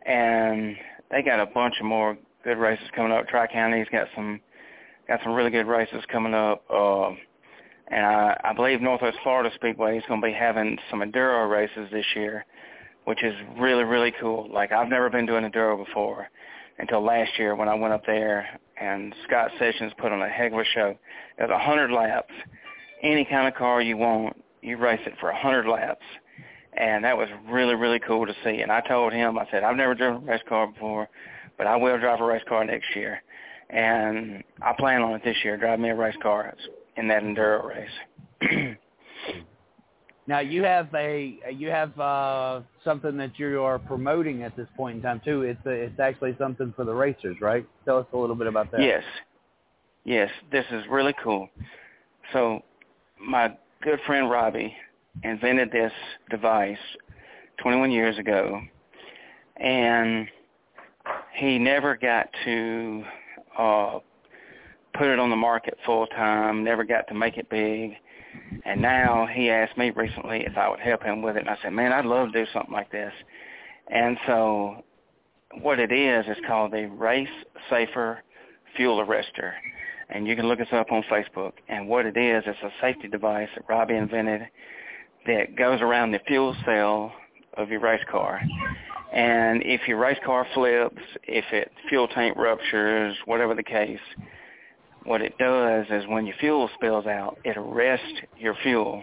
[0.07, 0.77] and
[1.11, 3.29] they got a bunch of more good races coming up.
[3.29, 4.41] Tri County's got some
[5.09, 7.11] got some really good races coming up, uh,
[7.89, 11.89] and I, I believe Northwest Florida Speedway is going to be having some enduro races
[11.93, 12.45] this year,
[13.05, 14.49] which is really really cool.
[14.53, 16.29] Like I've never been an enduro before
[16.79, 20.53] until last year when I went up there, and Scott Sessions put on a heck
[20.53, 20.99] of a show.
[21.39, 22.33] It was a hundred laps
[23.03, 26.05] any kind of car you want, you race it for a hundred laps.
[26.75, 28.61] And that was really, really cool to see.
[28.61, 31.09] And I told him, I said, I've never driven a race car before,
[31.57, 33.23] but I will drive a race car next year.
[33.71, 36.55] And I plan on it this year, drive me a race car
[36.97, 38.77] in that enduro race.
[40.29, 44.97] Now you have a you have uh, something that you are promoting at this point
[44.97, 45.43] in time too.
[45.43, 47.65] It's a, it's actually something for the racers, right?
[47.85, 48.83] Tell us a little bit about that.
[48.83, 49.05] Yes.
[50.05, 51.49] Yes, this is really cool.
[52.33, 52.63] So
[53.21, 54.75] my good friend Robbie
[55.23, 55.93] invented this
[56.31, 56.79] device
[57.59, 58.61] 21 years ago,
[59.57, 60.29] and
[61.35, 63.05] he never got to
[63.59, 63.99] uh,
[64.97, 67.93] put it on the market full time, never got to make it big.
[68.65, 71.57] And now he asked me recently if I would help him with it, and I
[71.63, 73.13] said, man, I'd love to do something like this.
[73.89, 74.85] And so
[75.61, 77.29] what it is is called the Race
[77.71, 78.23] Safer
[78.77, 79.53] Fuel Arrestor.
[80.09, 81.53] And you can look us up on Facebook.
[81.69, 84.43] And what it is, it's a safety device that Robbie invented
[85.27, 87.13] that goes around the fuel cell
[87.55, 88.41] of your race car.
[89.13, 93.99] And if your race car flips, if it fuel tank ruptures, whatever the case,
[95.07, 99.03] what it does is when your fuel spills out, it arrests your fuel.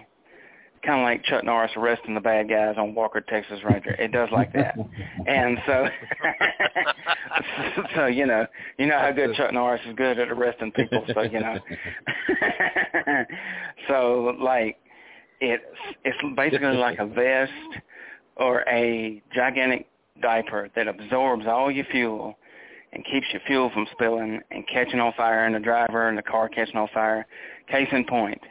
[0.86, 3.92] Kind of like Chuck Norris arresting the bad guys on Walker Texas Ranger.
[3.92, 4.76] It does like that,
[5.26, 5.88] and so,
[7.96, 8.46] so you know,
[8.78, 11.06] you know how good Chuck Norris is good at arresting people.
[11.14, 11.58] So you know,
[13.88, 14.76] so like,
[15.40, 15.64] it's
[16.04, 17.82] it's basically like a vest
[18.36, 19.88] or a gigantic
[20.22, 22.38] diaper that absorbs all your fuel
[22.94, 26.22] and keeps your fuel from spilling and catching on fire and the driver and the
[26.22, 27.26] car catching on fire.
[27.70, 28.42] Case in point,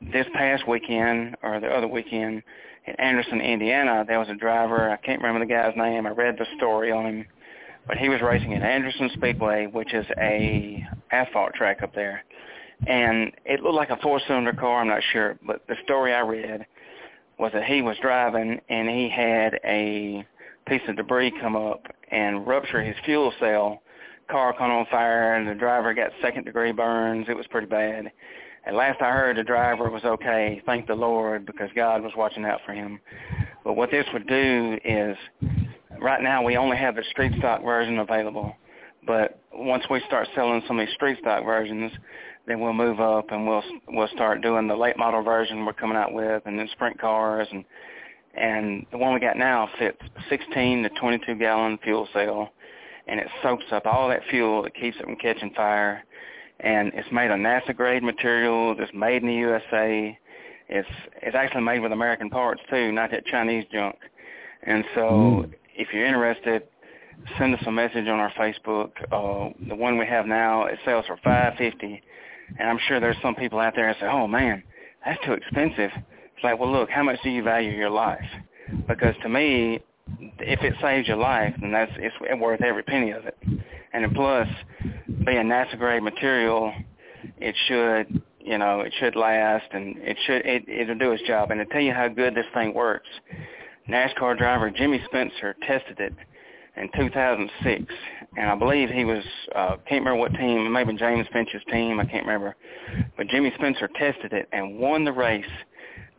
[0.00, 2.42] this past weekend or the other weekend
[2.86, 6.38] in Anderson, Indiana, there was a driver, I can't remember the guy's name, I read
[6.38, 7.26] the story on him,
[7.86, 12.24] but he was racing at Anderson Speedway, which is a asphalt track up there.
[12.86, 16.64] And it looked like a four-cylinder car, I'm not sure, but the story I read
[17.38, 20.24] was that he was driving and he had a
[20.66, 23.82] piece of debris come up and rupture his fuel cell.
[24.30, 27.26] Car caught on fire and the driver got second degree burns.
[27.28, 28.10] It was pretty bad.
[28.66, 30.62] At last I heard the driver was okay.
[30.66, 33.00] Thank the Lord because God was watching out for him.
[33.64, 35.16] But what this would do is
[36.00, 38.54] right now we only have the street stock version available.
[39.06, 41.90] But once we start selling some of these street stock versions,
[42.46, 45.96] then we'll move up and we'll we'll start doing the late model version we're coming
[45.96, 47.64] out with and then sprint cars and
[48.38, 49.98] and the one we got now fits
[50.28, 52.52] 16 to 22 gallon fuel cell,
[53.06, 56.04] and it soaks up all that fuel that keeps it from catching fire.
[56.60, 58.74] And it's made of NASA grade material.
[58.78, 60.18] It's made in the USA.
[60.68, 60.88] It's
[61.22, 63.96] it's actually made with American parts too, not that Chinese junk.
[64.64, 65.54] And so, mm.
[65.74, 66.64] if you're interested,
[67.38, 68.90] send us a message on our Facebook.
[69.10, 72.02] Uh, the one we have now it sells for 550,
[72.58, 74.62] and I'm sure there's some people out there that say, "Oh man,
[75.04, 75.90] that's too expensive."
[76.38, 78.24] It's like, well, look, how much do you value your life?
[78.86, 79.80] Because to me,
[80.38, 83.36] if it saves your life, then that's it's worth every penny of it.
[83.92, 84.46] And plus,
[85.26, 86.72] being NASA grade material,
[87.38, 91.50] it should, you know, it should last, and it should it it'll do its job.
[91.50, 93.08] And to tell you how good this thing works,
[93.88, 96.14] NASCAR driver Jimmy Spencer tested it
[96.76, 97.92] in 2006,
[98.36, 99.24] and I believe he was
[99.56, 102.54] uh, can't remember what team, maybe James Finch's team, I can't remember,
[103.16, 105.44] but Jimmy Spencer tested it and won the race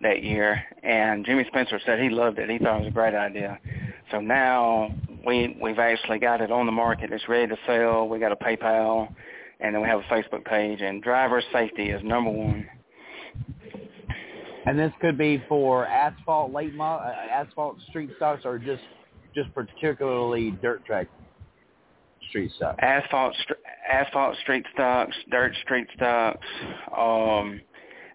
[0.01, 2.49] that year, and Jimmy Spencer said he loved it.
[2.49, 3.59] He thought it was a great idea.
[4.11, 4.93] So now
[5.25, 7.11] we we've actually got it on the market.
[7.11, 8.07] It's ready to sell.
[8.07, 9.13] We got a PayPal,
[9.59, 10.81] and then we have a Facebook page.
[10.81, 12.67] And driver safety is number one.
[14.65, 18.83] And this could be for asphalt late mo- uh, asphalt street stocks, or just
[19.35, 21.07] just particularly dirt track
[22.29, 22.77] street stocks.
[22.81, 23.59] Asphalt st-
[23.89, 26.45] asphalt street stocks, dirt street stocks.
[26.95, 27.61] Um,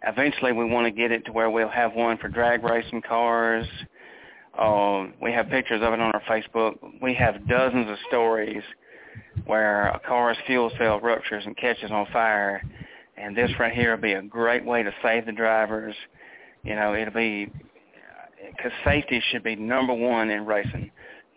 [0.06, 3.66] eventually we want to get it to where we'll have one for drag racing cars.
[4.58, 6.76] Um, we have pictures of it on our Facebook.
[7.02, 8.62] We have dozens of stories
[9.46, 12.62] where a car's fuel cell ruptures and catches on fire.
[13.16, 15.94] And this right here will be a great way to save the drivers.
[16.62, 17.50] You know, it'll be,
[18.50, 20.90] because safety should be number one in racing.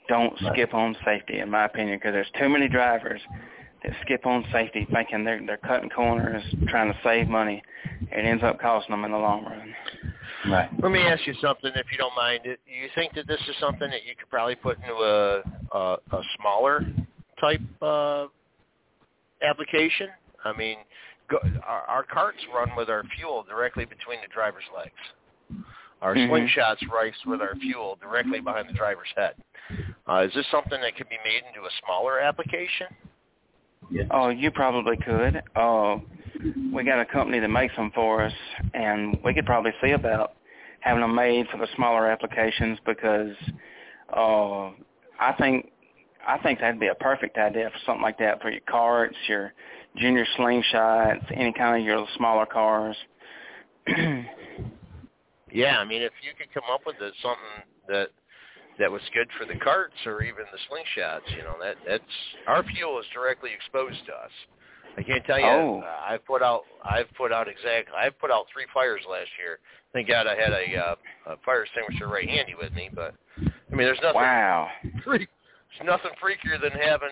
[0.08, 3.20] Don't skip on safety, in my opinion, because there's too many drivers
[3.84, 7.62] that skip on safety thinking they're they're cutting corners, trying to save money.
[8.12, 9.74] It ends up costing them in the long run.
[10.50, 10.70] Right.
[10.82, 12.42] Let me ask you something, if you don't mind.
[12.44, 15.42] Do you think that this is something that you could probably put into a
[15.72, 16.86] a, a smaller
[17.40, 18.28] type uh,
[19.42, 20.08] application?
[20.44, 20.78] I mean,
[21.30, 25.66] go, our, our carts run with our fuel directly between the driver's legs.
[26.02, 26.32] Our mm-hmm.
[26.32, 29.34] slingshots race with our fuel directly behind the driver's head.
[30.08, 32.88] Uh, is this something that could be made into a smaller application?
[34.12, 35.42] Oh, you probably could.
[35.56, 35.98] Uh,
[36.74, 38.34] we got a company that makes them for us,
[38.74, 40.34] and we could probably see about
[40.82, 43.36] having them made for the smaller applications because
[44.16, 44.70] uh,
[45.20, 45.72] I think
[46.28, 49.54] I think that'd be a perfect idea for something like that for your carts, your
[49.96, 52.96] junior slingshots, any kind of your smaller cars.
[55.52, 58.10] yeah, I mean, if you could come up with something that
[58.80, 61.36] that was good for the carts or even the slingshots.
[61.36, 62.04] You know that that's
[62.48, 64.32] our fuel is directly exposed to us.
[64.98, 65.46] I can't tell you.
[65.46, 65.84] Oh.
[65.86, 66.64] Uh, I've put out.
[66.84, 67.94] I've put out exactly.
[67.96, 69.60] I've put out three fires last year.
[69.94, 70.96] Thank God I had a, uh,
[71.34, 72.90] a fire extinguisher right handy with me.
[72.94, 74.22] But I mean, there's nothing.
[74.22, 74.70] Wow.
[75.04, 75.30] Freak,
[75.78, 77.10] there's nothing freakier than having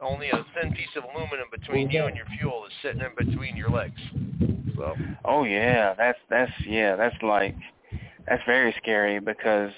[0.00, 3.56] only a thin piece of aluminum between you and your fuel is sitting in between
[3.56, 4.00] your legs.
[4.76, 4.94] So.
[5.24, 7.56] Oh yeah, that's that's yeah, that's like
[8.26, 9.72] that's very scary because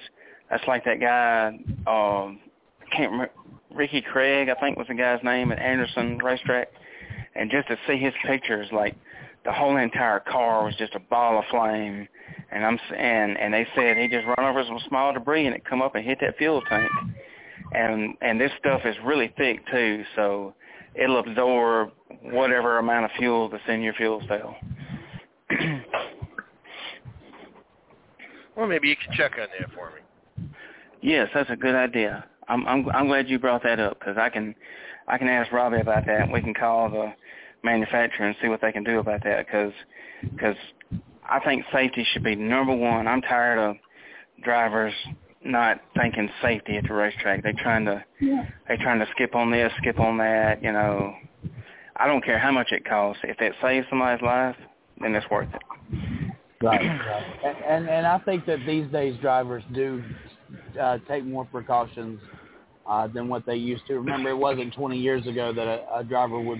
[0.51, 1.59] that's like that guy.
[1.87, 2.41] Um,
[2.93, 3.33] can't remember.
[3.73, 6.69] Ricky Craig, I think was the guy's name at Anderson Racetrack,
[7.37, 8.97] and just to see his pictures, like
[9.45, 12.09] the whole entire car was just a ball of flame,
[12.51, 15.65] and I'm and and they said he just run over some small debris and it
[15.65, 16.91] come up and hit that fuel tank,
[17.73, 20.53] and and this stuff is really thick too, so
[20.95, 24.57] it'll absorb whatever amount of fuel that's in your fuel cell.
[28.57, 30.01] well, maybe you can check on that for me.
[31.03, 32.25] Yes, that's a good idea.
[32.49, 34.55] I'm I'm I'm glad you brought that up because I can
[35.09, 36.23] I can ask Robbie about that.
[36.23, 37.13] and We can call the
[37.63, 39.73] manufacturer and see what they can do about that because
[40.23, 40.57] because
[41.29, 43.07] I think safety should be number one.
[43.07, 43.77] I'm tired of
[44.43, 44.95] drivers
[45.43, 47.43] not thinking safety at the racetrack.
[47.43, 48.47] They trying to yeah.
[48.69, 50.63] they trying to skip on this, skip on that.
[50.63, 51.15] You know,
[51.97, 53.23] I don't care how much it costs.
[53.25, 54.57] If it saves somebody's life,
[55.01, 55.63] then it's worth it.
[56.63, 57.25] Right, right.
[57.45, 60.03] And, and and I think that these days drivers do
[60.81, 62.21] uh, take more precautions
[62.87, 63.95] uh, than what they used to.
[63.95, 66.59] Remember, it wasn't 20 years ago that a, a driver would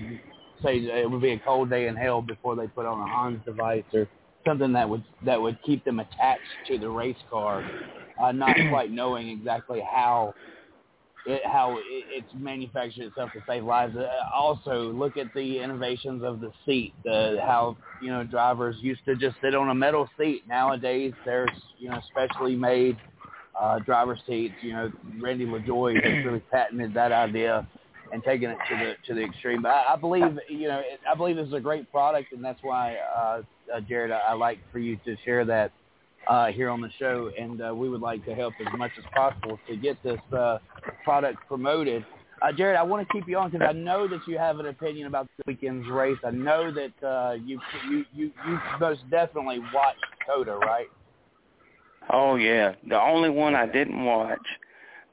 [0.63, 3.43] say it would be a cold day in hell before they put on a Hans
[3.45, 4.07] device or
[4.45, 7.63] something that would that would keep them attached to the race car,
[8.21, 10.33] uh, not quite knowing exactly how
[11.25, 13.95] it, how it, it's manufactured itself to save lives.
[13.95, 16.93] Uh, also, look at the innovations of the seat.
[17.03, 20.47] The how you know drivers used to just sit on a metal seat.
[20.47, 21.49] Nowadays, there's
[21.79, 22.97] you know specially made
[23.61, 24.55] uh, driver seats.
[24.61, 27.67] You know, Randy LaJoie has really patented that idea
[28.11, 29.61] and taking it to the to the extreme.
[29.61, 32.43] But I, I believe you know it, I believe this is a great product, and
[32.43, 33.41] that's why uh,
[33.73, 35.71] uh, Jared, I, I like for you to share that
[36.27, 39.03] uh, here on the show, and uh, we would like to help as much as
[39.13, 40.57] possible to get this uh,
[41.03, 42.05] product promoted.
[42.41, 44.65] Uh, Jared, I want to keep you on because I know that you have an
[44.65, 46.17] opinion about the weekend's race.
[46.25, 50.87] I know that uh, you you you you most definitely watched COTA, right?
[52.09, 54.39] Oh yeah, the only one I didn't watch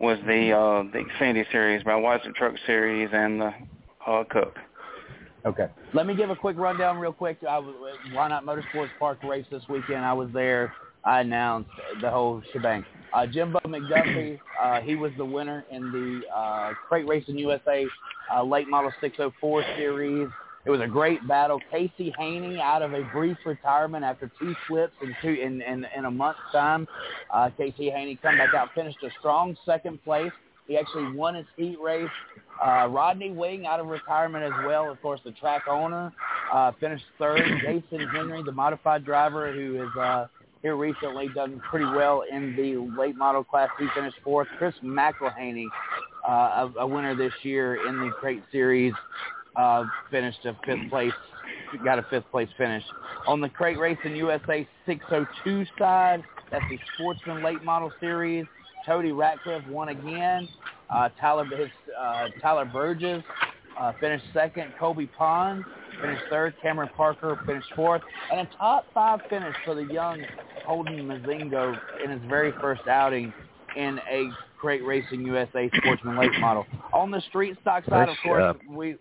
[0.00, 3.52] was the uh the Xfinity series, but I watched the Truck Series and the
[4.06, 4.54] uh, Cup.
[5.46, 5.68] Okay.
[5.94, 7.38] Let me give a quick rundown real quick.
[7.48, 7.74] I was,
[8.12, 10.04] Whynot Motorsports Park race this weekend.
[10.04, 10.72] I was there.
[11.04, 11.70] I announced
[12.02, 12.84] the whole shebang.
[13.14, 17.86] Uh, Jimbo McDuffie, uh, he was the winner in the uh, Crate Racing USA
[18.34, 20.28] uh, Late Model 604 Series.
[20.66, 21.60] It was a great battle.
[21.70, 26.04] Casey Haney out of a brief retirement after two flips in two in, in, in
[26.04, 26.86] a month's time.
[27.32, 30.32] Uh, Casey Haney come back out, finished a strong second place.
[30.66, 32.10] He actually won his heat race.
[32.62, 34.90] Uh, Rodney Wing out of retirement as well.
[34.90, 36.12] Of course, the track owner
[36.52, 37.40] uh, finished third.
[37.62, 40.26] Jason Henry, the modified driver who has uh,
[40.60, 44.48] here recently done pretty well in the late model class, he finished fourth.
[44.58, 45.66] Chris McElhaney,
[46.28, 48.92] uh, a, a winner this year in the Crate Series,
[49.56, 51.12] uh, finished a fifth place,
[51.84, 52.82] got a fifth place finish.
[53.26, 58.46] On the Crate Racing USA 602 side, that's the Sportsman Late Model Series.
[58.86, 60.48] Cody Ratcliffe won again.
[60.88, 61.68] Uh, Tyler his,
[61.98, 63.22] uh, Tyler Burgess
[63.78, 64.72] uh, finished second.
[64.78, 65.64] Kobe Pond
[66.00, 66.54] finished third.
[66.62, 68.02] Cameron Parker finished fourth.
[68.32, 70.22] And a top five finish for the young
[70.66, 73.32] Holden Mazingo in his very first outing
[73.76, 76.66] in a Crate Racing USA Sportsman Late model.
[76.92, 78.96] On the street stock side, of course, we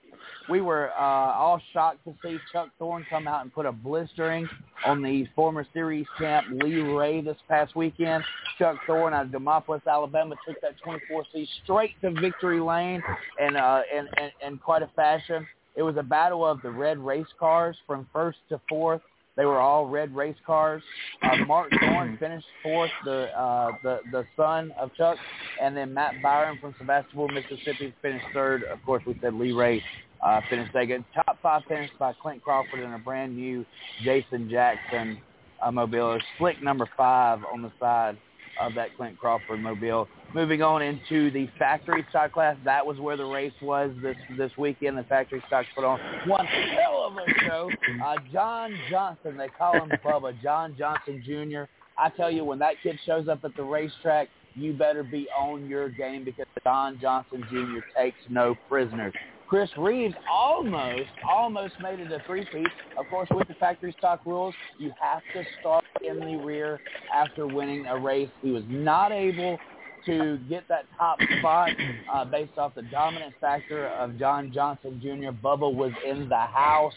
[0.49, 4.47] we were uh, all shocked to see Chuck Thorne come out and put a blistering
[4.85, 8.23] on the former series champ Lee Ray this past weekend.
[8.57, 13.01] Chuck Thorne out of Demopolis, Alabama, took that 24C straight to victory lane
[13.39, 15.45] in, uh, in, in, in quite a fashion.
[15.75, 19.01] It was a battle of the red race cars from first to fourth.
[19.35, 20.81] They were all red race cars.
[21.21, 25.17] Uh, Mark Thorne finished fourth, the uh, the the son of Chuck,
[25.61, 28.63] and then Matt Byron from Sebastopol, Mississippi, finished third.
[28.63, 29.83] Of course, we said Lee Ray
[30.23, 31.05] uh, finished second.
[31.13, 33.65] Top five finish by Clint Crawford and a brand new
[34.03, 35.17] Jason Jackson
[35.61, 36.17] uh, mobile.
[36.37, 38.17] Slick number five on the side
[38.59, 40.07] of that Clint Crawford mobile.
[40.33, 44.51] Moving on into the factory stock class, that was where the race was this this
[44.57, 44.97] weekend.
[44.97, 47.69] The factory stocks put on one hell of a show.
[48.03, 51.63] Uh, John Johnson, they call him Bubba, John Johnson Jr.
[51.97, 55.67] I tell you, when that kid shows up at the racetrack, you better be on
[55.67, 57.79] your game because John Johnson Jr.
[57.95, 59.13] takes no prisoners.
[59.47, 62.67] Chris Reeves almost, almost made it a three-peat.
[62.97, 66.81] Of course, with the factory stock rules, you have to start in the rear
[67.13, 68.29] after winning a race.
[68.41, 69.57] He was not able
[70.05, 71.69] to get that top spot
[72.13, 75.31] uh, based off the dominant factor of John Johnson Jr.
[75.31, 76.93] Bubba was in the house.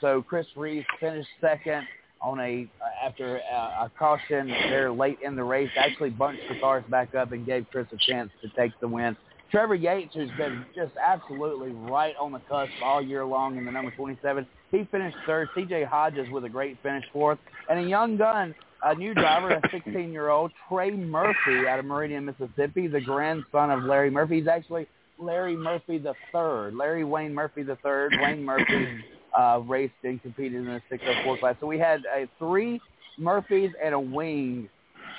[0.00, 1.86] So Chris Reeves finished second
[2.20, 5.70] on a uh, after a, a caution there late in the race.
[5.78, 9.16] Actually bunched the cars back up and gave Chris a chance to take the win.
[9.50, 13.70] Trevor Yates, who's been just absolutely right on the cusp all year long in the
[13.70, 15.48] number 27, he finished third.
[15.54, 15.84] C.J.
[15.84, 17.38] Hodges with a great finish fourth.
[17.70, 22.88] And a young gun, a new driver, a 16-year-old, Trey Murphy out of Meridian, Mississippi,
[22.88, 24.40] the grandson of Larry Murphy.
[24.40, 26.74] He's actually Larry Murphy the third.
[26.74, 28.14] Larry Wayne Murphy the third.
[28.20, 28.88] Wayne Murphy
[29.38, 31.56] uh, raced and competed in the 604 class.
[31.60, 32.80] So we had a three
[33.18, 34.68] Murphy's and a wing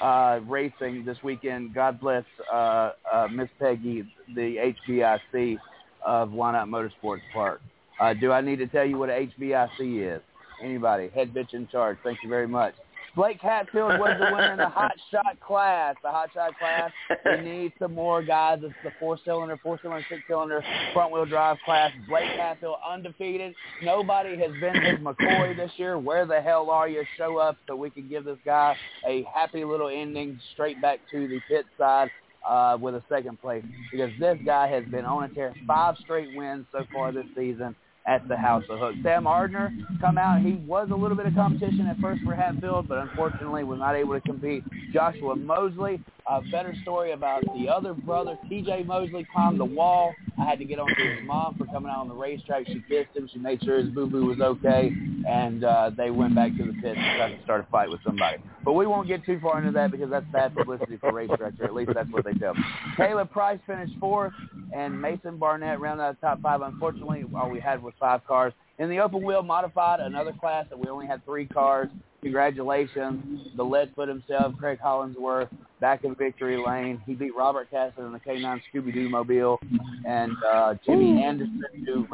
[0.02, 1.74] uh, racing this weekend.
[1.74, 4.06] God bless uh, uh, Miss Peggy,
[4.36, 5.57] the HBIC
[6.06, 7.61] of Whynot Motorsports Park.
[7.99, 10.22] Uh, do I need to tell you what HBIC is?
[10.64, 11.10] Anybody?
[11.10, 11.98] Head bitch in charge.
[12.03, 12.74] Thank you very much.
[13.18, 15.95] Blake Hatfield was the winner in the hot shot class.
[16.03, 16.91] The hot shot class.
[17.26, 18.60] We need some more guys.
[18.61, 20.64] It's the four cylinder, four cylinder, six cylinder,
[20.94, 21.91] front wheel drive class.
[22.07, 23.56] Blake Hatfield undefeated.
[23.81, 25.98] Nobody has been his McCoy this year.
[25.98, 27.03] Where the hell are you?
[27.18, 28.76] Show up so we can give this guy
[29.07, 32.11] a happy little ending straight back to the pit side
[32.48, 35.56] uh, with a second place because this guy has been on a tear.
[35.65, 37.76] Five straight wins so far this season
[38.08, 38.96] at the House of Hook.
[39.04, 40.42] Sam Ardner come out.
[40.42, 43.96] He was a little bit of competition at first for Hatfield, but unfortunately was not
[43.96, 44.64] able to compete.
[44.94, 50.14] Joshua Mosley, a better story about the other brother, TJ Mosley, climbed the wall.
[50.40, 52.68] I had to get on to his mom for coming out on the racetrack.
[52.68, 53.30] She kissed him.
[53.32, 54.92] She made sure his boo-boo was okay,
[55.28, 58.00] and uh, they went back to the pit and tried to start a fight with
[58.06, 58.38] somebody.
[58.64, 61.66] But we won't get too far into that because that's bad publicity for racetracks, or
[61.66, 62.54] at least that's what they tell.
[62.96, 64.34] Caleb Price finished fourth,
[64.76, 66.62] and Mason Barnett rounded out the top five.
[66.62, 68.53] Unfortunately, all we had was five cars.
[68.80, 71.90] In the open wheel modified, another class that we only had three cars.
[72.22, 73.48] Congratulations.
[73.56, 75.49] The lead foot himself, Craig Hollingsworth,
[75.80, 77.02] back in victory lane.
[77.06, 79.60] He beat Robert Casson in the K9 Scooby-Doo Mobile
[80.06, 82.06] and uh, Jimmy Anderson, who,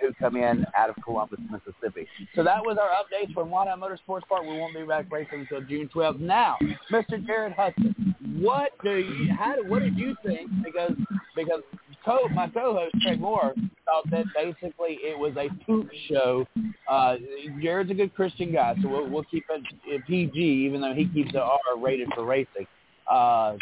[0.00, 2.08] who come in out of Columbus, Mississippi.
[2.34, 4.42] So that was our updates from Whynot Motorsports Park.
[4.42, 6.20] We won't be back racing until June 12th.
[6.20, 6.56] Now,
[6.90, 7.24] Mr.
[7.24, 10.50] Jared Hudson, what do you, how, what did you think?
[10.64, 10.92] Because
[11.34, 11.62] because
[12.04, 13.54] co my co-host Craig Moore
[13.88, 16.46] thought that basically it was a poop show.
[16.88, 17.16] Uh,
[17.62, 21.30] Jared's a good Christian guy, so we'll, we'll keep it PG, even though he keeps
[21.30, 22.66] it R rated for racing.
[23.10, 23.56] Uh,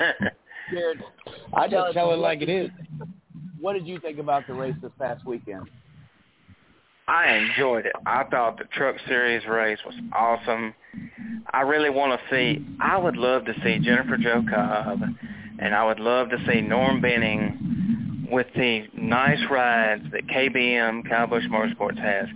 [0.70, 1.02] Jared,
[1.54, 2.70] I just tell it like it is.
[3.60, 5.68] What did you think about the race this past weekend?
[7.08, 7.92] I enjoyed it.
[8.04, 10.74] I thought the Truck Series race was awesome.
[11.52, 12.66] I really want to see.
[12.80, 15.02] I would love to see Jennifer Jo Cobb,
[15.60, 17.65] and I would love to see Norm Benning
[18.30, 22.28] with the nice rides that KBM Kyle Busch Motorsports has.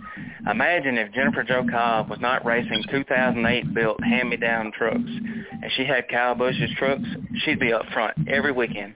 [0.49, 6.07] Imagine if Jennifer Jo Cobb was not racing 2008 built hand-me-down trucks, and she had
[6.09, 7.07] Kyle Busch's trucks.
[7.43, 8.95] She'd be up front every weekend.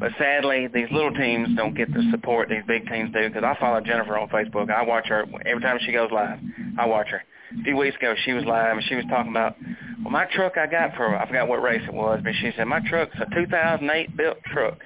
[0.00, 3.28] But sadly, these little teams don't get the support these big teams do.
[3.28, 4.70] Because I follow Jennifer on Facebook.
[4.70, 6.38] I watch her every time she goes live.
[6.78, 7.22] I watch her.
[7.58, 9.56] A few weeks ago, she was live and she was talking about,
[10.02, 12.64] well, my truck I got for I forgot what race it was, but she said
[12.64, 14.78] my truck's a 2008 built truck.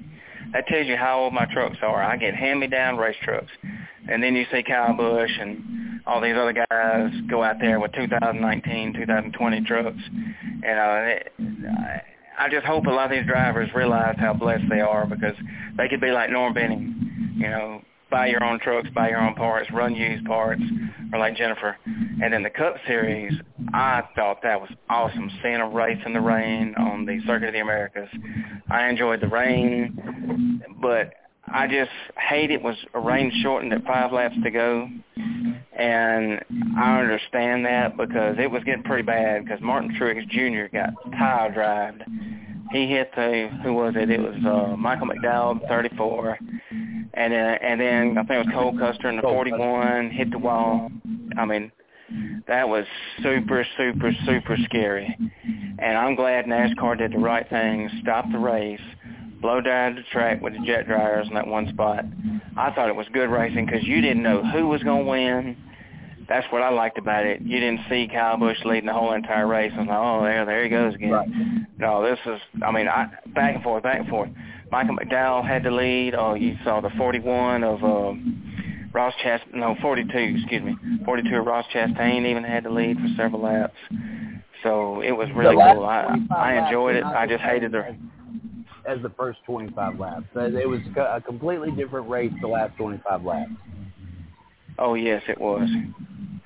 [0.55, 2.03] That tells you how old my trucks are.
[2.03, 3.51] I get hand-me-down race trucks.
[4.09, 7.93] And then you see Kyle Busch and all these other guys go out there with
[7.93, 9.99] 2019, 2020 trucks.
[10.63, 11.75] And uh,
[12.39, 15.35] I just hope a lot of these drivers realize how blessed they are because
[15.77, 17.83] they could be like Norm Benning, you know,
[18.15, 20.63] buy your own trucks, buy your own parts, run used parts,
[21.13, 21.77] or like Jennifer.
[21.85, 23.33] And then the Cup Series,
[23.73, 27.55] I thought that was awesome, seeing a race in the rain on the Circuit of
[27.55, 28.09] the Americas.
[28.71, 31.13] I enjoyed the rain, but
[31.53, 34.89] I just hate it was a rain shortened at five laps to go,
[35.77, 36.41] and
[36.79, 40.73] I understand that because it was getting pretty bad because Martin Truex Jr.
[40.73, 42.05] got tile drived.
[42.71, 44.09] He hit the who was it?
[44.09, 46.39] It was uh, Michael McDowell, 34,
[47.17, 48.81] and then and then I think it was Cole mm-hmm.
[48.81, 50.91] Custer in the 41 hit the wall.
[51.37, 51.73] I mean,
[52.47, 52.85] that was
[53.23, 55.17] super super super scary,
[55.79, 58.81] and I'm glad NASCAR did the right thing, stopped the race
[59.45, 62.03] blow down the track with the jet dryers in that one spot.
[62.57, 65.57] I thought it was good racing because you didn't know who was going to win.
[66.29, 67.41] That's what I liked about it.
[67.43, 69.73] You didn't see Kyle Busch leading the whole entire race.
[69.75, 71.11] I was like, oh, there, there he goes again.
[71.11, 71.29] Right.
[71.79, 74.31] No, this is, I mean, I back and forth, back and forth.
[74.71, 76.15] Michael McDowell had the lead.
[76.15, 78.13] Oh, you saw the 41 of uh,
[78.93, 83.09] Ross Chast, no, 42, excuse me, 42 of Ross Chastain even had the lead for
[83.17, 83.75] several laps.
[84.63, 85.85] So it was really cool.
[85.85, 87.05] I I enjoyed it.
[87.05, 87.97] I just hated the
[88.87, 90.25] as the first 25 laps.
[90.35, 93.51] It was a completely different race the last 25 laps.
[94.79, 95.69] Oh yes, it was.
[95.69, 96.37] Mm-hmm.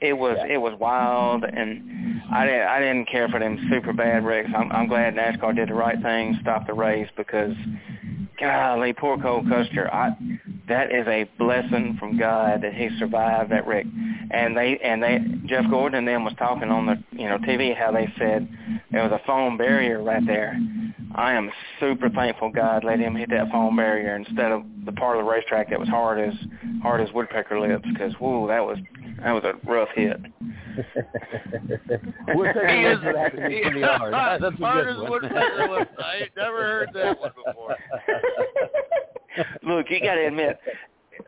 [0.00, 0.54] It was Yeah.
[0.54, 4.50] it was wild, and I didn't I didn't care for them super bad wrecks.
[4.56, 7.54] I'm I'm glad NASCAR did the right thing, stopped the race because,
[8.40, 9.92] golly, poor Cole Custer.
[9.92, 10.16] I
[10.68, 13.86] that is a blessing from God that he survived that wreck.
[14.30, 17.76] And they and they Jeff Gordon and them was talking on the you know TV
[17.76, 18.48] how they said
[18.90, 20.58] there was a foam barrier right there.
[21.14, 21.50] I am
[21.80, 25.30] super thankful God let him hit that foam barrier instead of the part of the
[25.30, 26.34] racetrack that was hard as
[26.82, 28.78] hard as woodpecker lips because whoa that was
[29.22, 30.16] that was a rough hit.
[32.34, 34.12] We're taking He a is, look at that he, pretty hard.
[34.42, 35.10] That's a good as one.
[35.10, 35.90] woodpecker lips.
[36.02, 37.76] I ain't never heard that one before.
[39.76, 40.58] Look, you got to admit,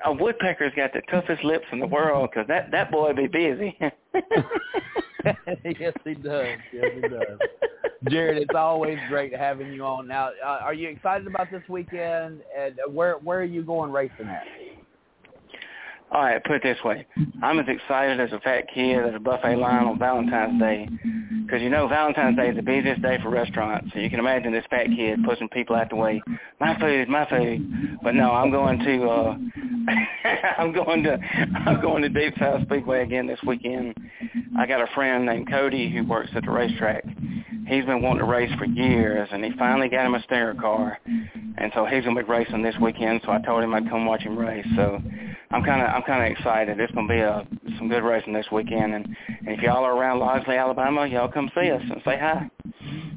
[0.04, 3.76] a woodpecker's got the toughest lips in the world because that that boy be busy.
[3.78, 3.92] yes,
[6.04, 6.46] he does.
[6.72, 7.38] Yes, he does.
[8.08, 10.08] Jared, it's always great having you on.
[10.08, 12.40] Now, uh, are you excited about this weekend?
[12.58, 14.44] And where where are you going racing at?
[16.12, 17.06] All right, put it this way.
[17.40, 20.88] I'm as excited as a fat kid at a buffet line on Valentine's Day
[21.44, 23.92] because, you know, Valentine's Day is the busiest day for restaurants.
[23.92, 26.20] So you can imagine this fat kid pushing people out the way.
[26.58, 27.98] My food, my food.
[28.02, 29.36] But no, I'm going to, uh,
[30.58, 31.16] I'm going to,
[31.64, 33.96] I'm going to Deep South Speedway again this weekend.
[34.58, 37.04] I got a friend named Cody who works at the racetrack.
[37.68, 40.98] He's been wanting to race for years, and he finally got him a stinger car,
[41.06, 43.20] and so he's gonna be racing this weekend.
[43.24, 44.66] So I told him I'd come watch him race.
[44.74, 45.00] So
[45.52, 46.78] I'm kind of I'm kind of excited.
[46.78, 47.46] It's gonna be a
[47.78, 51.50] some good racing this weekend, and, and if y'all are around Loxley, Alabama, y'all come
[51.54, 52.48] see us and say hi.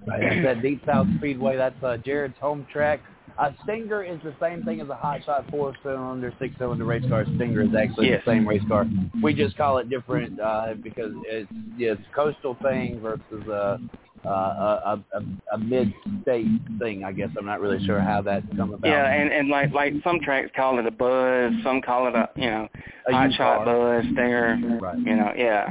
[0.07, 1.57] Right, that's Deep South Speedway.
[1.57, 2.99] That's uh, Jared's home track.
[3.39, 7.25] A Stinger is the same thing as a Hot Shot four-cylinder, six-cylinder race car.
[7.35, 8.21] Stinger is actually Yes.
[8.25, 8.85] the same race car.
[9.23, 13.79] We just call it different uh, because it's it's coastal thing versus a
[14.25, 16.47] a, a, a, a mid-state
[16.79, 17.03] thing.
[17.03, 18.87] I guess I'm not really sure how that's come about.
[18.87, 22.29] Yeah, and and like like some tracks call it a buzz, some call it a
[22.35, 22.67] you know
[23.07, 24.57] A hot shot buzz stinger.
[24.81, 24.97] Right.
[24.97, 25.67] You know, yeah.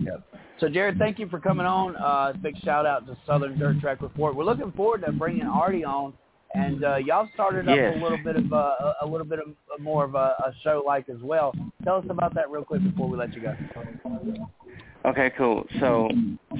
[0.00, 0.24] Yep.
[0.60, 1.94] So Jared, thank you for coming on.
[1.96, 4.34] Uh, big shout out to Southern Dirt Track Report.
[4.34, 6.12] We're looking forward to bringing Artie on,
[6.54, 7.94] and uh, y'all started up Yes.
[7.96, 10.82] a little bit of uh, a, a little bit of more of a, a show
[10.84, 11.54] like as well.
[11.84, 13.56] Tell us about that real quick before we let you go.
[15.06, 15.64] Okay, cool.
[15.80, 16.08] So,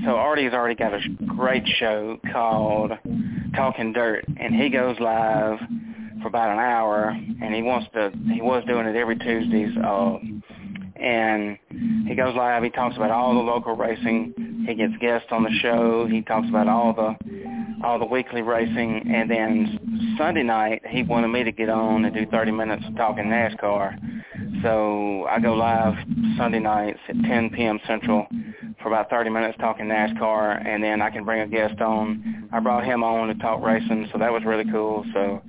[0.04, 2.92] so Artie's already got a great show called
[3.54, 5.58] Talking Dirt, and he goes live
[6.22, 8.10] for about an hour, and he wants to.
[8.32, 10.18] He was doing it every Tuesdays, uh,
[11.00, 11.58] and
[12.06, 12.62] he goes live.
[12.62, 14.32] He talks about all the local racing.
[14.68, 16.06] He gets guests on the show.
[16.06, 17.16] He talks about all the
[17.82, 22.14] all the weekly racing, and then Sunday night he wanted me to get on and
[22.14, 23.96] do 30 minutes of talking NASCAR.
[24.62, 25.94] So I go live
[26.36, 27.78] Sunday nights at 10 p.m.
[27.86, 28.26] Central
[28.82, 32.50] for about 30 minutes talking NASCAR, and then I can bring a guest on.
[32.52, 35.02] I brought him on to talk racing, so that was really cool.
[35.14, 35.42] So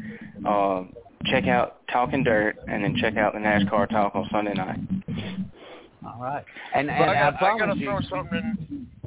[0.47, 0.83] uh,
[1.25, 4.79] check out Talking Dirt, and then check out the NASCAR talk on Sunday night.
[6.05, 6.45] All right.
[6.73, 8.98] And, and I, got, I, promise gotta throw something in.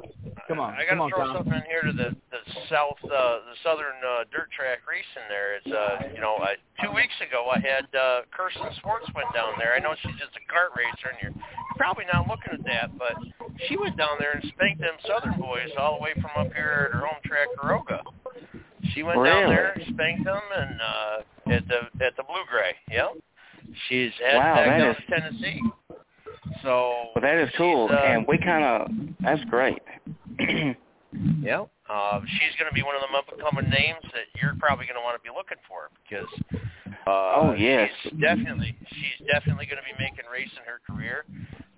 [0.47, 1.35] Come on, I gotta throw Tom.
[1.39, 5.55] something in here to the the south, uh, the southern uh, dirt track racing there.
[5.55, 9.53] It's uh, you know, I, two weeks ago I had uh, Kirsten Swartz went down
[9.57, 9.71] there.
[9.73, 11.35] I know she's just a kart racer, and you're
[11.79, 13.15] probably not looking at that, but
[13.67, 16.91] she went down there and spanked them southern boys all the way from up here
[16.91, 18.03] at her home track, Caroga.
[18.91, 19.55] She went down Really?
[19.55, 22.75] there, spanked them, and uh, at the at the Blue Gray.
[22.91, 23.15] Yep.
[23.87, 25.61] She's heading Wow, back down is- Tennessee.
[26.61, 28.91] So Well, that is cool, uh, and we kind of
[29.21, 29.79] that's great.
[31.41, 31.65] Yeah.
[31.87, 34.89] Uh, she's going to be one of them up and coming names that you're probably
[34.89, 36.25] going to want to be looking for because
[37.05, 37.91] uh, Oh, yes.
[38.01, 41.21] she's definitely she's definitely going to be making race in her career.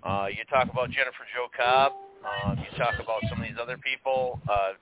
[0.02, 1.92] Uh, you talk about Jennifer Jo Cobb.
[2.24, 4.40] Um, you talk about some of these other people.
[4.48, 4.72] Uh,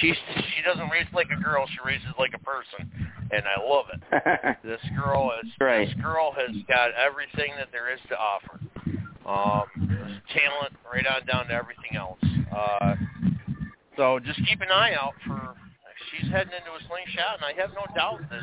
[0.00, 0.16] she's
[0.56, 1.66] she doesn't race like a girl.
[1.68, 2.88] She races like a person,
[3.28, 4.56] and I love it.
[4.64, 5.92] This girl is Great.
[5.92, 8.56] this girl has got everything that there is to offer.
[9.26, 9.64] Um,
[10.34, 12.18] talent right on down to everything else.
[12.54, 12.94] Uh,
[13.96, 15.54] so just keep an eye out for.
[16.10, 18.42] She's heading into a slingshot, and I have no doubt that.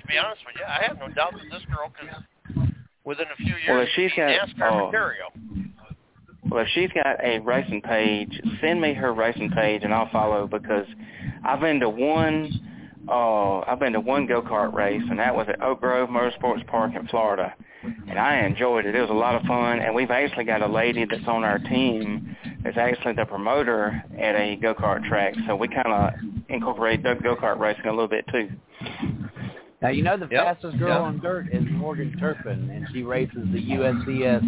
[0.00, 2.74] To be honest with you, I have no doubt that this girl can,
[3.04, 4.86] within a few years, Well, she's got- NASCAR oh.
[4.86, 5.24] Ontario.
[6.48, 10.46] Well, if she's got a racing page, send me her racing page and I'll follow
[10.46, 10.86] because
[11.44, 12.50] I've been to one
[13.08, 16.64] uh I've been to one go kart race and that was at Oak Grove Motorsports
[16.68, 17.52] Park in Florida.
[18.08, 18.94] And I enjoyed it.
[18.94, 21.58] It was a lot of fun and we've actually got a lady that's on our
[21.58, 25.34] team that's actually the promoter at a go kart track.
[25.46, 26.14] So we kinda
[26.48, 28.50] incorporate go kart racing a little bit too.
[29.82, 31.00] Now you know the Yep, fastest girl yep.
[31.00, 34.42] on dirt is Morgan Turpin, and she races the USCS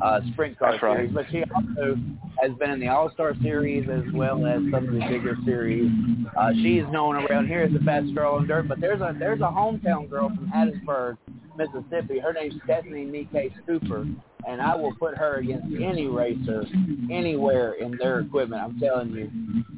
[0.00, 0.96] uh, Sprint Car That's right.
[0.96, 1.12] Series.
[1.12, 1.96] But she also
[2.40, 5.90] has been in the All Star Series as well as some of the bigger series.
[6.36, 8.68] Uh, she is known around here as the fastest girl on dirt.
[8.68, 11.18] But there's a there's a hometown girl from Hattiesburg,
[11.58, 12.18] Mississippi.
[12.20, 14.06] Her name's Stephanie Nike Cooper,
[14.46, 16.64] and I will put her against any racer
[17.10, 18.62] anywhere in their equipment.
[18.62, 19.30] I'm telling you,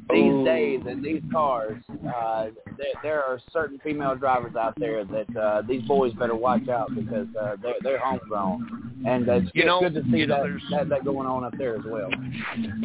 [0.09, 1.81] these days in these cars,
[2.15, 2.47] uh,
[2.77, 6.93] there, there are certain female drivers out there that uh, these boys better watch out
[6.95, 10.43] because uh, they're, they're homegrown, and it's You good- know- good to see you know,
[10.47, 12.09] that, that that going on up there as well.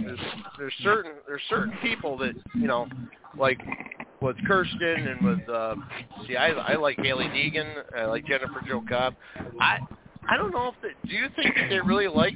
[0.03, 0.19] there's
[0.59, 2.87] there's certain there's certain people that you know
[3.39, 3.59] like
[4.21, 5.75] with Kirsten and with uh
[6.27, 9.15] see I I like Hailie Deegan, I like Jennifer Jo Cobb.
[9.61, 9.79] I
[10.29, 12.35] I don't know if they, do you think that they really like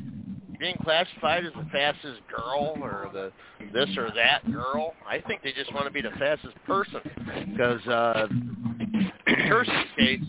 [0.59, 3.33] being classified as the fastest girl or the
[3.73, 4.95] this or that girl?
[5.09, 7.01] I think they just want to be the fastest person
[7.51, 9.13] because uh in
[9.49, 10.21] Kirsten's case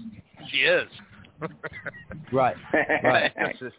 [0.50, 0.88] she is.
[2.32, 2.56] Right.
[3.04, 3.32] Right.
[3.36, 3.76] It's just-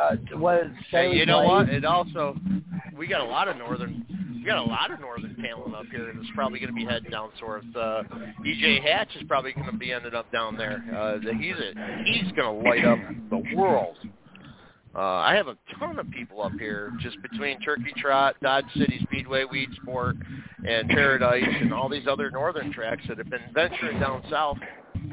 [0.00, 0.62] Uh, what?
[0.90, 1.68] Hey, you know Shaylee what?
[1.68, 2.36] It also
[2.96, 4.04] we got a lot of northern
[4.40, 7.10] we got a lot of northern talent up here that's probably going to be heading
[7.10, 7.64] down north.
[7.76, 8.02] Uh,
[8.44, 10.82] EJ Hatch is probably going to be ended up down there.
[10.96, 12.98] Uh, he's a, he's going to light up
[13.28, 13.96] the world.
[14.94, 18.98] Uh, I have a ton of people up here just between Turkey Trot, Dodge City
[19.02, 20.16] Speedway, Weed Sport,
[20.66, 24.56] and Paradise, and all these other northern tracks that have been venturing down south.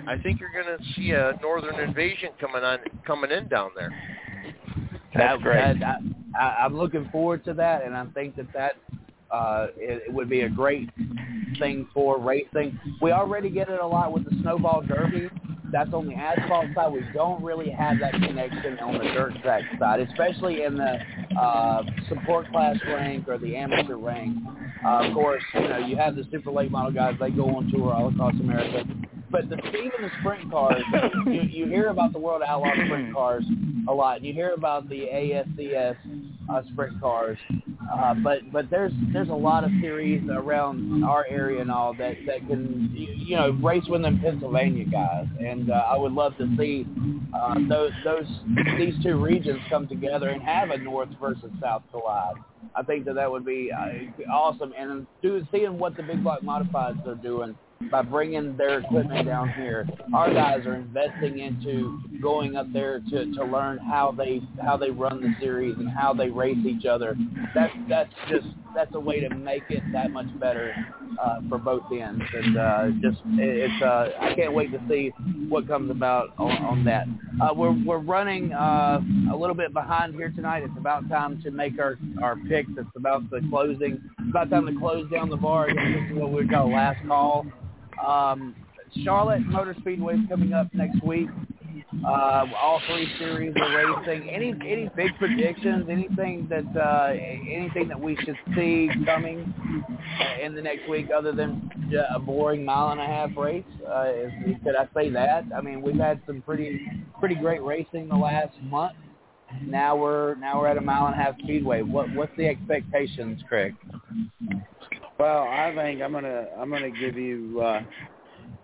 [0.08, 3.92] I think you're going to see a northern invasion coming on coming in down there.
[5.14, 5.80] That's that, great.
[5.80, 6.00] That,
[6.36, 8.76] I, I, I'm looking forward to that, and I think that that
[9.32, 10.90] uh, it, it would be a great
[11.60, 12.80] thing for racing.
[13.02, 15.30] We already get it a lot with the snowball derby.
[15.72, 16.94] That's on the asphalt side.
[16.94, 20.98] We don't really have that connection on the dirt track side, especially in the
[21.38, 24.38] uh, support class rank or the amateur rank.
[24.86, 27.16] Uh, of course, you know you have the super late model guys.
[27.20, 28.86] They go on tour all across America.
[29.30, 30.82] But the even the sprint cars,
[31.26, 33.44] you, you hear about the World Outlaw sprint cars
[33.90, 34.24] a lot.
[34.24, 35.98] You hear about the ASCS
[36.50, 37.38] uh, sprint cars,
[37.92, 42.16] uh, but but there's there's a lot of series around our area and all that
[42.26, 46.48] that can you, know race with them Pennsylvania guys, and uh, I would love to
[46.58, 46.86] see
[47.34, 48.26] uh, those those
[48.78, 52.36] these two regions come together and have a North versus South collide.
[52.76, 56.42] I think that that would be uh, awesome, and do, seeing what the big block
[56.42, 57.56] modifieds are doing
[57.92, 59.88] by bringing their equipment down here.
[60.14, 64.90] Our guys are investing into going up there to, to learn how they how they
[64.90, 67.16] run the series and how they race each other.
[67.56, 70.76] That's that's just that's a way to make it that much better
[71.22, 72.24] uh, for both ends.
[72.34, 75.12] And uh, just it, it's uh, I can't wait to see
[75.50, 77.08] what comes about on, on that.
[77.42, 79.00] Uh, we're we're running uh,
[79.32, 80.64] a little bit behind here tonight.
[80.64, 82.72] It's about time to make our our picks.
[82.78, 84.02] It's about the closing.
[84.20, 85.68] It's about time to close down the bar.
[85.68, 87.46] This is what we call last call.
[88.06, 88.56] Um,
[89.04, 91.30] Charlotte Motor Speedway is coming up next week.
[92.06, 94.30] Uh, all three series are racing.
[94.30, 95.88] Any any big predictions?
[95.90, 99.54] Anything that uh, anything that we should see coming
[100.42, 101.70] in the next week, other than
[102.14, 103.64] a boring mile and a half race?
[103.88, 105.46] Uh, is, could I say that?
[105.56, 106.82] I mean, we've had some pretty
[107.20, 108.94] pretty great racing the last month.
[109.66, 111.82] Now we're now we're at a mile and a half speedway.
[111.82, 113.76] What what's the expectations, Craig?
[115.20, 117.62] Well, I think I'm gonna I'm gonna give you.
[117.62, 117.82] uh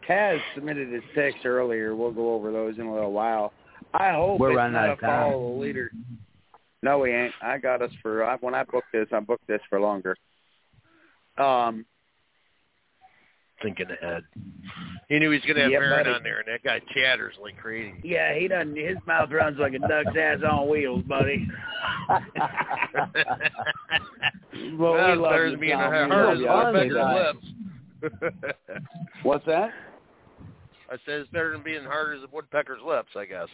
[0.07, 1.95] Taz submitted his picks earlier.
[1.95, 3.53] We'll go over those in a little while.
[3.93, 5.31] I hope We're it's running not out a of time.
[5.31, 5.91] follow the leader.
[6.81, 7.33] No, we ain't.
[7.41, 9.07] I got us for I, when I booked this.
[9.13, 10.17] I booked this for longer.
[11.37, 11.85] Um,
[13.63, 14.23] Thinking ahead.
[15.09, 16.15] He knew he was going to have Yeah, Varin buddy.
[16.17, 17.93] on there, and that guy chatters like crazy.
[18.03, 18.75] yeah, he doesn't.
[18.75, 21.47] His mouth runs like a duck's ass on wheels, buddy.
[24.77, 26.09] Well, Well, we love better you, than being Tom.
[26.11, 26.93] hard We as love you.
[26.93, 28.83] fun, lips.
[29.23, 29.71] What's that?
[30.91, 33.47] I said it's better than being hard as a woodpecker's lips, I guess.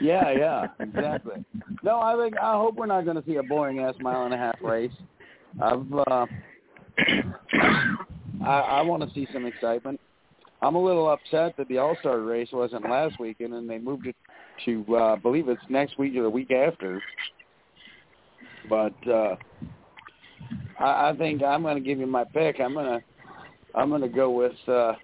[0.00, 1.44] Yeah, yeah, exactly.
[1.84, 4.34] No, I think I hope we're not going to see a boring ass mile and
[4.34, 4.90] a half race.
[5.62, 6.26] I've uh,
[8.42, 10.00] I, I want to see some excitement.
[10.62, 14.06] I'm a little upset that the All Star race wasn't last weekend and they moved
[14.06, 14.16] it
[14.64, 17.02] to uh, I believe it's next week or the week after.
[18.68, 19.36] But uh,
[20.80, 22.60] I, I think I'm going to give you my pick.
[22.60, 23.04] I'm going to
[23.74, 24.94] I'm going to go with uh,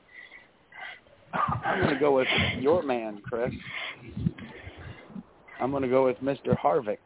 [1.35, 2.28] I'm going to go with
[2.59, 3.52] your man, Chris.
[5.61, 6.57] I'm going to go with Mr.
[6.59, 6.98] Harvick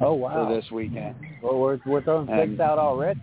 [0.00, 0.46] Oh wow!
[0.46, 1.16] for this weekend.
[1.42, 3.20] Well, we're we're throwing picks out already.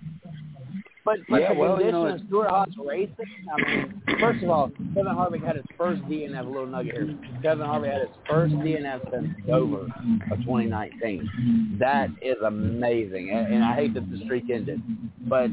[1.03, 3.15] But but Yeah, the well, you condition know, of Stewart-Haas racing.
[3.51, 6.45] I mean, first of all, Kevin Harvick had his first DNF.
[6.45, 7.17] A little nugget here.
[7.41, 9.87] Kevin Harvick had his first DNF since Dover
[10.31, 11.77] of 2019.
[11.79, 14.81] That is amazing, and, and I hate that the streak ended.
[15.27, 15.49] But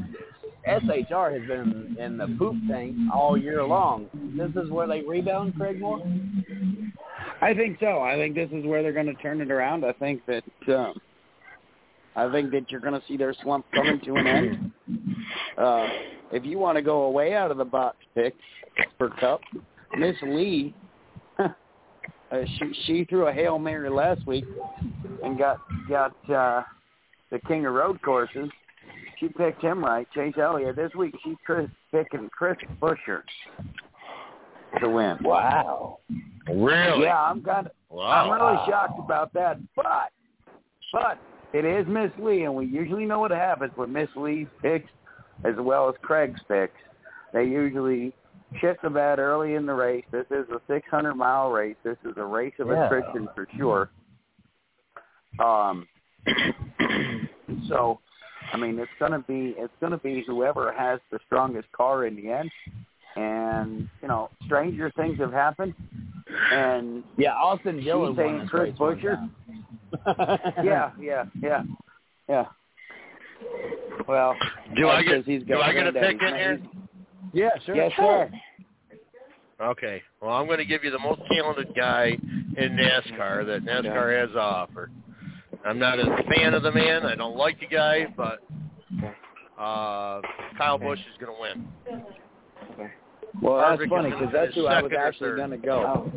[0.67, 4.07] SHR has been in the poop tank all year long.
[4.37, 6.01] This is where they rebound, Craig Moore.
[7.41, 8.01] I think so.
[8.01, 9.85] I think this is where they're going to turn it around.
[9.85, 10.99] I think that um,
[12.15, 14.71] I think that you're going to see their slump coming to an end.
[15.57, 15.87] Uh,
[16.31, 18.37] if you want to go away out of the box picks
[18.97, 19.41] for Cup,
[19.97, 20.73] Miss Lee,
[21.39, 21.49] uh,
[22.31, 24.45] she she threw a hail mary last week
[25.23, 25.59] and got
[25.89, 26.63] got uh,
[27.31, 28.49] the king of road courses.
[29.19, 30.75] She picked him right, Chase Elliott.
[30.75, 31.35] This week she's
[31.91, 33.21] picking Chris Buescher
[34.79, 35.17] to win.
[35.21, 35.99] Wow.
[36.47, 37.03] Really?
[37.03, 40.11] Yeah, I'm kind of I'm really shocked about that, but
[40.91, 41.19] but
[41.53, 44.89] it is Miss Lee, and we usually know what happens with Miss Lee's picks
[45.43, 46.73] as well as Craig's picks.
[47.33, 48.13] They usually
[48.59, 50.05] shit the bed early in the race.
[50.11, 51.75] This is a 600 mile race.
[51.83, 52.85] This is a race of Yeah.
[52.85, 53.89] attrition for sure.
[55.39, 55.87] Um,
[57.67, 57.99] so,
[58.51, 62.29] I mean, it's gonna be it's gonna be whoever has the strongest car in the
[62.31, 62.51] end.
[63.15, 65.73] And you know, stranger things have happened.
[66.51, 69.29] and Yeah, Austin Dillon saying won this Chris Buescher?
[70.63, 71.63] yeah, yeah, yeah,
[72.27, 72.45] yeah.
[74.07, 74.35] Well,
[74.75, 76.57] Do I because get he's do I get a granddaddy's pick in here?
[76.57, 76.89] name.
[77.33, 77.75] yeah, sure.
[77.75, 78.31] Yes, sir.
[79.61, 80.01] Okay.
[80.21, 82.17] Well, I'm going to give you the most talented guy
[82.57, 84.89] in NASCAR that NASCAR has to offer.
[85.65, 87.05] I'm not a fan of the man.
[87.05, 88.39] I don't like the guy, but
[89.59, 90.21] uh,
[90.57, 92.03] Kyle Busch is going to win.
[93.41, 96.11] Well, Harvick that's is funny because that's who I was actually going to go.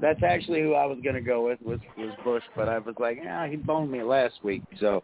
[0.00, 2.94] That's actually who I was going to go with was was Busch, but I was
[3.00, 5.02] like, yeah, he boned me last week, so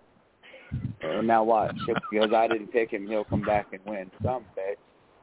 [1.05, 1.77] uh, now watch
[2.11, 4.75] because I didn't pick him, he'll come back and win someday.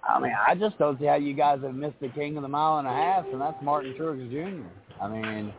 [0.07, 2.47] I mean, I just don't see how you guys have missed the king of the
[2.49, 4.65] mile and a half, and that's Martin Truex Jr.
[5.03, 5.53] I mean,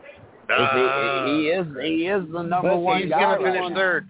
[0.49, 3.21] if he, he is he is the number But one He's guy.
[3.21, 3.75] going to finish now.
[3.75, 4.09] third.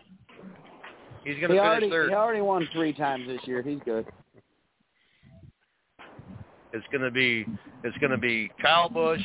[1.23, 2.09] He's going He to already finish third.
[2.09, 3.61] he already won three times this year.
[3.61, 4.05] He's good.
[6.73, 7.45] It's going to be
[7.83, 9.21] it's going to be Kyle Busch,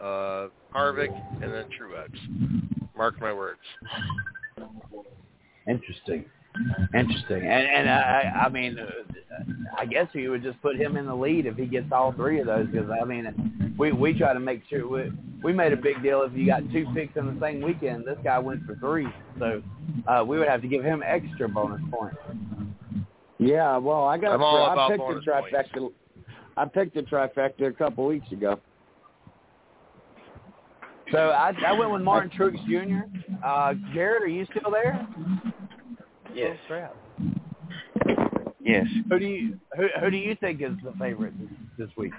[0.00, 1.10] uh, Harvick,
[1.42, 2.10] and then Truex.
[2.96, 3.58] Mark my words.
[5.68, 6.24] Interesting.
[6.94, 7.42] Interesting.
[7.42, 9.44] And and I I mean, uh,
[9.76, 12.40] I guess you would just put him in the lead if he gets all three
[12.40, 15.12] of those because I mean, we we try to make sure we
[15.42, 18.06] we made a big deal if you got two picks in the same weekend.
[18.06, 19.08] This guy went for three,
[19.38, 19.62] so
[20.08, 22.16] uh, we would have to give him extra bonus points.
[23.38, 25.92] Yeah, well, I got I'm all I about picked bonus the trifecta.
[26.56, 28.58] I picked the trifecta a couple weeks ago.
[31.12, 33.06] So I I went with Martin Truex Jr.
[33.44, 35.06] Uh, Jared, are you still there?
[36.34, 36.56] Yes.
[36.64, 36.96] Oh, crap.
[38.60, 38.86] Yes.
[39.08, 41.48] Who do you who who do you think is the favorite this,
[41.78, 42.12] this week?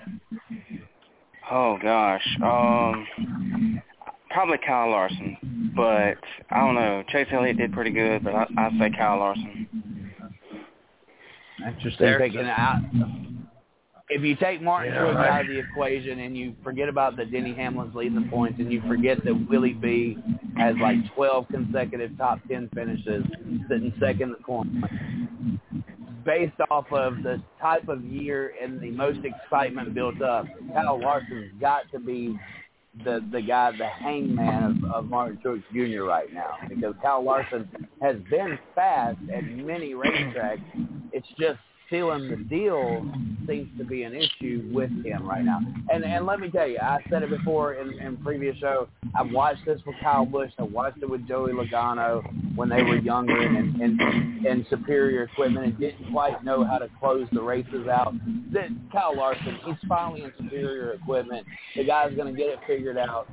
[1.51, 2.25] Oh gosh.
[2.43, 3.81] Um
[4.31, 5.71] probably Kyle Larson.
[5.75, 6.17] But
[6.49, 7.03] I don't know.
[7.09, 9.67] Chase Elliott did pretty good, but I I say Kyle Larson.
[11.65, 12.05] Interesting.
[12.05, 12.17] There.
[12.17, 12.79] Taking out.
[14.09, 15.29] If you take Martin Yeah, Truex right.
[15.29, 18.71] out of the equation and you forget about the Denny Hamlin's leading the points and
[18.71, 20.17] you forget that Willie B
[20.57, 23.23] has like 12 consecutive top 10 finishes,
[23.69, 24.71] sitting second in the corner,
[26.25, 31.51] based off of the type of year and the most excitement built up, Kyle Larson's
[31.61, 32.37] got to be
[33.05, 36.03] the the guy, the hangman of, of Martin Truex Jr.
[36.03, 37.69] right now because Kyle Larson
[38.01, 40.61] has been fast at many racetracks.
[41.13, 41.59] It's just
[41.89, 43.05] sealing the deal
[43.47, 45.59] seems to be an issue with him right now.
[45.91, 48.87] And and let me tell you, I said it before in, in previous show.
[49.17, 50.51] I've watched this with Kyle Busch.
[50.59, 52.23] I watched it with Joey Logano
[52.55, 56.89] when they were younger and and, and superior equipment and didn't quite know how to
[56.99, 58.13] close the races out.
[58.51, 61.45] Then Kyle Larson, he's finally in superior equipment.
[61.75, 63.27] The guy's going to get it figured out.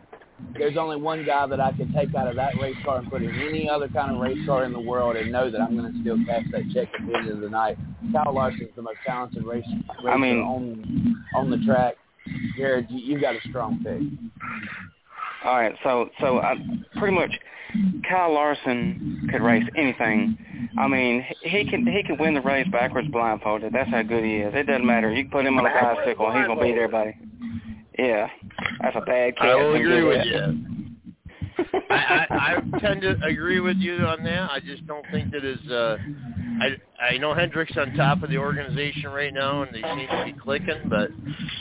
[0.59, 3.23] There's only one guy that I could take out of that race car and put
[3.23, 5.93] in any other kind of race car in the world and know that I'm going
[5.93, 7.79] to still cash that check at the end of the night.
[8.13, 9.65] Kyle Larson's the most talented race,
[9.99, 11.97] racer I mean- on on the track.
[12.57, 14.01] Jared, you, you got a strong pick.
[15.45, 16.57] All right, so so I,
[16.99, 17.31] pretty much
[18.09, 20.37] Kyle Larson could race anything.
[20.79, 23.73] I mean, he can he can win the race backwards blindfolded.
[23.73, 24.53] That's how good he is.
[24.55, 25.13] It doesn't matter.
[25.13, 27.17] You can put him on a bicycle, he's gonna beat everybody.
[27.99, 28.29] Yeah,
[28.83, 29.47] that's a bad cat.
[29.47, 30.27] I will agree with that.
[30.27, 30.63] you.
[31.91, 34.51] I, I, I tend to agree with you on that.
[34.51, 35.59] I just don't think that is.
[35.71, 35.97] Uh,
[36.61, 36.77] I
[37.13, 40.39] I know Hendrick's on top of the organization right now, and they seem to be
[40.39, 40.89] clicking.
[40.89, 41.11] But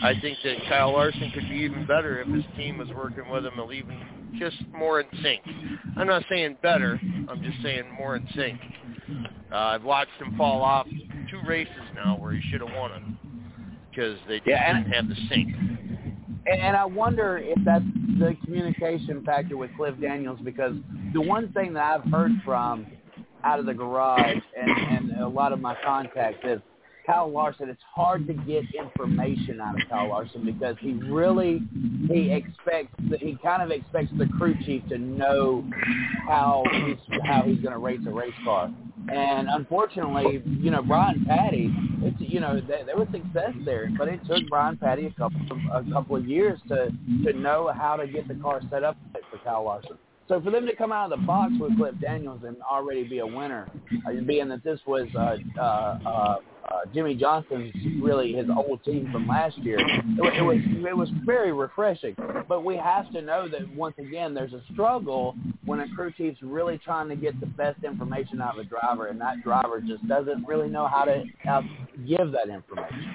[0.02, 3.46] I think that Kyle Larson could be even better if his team was working with
[3.46, 5.42] him and even just more in sync.
[5.98, 7.00] I'm not saying better.
[7.30, 8.60] I'm just saying more in sync.
[9.52, 10.88] Uh, I've watched him fall off
[11.30, 13.18] two races now where he should have won them
[13.90, 15.56] because they just Yeah, didn't have the sync.
[16.48, 17.84] And, I wonder if that's
[18.20, 20.74] the communication factor with Cliff Daniels because
[21.14, 22.86] the one thing that I've heard from
[23.44, 26.60] out of the garage and, and a lot of my contacts is
[27.06, 27.70] Kyle Larson.
[27.70, 31.62] It's hard to get information out of Kyle Larson because he really
[32.08, 35.64] he expects he kind of expects the crew chief to know
[36.28, 38.74] how he's how he's going to race a race car.
[39.08, 41.70] And unfortunately, you know, Brian Pattie,
[42.02, 45.42] it's you know, there, there was success there, but it took Brian Pattie a couple
[45.52, 46.92] of, a couple of years to
[47.24, 48.98] to know how to get the car set up
[49.30, 49.98] for Kyle Larson.
[50.28, 53.20] So for them to come out of the box with Cliff Daniels and already be
[53.20, 53.70] a winner,
[54.08, 56.38] uh, being that this was uh, uh, uh, uh,
[56.96, 57.72] Jimmie Johnson's
[58.02, 62.16] really his old team from last year, it, it was it was very refreshing.
[62.48, 66.42] But we have to know that once again, there's a struggle when a crew chief's
[66.42, 70.08] really trying to get the best information out of a driver, and that driver just
[70.08, 71.68] doesn't really know how to how to
[72.08, 73.14] give that information.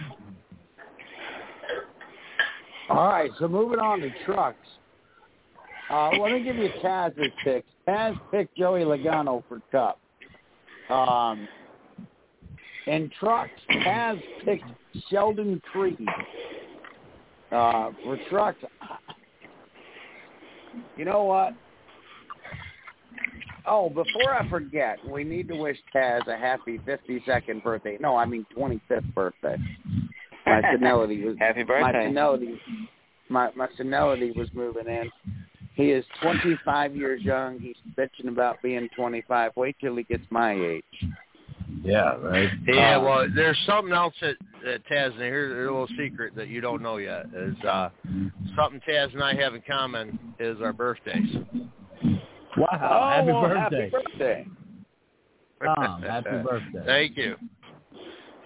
[2.88, 4.66] All right, so moving on to trucks.
[5.90, 7.66] Uh, let me give you Taz's picks.
[7.88, 9.98] Taz picked Joey Logano for Cup.
[10.88, 11.48] Um,
[12.86, 14.64] in trucks, Taz picked
[15.10, 15.98] Sheldon Creed.
[17.50, 18.58] Uh, for trucks,
[20.96, 21.54] You know what?
[23.66, 27.98] Oh, before I forget, we need to wish Taz a happy 52nd birthday.
[28.00, 29.56] No, I mean 25th birthday.
[30.46, 31.92] My senility was Happy birthday.
[31.92, 32.60] my senility
[33.28, 35.10] my my senility was moving in.
[35.74, 37.58] He is 25 years young.
[37.58, 39.52] He's bitching about being 25.
[39.56, 40.84] Wait till he gets my age.
[41.82, 42.50] Yeah, right.
[42.66, 46.48] Yeah, Um, well, there's something else that, that Taz, and here's a little secret that
[46.48, 47.90] you don't know yet, is uh,
[48.56, 51.36] something Taz and I have in common is our birthdays.
[52.56, 53.90] Wow, oh, happy well, birthday.
[53.90, 54.46] Happy birthday.
[55.64, 56.82] Tom, happy birthday.
[56.84, 57.36] Thank you.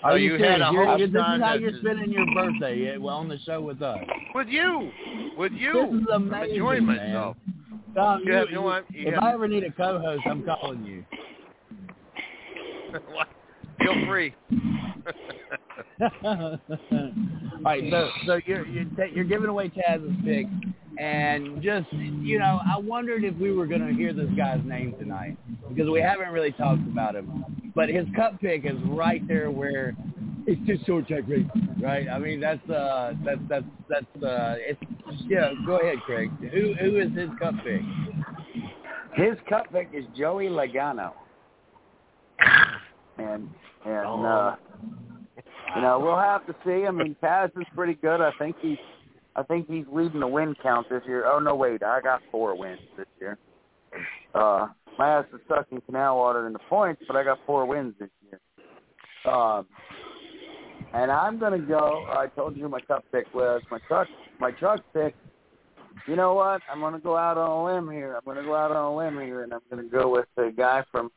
[0.04, 0.60] Are you, you serious?
[0.60, 3.38] had a You're- host This is how you're spending your birthday yeah, well, on the
[3.40, 3.98] show with us.
[4.34, 4.90] With you.
[5.36, 5.72] With you.
[5.92, 6.96] This is I'm enjoying man.
[7.12, 7.36] myself.
[7.94, 10.84] Tom, You you- no you- you if have- I ever need a co-host, I'm calling
[10.84, 11.04] you.
[13.80, 14.34] Feel free.
[16.24, 16.58] All
[17.62, 20.46] right, so so you're you're, ta- you're giving away Taz's pick,
[20.98, 24.94] and just you know, I wondered if we were going to hear this guy's name
[24.98, 25.36] tonight
[25.68, 27.44] because we haven't really talked about him.
[27.74, 29.94] But his cup pick is right there where
[30.46, 32.08] it's just short track racing, right?
[32.08, 34.80] I mean, that's uh, that's that's that's uh, it's
[35.26, 35.52] yeah.
[35.66, 36.30] Go ahead, Craig.
[36.52, 37.80] Who who is his cup pick?
[39.14, 41.12] His cup pick is Joey Logano.
[43.18, 43.48] And
[43.84, 44.24] and Oh.
[44.24, 44.56] uh
[45.76, 46.86] you know, we'll have to see.
[46.86, 48.20] I mean Taz is pretty good.
[48.20, 48.78] I think he's
[49.36, 51.24] I think he's leading the win count this year.
[51.26, 53.38] Oh no wait, I got four wins this year.
[54.34, 57.66] Uh my ass is stuck in canal water in the points, but I got four
[57.66, 58.40] wins this year.
[59.32, 59.66] Um
[60.92, 63.62] and I'm gonna go I told you my cup pick was.
[63.70, 64.08] My truck
[64.38, 65.14] my truck pick
[66.06, 66.60] you know what?
[66.70, 68.16] I'm to go out on a limb here.
[68.16, 70.84] I'm to go out on a limb here, and I'm to go with the guy
[70.90, 71.10] from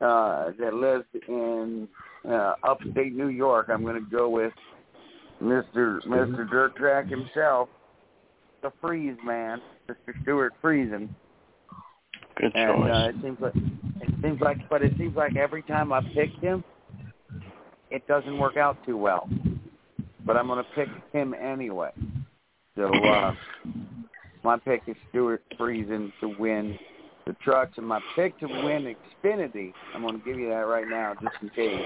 [0.00, 1.88] uh, that lives in
[2.28, 3.68] uh, upstate New York.
[3.68, 4.52] I'm to go with
[5.42, 7.68] Mister Mister Dirt Track himself,
[8.62, 11.08] the Freeze Man, Mister Stewart Friesen.
[12.36, 12.90] Good And choice.
[12.90, 16.30] uh, it seems like it seems like, but it seems like every time I pick
[16.40, 16.64] him,
[17.90, 19.28] it doesn't work out too well.
[20.24, 21.90] But I'm going to pick him anyway.
[22.76, 23.34] So uh,
[24.44, 26.78] my pick is Stewart Friesen to win
[27.26, 28.94] the trucks, and my pick to win
[29.24, 29.72] Xfinity.
[29.94, 31.84] I'm going to give you that right now, just in case.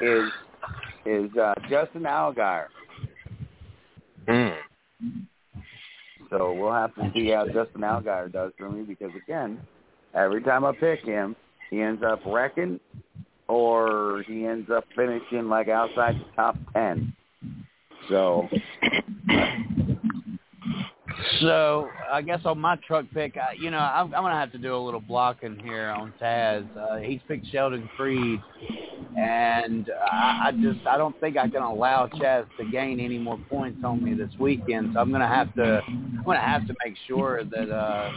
[0.00, 0.30] Is
[1.04, 2.66] is uh, Justin Allgaier.
[4.28, 4.54] Mm.
[6.30, 9.60] So we'll have to see how Justin Allgaier does for me because again,
[10.14, 11.34] every time I pick him,
[11.70, 12.78] he ends up wrecking
[13.48, 17.12] or he ends up finishing like outside the top ten.
[18.08, 18.48] So
[21.40, 24.58] So I guess on my truck pick, I, you know, I'm, I'm gonna have to
[24.58, 26.66] do a little blocking here on Taz.
[26.76, 28.40] Uh, he's picked Sheldon Creed,
[29.16, 33.38] and I, I just I don't think I can allow Taz to gain any more
[33.48, 34.90] points on me this weekend.
[34.94, 38.12] So I'm gonna have to I'm gonna have to make sure that uh,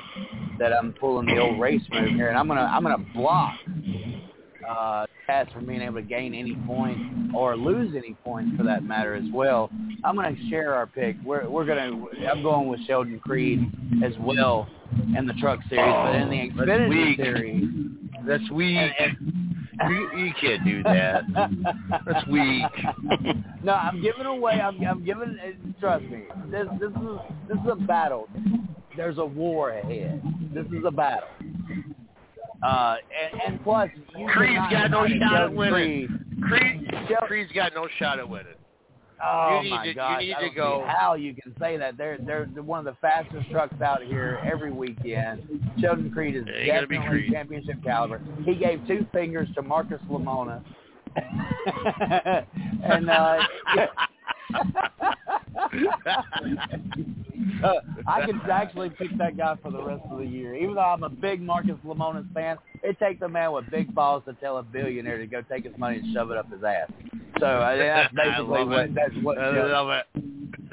[0.60, 3.56] that I'm pulling the old race move here, and I'm gonna I'm gonna block
[4.68, 7.02] uh, Taz from being able to gain any points
[7.36, 9.70] or lose any points for that matter as well.
[10.04, 11.16] I'm going to share our pick.
[11.26, 12.28] We're we're going to.
[12.30, 13.60] I'm going with Sheldon Creed
[14.04, 14.68] as well
[15.18, 17.18] in the truck series, but in the Xfinity weak.
[17.18, 17.68] series,
[18.28, 18.78] That's weak.
[19.00, 19.18] and,
[19.90, 21.24] you, you can't do that.
[22.06, 22.64] That's weak.
[23.64, 24.54] no, I'm giving away.
[24.62, 25.38] I'm I'm giving.
[25.44, 26.24] uh, Trust me.
[26.52, 28.28] This this is this is a battle.
[28.95, 30.22] There's a war ahead.
[30.54, 31.28] This is a battle.
[32.64, 32.95] Uh,
[33.34, 36.07] and, and plus, you Creed's got no shot at winning.
[36.48, 36.90] Creed Creed,
[37.23, 38.53] Creed's got no shot at winning.
[39.26, 41.77] Oh You need my to- you need I don't go- see how you can say
[41.77, 41.98] that.
[41.98, 45.61] They're they're one of the fastest trucks out here every weekend.
[45.80, 47.31] Sheldon Creed is Ain't gonna be definitely Creed.
[47.34, 48.22] championship caliber.
[48.44, 50.61] He gave two fingers to Marcus Lemonis,
[52.84, 53.38] and uh,
[55.56, 55.68] uh,
[58.08, 60.56] I can actually pick that guy for the rest of the year.
[60.56, 64.24] Even though I'm a big Marcus Lemonis fan, it takes a man with big balls
[64.26, 66.90] to tell a billionaire to go take his money and shove it up his ass.
[67.40, 68.96] So uh, that's I basically love what it.
[68.96, 70.24] that's what I love it.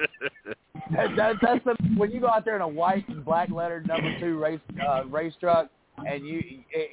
[0.92, 3.86] that, that, that's the when you go out there in a white and black lettered
[3.86, 5.68] number two race uh, race truck,
[6.06, 6.42] and you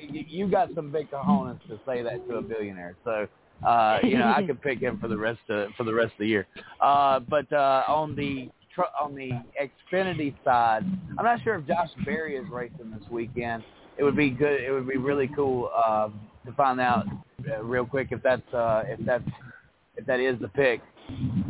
[0.02, 2.96] you you got some big cojones to say that to a billionaire.
[3.04, 3.28] So
[3.66, 6.20] uh, you know I could pick him for the rest of for the rest of
[6.20, 6.48] the year.
[6.82, 9.32] Uh, but uh, on the tr- on the
[9.62, 10.84] Xfinity side,
[11.18, 13.64] I'm not sure if Josh Berry is racing this weekend.
[13.98, 14.62] It would be good.
[14.62, 16.10] It would be really cool uh,
[16.46, 17.06] to find out
[17.50, 19.28] uh, real quick if that's uh, if that's
[19.98, 20.82] if that is the pick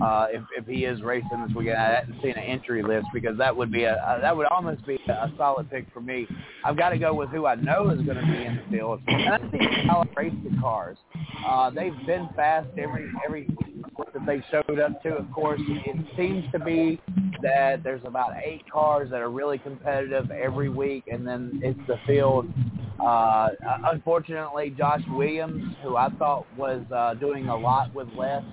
[0.01, 1.77] uh, if if he is racing this weekend.
[1.77, 4.85] I hadn't seen an entry list because that would be a, a that would almost
[4.85, 6.27] be a solid pick for me.
[6.63, 9.01] I've got to go with who I know is going to be in the field,
[9.07, 10.97] and I think I race the cars.
[11.45, 13.47] Uh, they've been fast every every
[14.13, 15.15] that they showed up to.
[15.15, 16.99] Of course, it seems to be
[17.41, 21.97] that there's about eight cars that are really competitive every week, and then it's the
[22.05, 22.47] field.
[22.99, 23.49] Uh,
[23.85, 28.43] unfortunately, Josh Williams, who I thought was uh, doing a lot with less,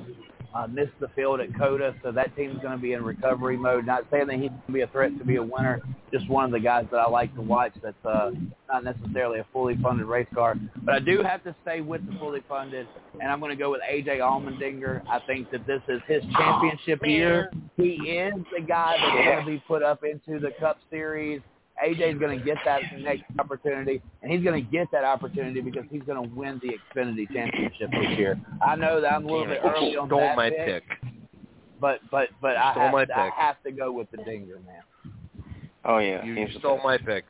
[0.55, 3.86] uh, missed the field at COTA, so that team's going to be in recovery mode.
[3.86, 5.82] Not saying that he's going to be a threat to be a winner,
[6.12, 8.31] just one of the guys that I like to watch that's uh,
[8.68, 10.55] not necessarily a fully funded race car.
[10.85, 12.86] But I do have to stay with the fully funded,
[13.20, 14.18] and I'm going to go with A.J.
[14.18, 15.02] Allmendinger.
[15.09, 17.51] I think that this is his championship oh, year.
[17.76, 21.40] He is the guy that's going to be put up into the Cup Series
[21.85, 25.61] AJ is going to get that next opportunity, and he's going to get that opportunity
[25.61, 26.70] because he's going to win the
[27.01, 28.40] Xfinity Championship this year.
[28.65, 30.98] I know that I'm a little bit early on Stole that my pick, pick.
[31.81, 33.35] but but but I have, my to, I pick.
[33.35, 34.82] have to go with the Dinger, man.
[35.85, 37.24] Oh yeah, You he's stole my pick.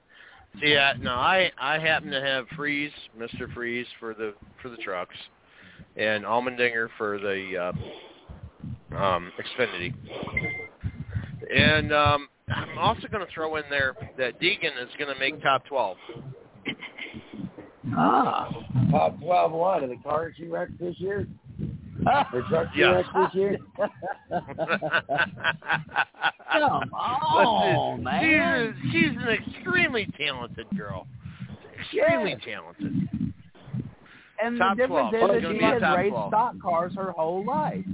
[0.63, 4.77] See, I, no, I I happen to have Freeze, Mister Freeze for the for the
[4.77, 5.17] trucks,
[5.97, 7.73] and Allmendinger for the
[8.93, 9.93] uh, um, Xfinity.
[11.55, 15.41] And um, I'm also going to throw in there that Deegan is going to make
[15.43, 15.97] top 12.
[17.97, 18.49] Ah,
[18.91, 21.27] Top twelve what of the cars you wrecked this year?
[22.05, 23.59] The trucks you wrecked this year?
[26.53, 28.77] come on, Listen, man.
[28.83, 31.07] She's, she's an extremely talented girl.
[31.81, 33.09] Extremely talented.
[34.43, 35.37] And Top the difference 12.
[35.37, 37.85] is that she has raced stock cars her whole life.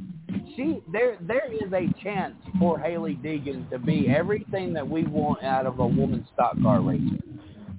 [0.57, 5.43] She there there is a chance for Hailie Deegan to be everything that we want
[5.43, 7.19] out of a woman's stock car racer.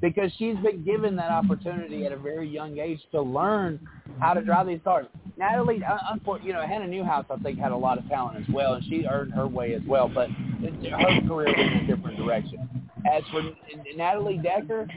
[0.02, 3.80] Because she's been given that opportunity at a very young age to learn
[4.20, 5.06] how to drive these cars.
[5.38, 8.54] Natalie, uh, unfor- you know, Hannah Newhouse, I think, had a lot of talent as
[8.54, 10.08] well, and she earned her way as well.
[10.08, 12.90] But her career went in a different direction.
[13.12, 13.42] As for
[13.96, 14.88] Natalie Decker,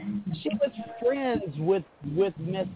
[0.41, 1.83] she was friends with
[2.15, 2.67] with Miss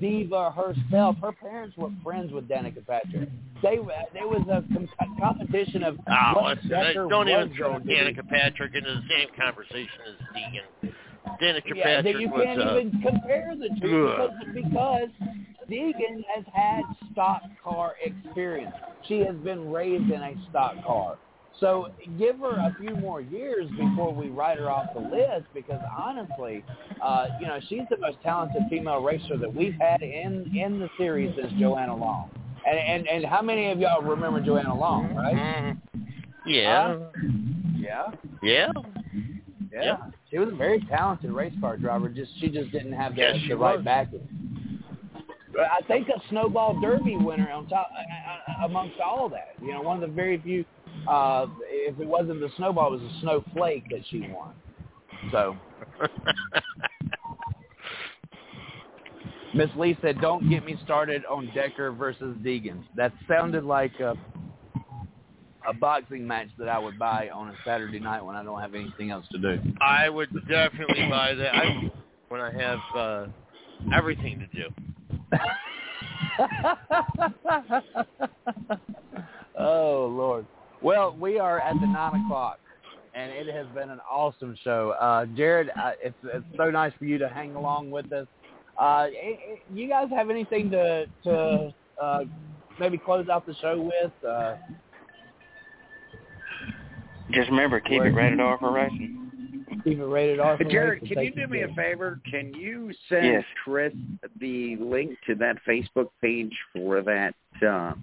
[0.00, 1.16] Diva herself.
[1.20, 3.28] Her parents were friends with Danica Patrick.
[3.62, 3.78] They
[4.12, 4.88] there was a com-
[5.18, 7.78] competition of Oh, listen, don't even throw.
[7.78, 10.92] Danica Patrick into the same conversation as Deegan.
[11.40, 14.30] Danica Yeah, Patrick you was can't uh, even compare the two ugh.
[14.54, 15.08] because, because
[15.70, 16.82] Deegan has had
[17.12, 18.74] stock car experience.
[19.08, 21.16] She has been raised in a stock car.
[21.60, 25.80] So give her a few more years before we write her off the list because
[25.96, 26.64] honestly,
[27.02, 30.88] uh, you know, she's the most talented female racer that we've had in, in the
[30.98, 32.30] series since Johanna Long.
[32.66, 35.34] And, and and how many of y'all remember Johanna Long, right?
[35.36, 35.76] Mhm.
[36.46, 36.98] Yeah.
[37.76, 38.12] Yeah.
[38.40, 38.72] yeah.
[39.72, 39.82] Yeah.
[39.82, 40.00] Yep.
[40.30, 42.08] She was a very talented race car driver.
[42.08, 43.84] Just she just didn't have the, Yes, the right was.
[43.84, 44.26] backing.
[45.56, 49.54] I think a snowball derby winner on top uh, uh, amongst all that.
[49.62, 50.64] You know, one of the very few.
[51.08, 54.54] Uh, if it wasn't the snowball, it was a snowflake that she won.
[55.30, 55.56] So
[59.54, 64.16] Miss Lee said, "Don't get me started on Decker versus Deegan." That sounded like a
[65.66, 68.74] a boxing match that I would buy on a Saturday night when I don't have
[68.74, 69.58] anything else to do.
[69.80, 71.90] I would definitely buy that I,
[72.28, 73.26] when I have uh,
[73.94, 74.68] everything to do.
[79.58, 80.46] oh Lord.
[80.84, 82.58] Well, we are at the nine o'clock,
[83.14, 84.90] and it has been an awesome show.
[85.00, 88.26] Uh, Jared, uh, it's it's so nice for you to hang along with us.
[88.78, 92.24] Uh, eh, eh, you guys have anything to to uh,
[92.78, 94.12] maybe close out the show with?
[94.28, 94.56] Uh,
[97.30, 99.64] Just remember, keep it rated R for racing.
[99.84, 100.58] keep it rated R.
[100.58, 102.20] But for Jared, race can and you take do me it a favor?
[102.30, 103.44] Can you send Yes.
[103.64, 103.94] Chris
[104.38, 107.34] the link to that Facebook page for that
[107.66, 107.94] uh,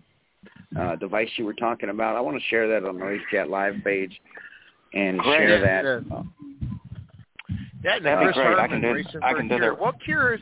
[0.80, 2.15] uh, device you were talking about?
[2.15, 4.19] I want to share that on the Race Chat Live page
[4.93, 5.38] and Great.
[5.38, 6.06] share Yeah, that.
[6.10, 6.22] yeah.
[7.84, 8.57] That That'd be great.
[8.60, 9.80] I can do- racing I can do that.
[9.80, 10.41] What cure is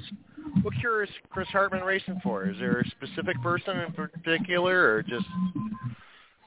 [0.61, 2.49] what cure is Chris Hartman racing for?
[2.49, 5.25] Is there a specific person in particular, or just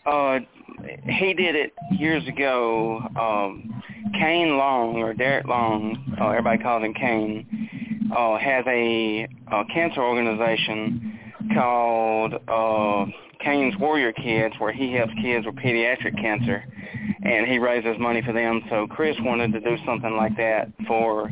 [0.05, 0.41] Uh,
[1.09, 2.99] he did it years ago.
[3.19, 3.83] Um,
[4.15, 10.03] Kane Long or Derek Long, uh, everybody calls him Kane, uh, has a, a cancer
[10.03, 11.19] organization
[11.55, 13.07] called uh,
[13.43, 16.64] Kane's Warrior Kids, where he helps kids with pediatric cancer,
[17.24, 18.62] and he raises money for them.
[18.70, 21.31] So Chris wanted to do something like that for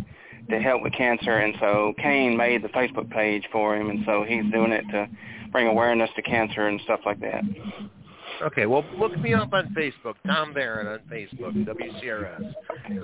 [0.50, 4.24] to help with cancer, and so Kane made the Facebook page for him, and so
[4.26, 5.08] he's doing it to
[5.52, 7.42] bring awareness to cancer and stuff like that.
[8.42, 12.54] Okay, well, look me up on Facebook, Tom Varin on Facebook, WCRS.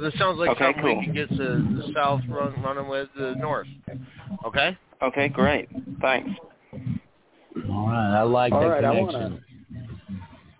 [0.01, 0.99] This sounds like Okay, something cool.
[0.99, 3.69] we can get to the south run, running with the north.
[4.47, 4.77] Okay?
[5.03, 5.69] Okay, great.
[6.01, 6.31] Thanks.
[7.71, 9.21] All right, I like All that right, I connection.
[9.23, 9.41] wanna-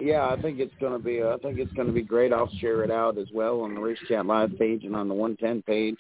[0.01, 1.23] Yeah, I think it's gonna be.
[1.23, 2.33] I think it's gonna be great.
[2.33, 5.15] I'll share it out as well on the Race Chat Live page and on the
[5.15, 5.99] 110 page,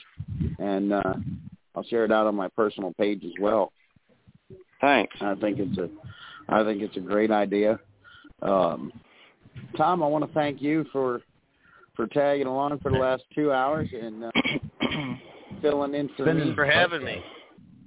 [0.59, 1.15] and uh,
[1.75, 3.73] I'll share it out on my personal page as well.
[4.81, 5.17] Thanks.
[5.21, 5.89] I think it's a,
[6.49, 7.81] I think it's a great idea.
[8.43, 8.93] Um,
[9.77, 11.23] Tom, I want to thank you for
[11.95, 14.31] for tagging along for the last two hours and uh,
[15.63, 16.55] filling in for Thanks me.
[16.55, 17.23] for having me.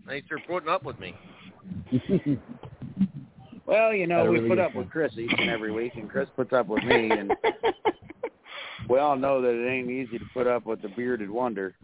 [0.07, 1.13] Thanks for putting up with me.
[3.69, 6.27] Well, you know, we really put up with Chris each and every week, and Chris
[6.35, 7.31] puts up with me, and
[8.89, 11.75] we all know that it ain't easy to put up with the bearded wonder.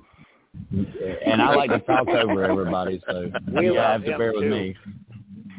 [0.72, 4.50] and I like to talk over everybody, so We you have to bear with too.
[4.50, 4.76] me.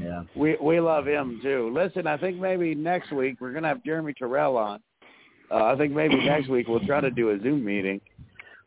[0.03, 0.23] Yeah.
[0.35, 1.71] We we love him too.
[1.73, 4.81] Listen, I think maybe next week we're gonna have Jeremy Tyrrell on.
[5.51, 8.01] Uh, I think maybe next week we'll try to do a Zoom meeting,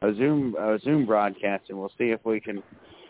[0.02, 2.64] a Zoom a Zoom broadcast, and we'll see if we can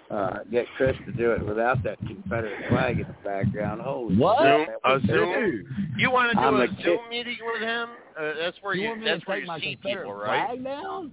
[0.10, 3.82] uh, get Chris to do it without that Confederate flag in the background.
[3.82, 4.40] Holy What?
[4.42, 5.66] Zoom, a would be Zoom?
[5.98, 7.00] You want to do I'm a a Zoom kid.
[7.10, 7.90] meeting with him?
[8.20, 10.48] Uh, that's where you, want to that's where you see people, right?
[10.48, 11.12] flag down?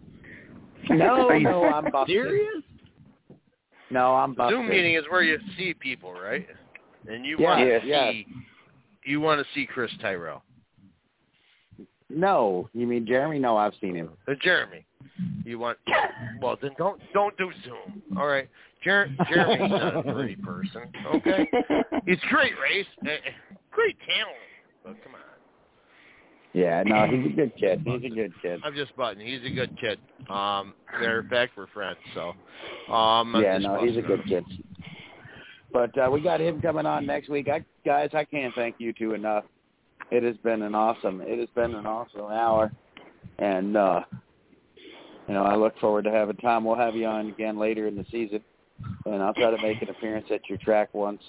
[0.90, 2.16] No, you no, I'm busted.
[2.16, 2.62] serious?
[3.90, 4.56] No, I'm busted.
[4.58, 6.46] Zoom meeting is where you see people, right?
[7.08, 8.34] And you Yeah, want to yeah, see yeah.
[9.04, 10.42] you want to see Chris Tyrell,
[12.08, 13.38] No, you mean Jeremy?
[13.38, 14.10] No, I've seen him.
[14.28, 14.84] uh, Jeremy.
[15.44, 15.78] You want
[16.40, 18.02] well then don't don't do Zoom.
[18.16, 18.48] All right,
[18.82, 20.82] Jer- Jeremy's not a pretty person.
[21.06, 21.48] Okay,
[22.06, 23.30] he's great race, uh,
[23.70, 24.36] great talent,
[24.84, 25.20] but come on.
[26.52, 27.82] Yeah, no, he's a good kid.
[27.84, 28.60] He's a good kid.
[28.64, 29.26] I'm just butting.
[29.26, 29.98] He's a good kid.
[30.30, 31.98] Um, matter of fact, we're friends.
[32.14, 32.30] So,
[32.92, 34.44] um, I'm yeah, no, he's a good kid.
[35.70, 37.48] But uh, we got him coming on next week.
[37.48, 39.44] I, guys, I can't thank you two enough.
[40.10, 41.20] It has been an awesome.
[41.20, 42.72] It has been an awesome hour,
[43.38, 44.02] and uh,
[45.26, 46.64] you know I look forward to having Tom.
[46.64, 48.40] We'll have you on again later in the season,
[49.04, 51.22] and I'll try to make an appearance at your track once,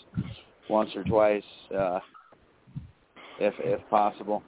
[0.69, 1.43] once or twice,
[1.75, 1.99] uh,
[3.39, 4.43] if if possible.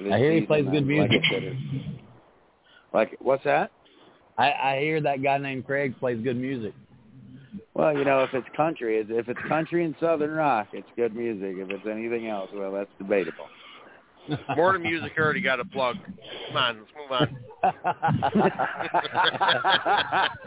[0.00, 1.10] this I hear he plays good music.
[1.12, 2.00] Like, said,
[2.92, 3.70] like what's that?
[4.36, 6.74] I, I hear that guy named Craig plays good music.
[7.74, 11.14] Well, you know, if it's country, if if it's country and southern rock, it's good
[11.14, 11.56] music.
[11.58, 13.46] If it's anything else, well, that's debatable.
[14.56, 15.96] More to music already got a plug.
[16.48, 17.28] Come on, let's move on.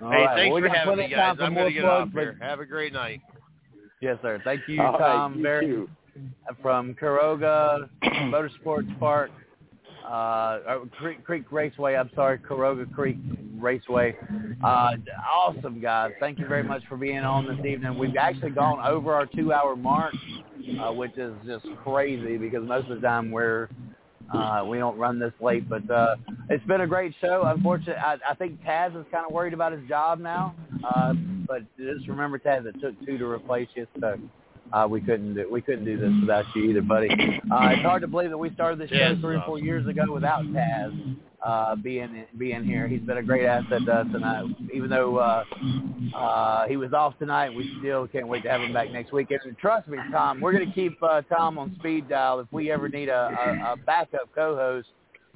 [0.00, 1.36] Hey, right, thanks well, for having me, guys.
[1.40, 2.38] I'm gonna get off plugs, but- here.
[2.40, 3.20] Have a great night.
[4.00, 4.40] Yes, sir.
[4.44, 5.34] Thank you, All right, Tom.
[5.36, 5.90] you very too.
[6.62, 9.30] from Caroga Motorsports Park,
[10.04, 11.94] uh, uh, Creek, Creek Raceway.
[11.96, 13.16] I'm sorry, Caroga Creek
[13.58, 14.16] Raceway.
[14.64, 14.92] Uh,
[15.32, 16.12] awesome guys.
[16.20, 17.98] Thank you very much for being on this evening.
[17.98, 20.14] We've actually gone over our two-hour mark,
[20.80, 23.68] uh, which is just crazy because most of the time we're
[24.32, 25.68] uh, we don't run this late.
[25.68, 26.16] But uh,
[26.48, 27.42] it's been a great show.
[27.46, 30.54] Unfortunately, I, I think Taz is kind of worried about his job now.
[30.84, 31.14] Uh,
[31.46, 34.18] but just remember, Taz, it took two to replace you, so
[34.72, 37.08] uh, we couldn't do, we couldn't do this without you either, buddy.
[37.10, 39.86] Uh, it's hard to believe that we started this show Yes, three or four years
[39.86, 42.86] ago without Taz uh, being being here.
[42.86, 45.44] He's been a great asset to us, and uh, even though uh,
[46.14, 49.30] uh, he was off tonight, we still can't wait to have him back next week.
[49.30, 52.70] And trust me, Tom, we're going to keep uh, Tom on speed dial if we
[52.70, 53.30] ever need a,
[53.66, 54.88] a, a backup co-host.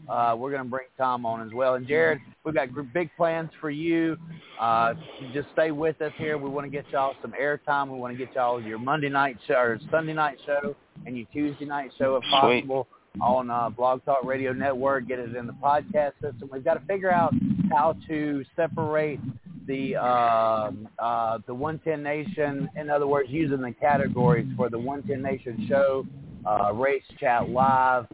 [0.08, 1.74] Uh, we're going to bring Tom on as well.
[1.74, 4.16] And Jared, we've got big plans for you.
[4.60, 4.94] Uh,
[5.32, 6.36] just stay with us here.
[6.38, 7.90] We want to get y'all some airtime.
[7.90, 10.76] We want to get y'all your Monday night show or Sunday night show
[11.06, 12.40] and your Tuesday night show if Sweet.
[12.66, 12.86] possible
[13.20, 15.08] on uh, Blog Talk Radio Network.
[15.08, 16.48] Get it in the podcast system.
[16.52, 17.32] We've got to figure out
[17.70, 19.20] how to separate
[19.66, 22.68] the uh, uh, the 110 Nation.
[22.76, 26.06] In other words, using the categories for the 110 Nation show,
[26.46, 28.06] uh, Race Chat Live,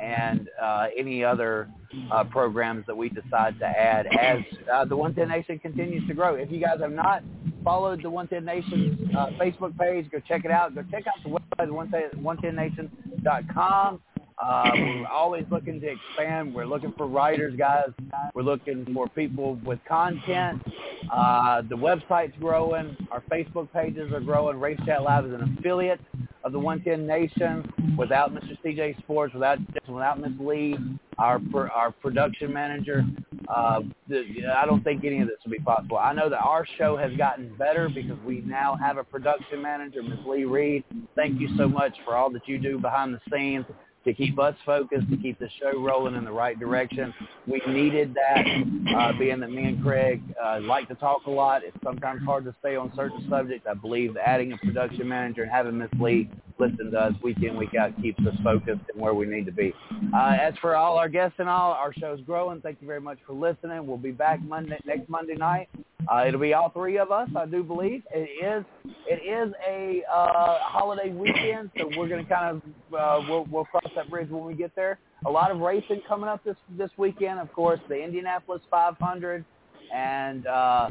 [0.00, 1.68] and uh, any other
[2.10, 4.40] uh, programs that we decide to add as
[4.72, 6.34] uh, the 110 Nation continues to grow.
[6.34, 7.22] If you guys have not
[7.64, 10.74] followed the 110 Nation uh, Facebook page, go check it out.
[10.74, 14.00] Go check out the website, 110nation.com.
[14.38, 16.54] Uh, we're always looking to expand.
[16.54, 17.88] We're looking for writers, guys.
[18.34, 20.62] We're looking for people with content.
[21.10, 22.96] Uh, the website's growing.
[23.10, 24.60] Our Facebook pages are growing.
[24.60, 26.00] Race Chat Live is an affiliate
[26.46, 27.96] of the 110 Nation.
[27.98, 28.56] Without Mr.
[28.64, 29.58] CJ Sports, without
[29.88, 30.32] without Ms.
[30.38, 30.76] Lee,
[31.18, 31.40] our
[31.74, 33.04] our production manager,
[33.48, 35.98] uh, I don't think any of this would be possible.
[35.98, 40.02] I know that our show has gotten better because we now have a production manager,
[40.02, 40.18] Ms.
[40.26, 40.84] Lee Reed.
[41.16, 43.64] Thank you so much for all that you do behind the scenes
[44.06, 47.12] to keep us focused, to keep the show rolling in the right direction.
[47.46, 48.46] We needed that,
[48.96, 51.62] uh, being that me and Craig uh, like to talk a lot.
[51.64, 53.66] It's sometimes hard to stay on certain subjects.
[53.68, 57.56] I believe adding a production manager and having Miss Lee listen to us week in,
[57.56, 59.72] week out keeps us focused and where we need to be.
[60.14, 62.60] Uh, as for all our guests and all, our show's growing.
[62.60, 63.86] Thank you very much for listening.
[63.86, 65.68] We'll be back Monday next Monday night.
[66.12, 68.02] Uh, it'll be all three of us, I do believe.
[68.14, 68.64] It is
[69.06, 73.64] it is a uh, holiday weekend, so we're going to kind of uh, we'll, we'll
[73.64, 74.98] cross that bridge when we get there.
[75.26, 77.40] A lot of racing coming up this this weekend.
[77.40, 79.44] Of course, the Indianapolis 500
[79.94, 80.88] and uh,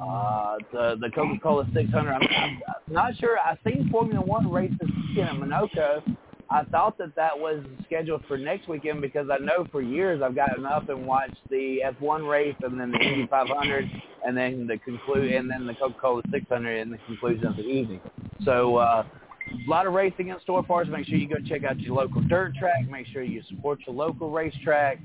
[0.00, 2.12] uh, the the Coca-Cola 600.
[2.12, 2.58] I'm, I'm
[2.88, 3.38] not sure.
[3.38, 4.88] I've seen Formula One races
[5.22, 6.02] in Monaco.
[6.50, 10.34] I thought that that was scheduled for next weekend because I know for years I've
[10.34, 13.90] gotten up and watched the F1 race and then the Indy 500
[14.26, 18.00] and then the conclude and then the Coca-Cola 600 in the conclusion of the evening.
[18.44, 19.04] So uh,
[19.50, 20.88] a lot of racing in store for us.
[20.88, 22.88] Make sure you go check out your local dirt track.
[22.90, 24.98] Make sure you support your local racetrack.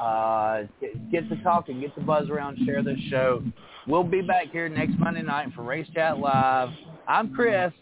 [0.00, 0.64] Uh,
[1.10, 2.58] get, to talk and get the buzz around.
[2.66, 3.42] Share this show.
[3.86, 6.70] We'll be back here next Monday night for Race Chat Live.
[7.08, 7.72] I'm Chris.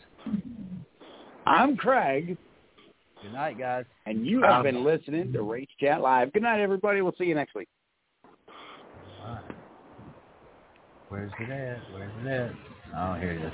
[1.46, 2.36] I'm Craig.
[3.22, 3.84] Good night, guys.
[4.06, 6.32] And you have um, been listening to Race Chat Live.
[6.32, 7.02] Good night, everybody.
[7.02, 7.68] We'll see you next week.
[9.22, 9.42] All right.
[11.08, 11.78] Where's it at?
[11.92, 12.52] Where's it at?
[12.96, 13.52] Oh, here it is.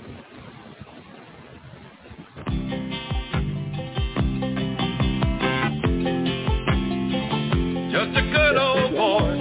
[7.92, 9.36] Just a good old boy,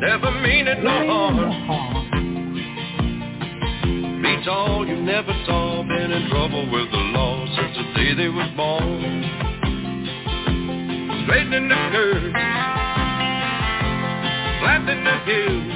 [0.00, 2.33] never meaning no harm.
[4.46, 8.50] All you never saw, been in trouble with the law since the day they was
[8.54, 9.24] born.
[11.24, 12.34] Straightening the curves,
[14.60, 15.72] flattening the hills.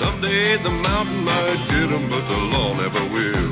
[0.00, 3.50] Someday the mountain might get 'em, but the law never will.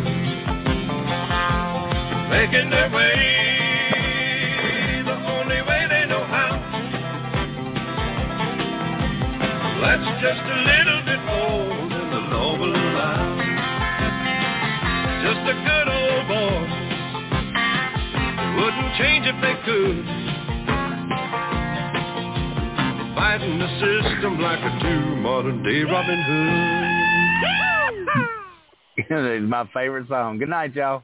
[2.29, 3.17] Making their way
[5.07, 6.61] the only way they know how.
[9.81, 10.92] That's just a little
[18.77, 20.05] wouldn't change if they could.
[23.15, 27.03] Fighting the system like a true modern day Robin Hood.
[29.11, 30.39] it's my favorite song.
[30.39, 31.03] Good night, y'all.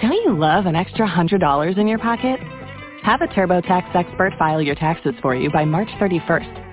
[0.00, 2.38] Don't you love an extra $100 in your pocket?
[3.02, 6.65] Have a TurboTax expert file your taxes for you by March 31st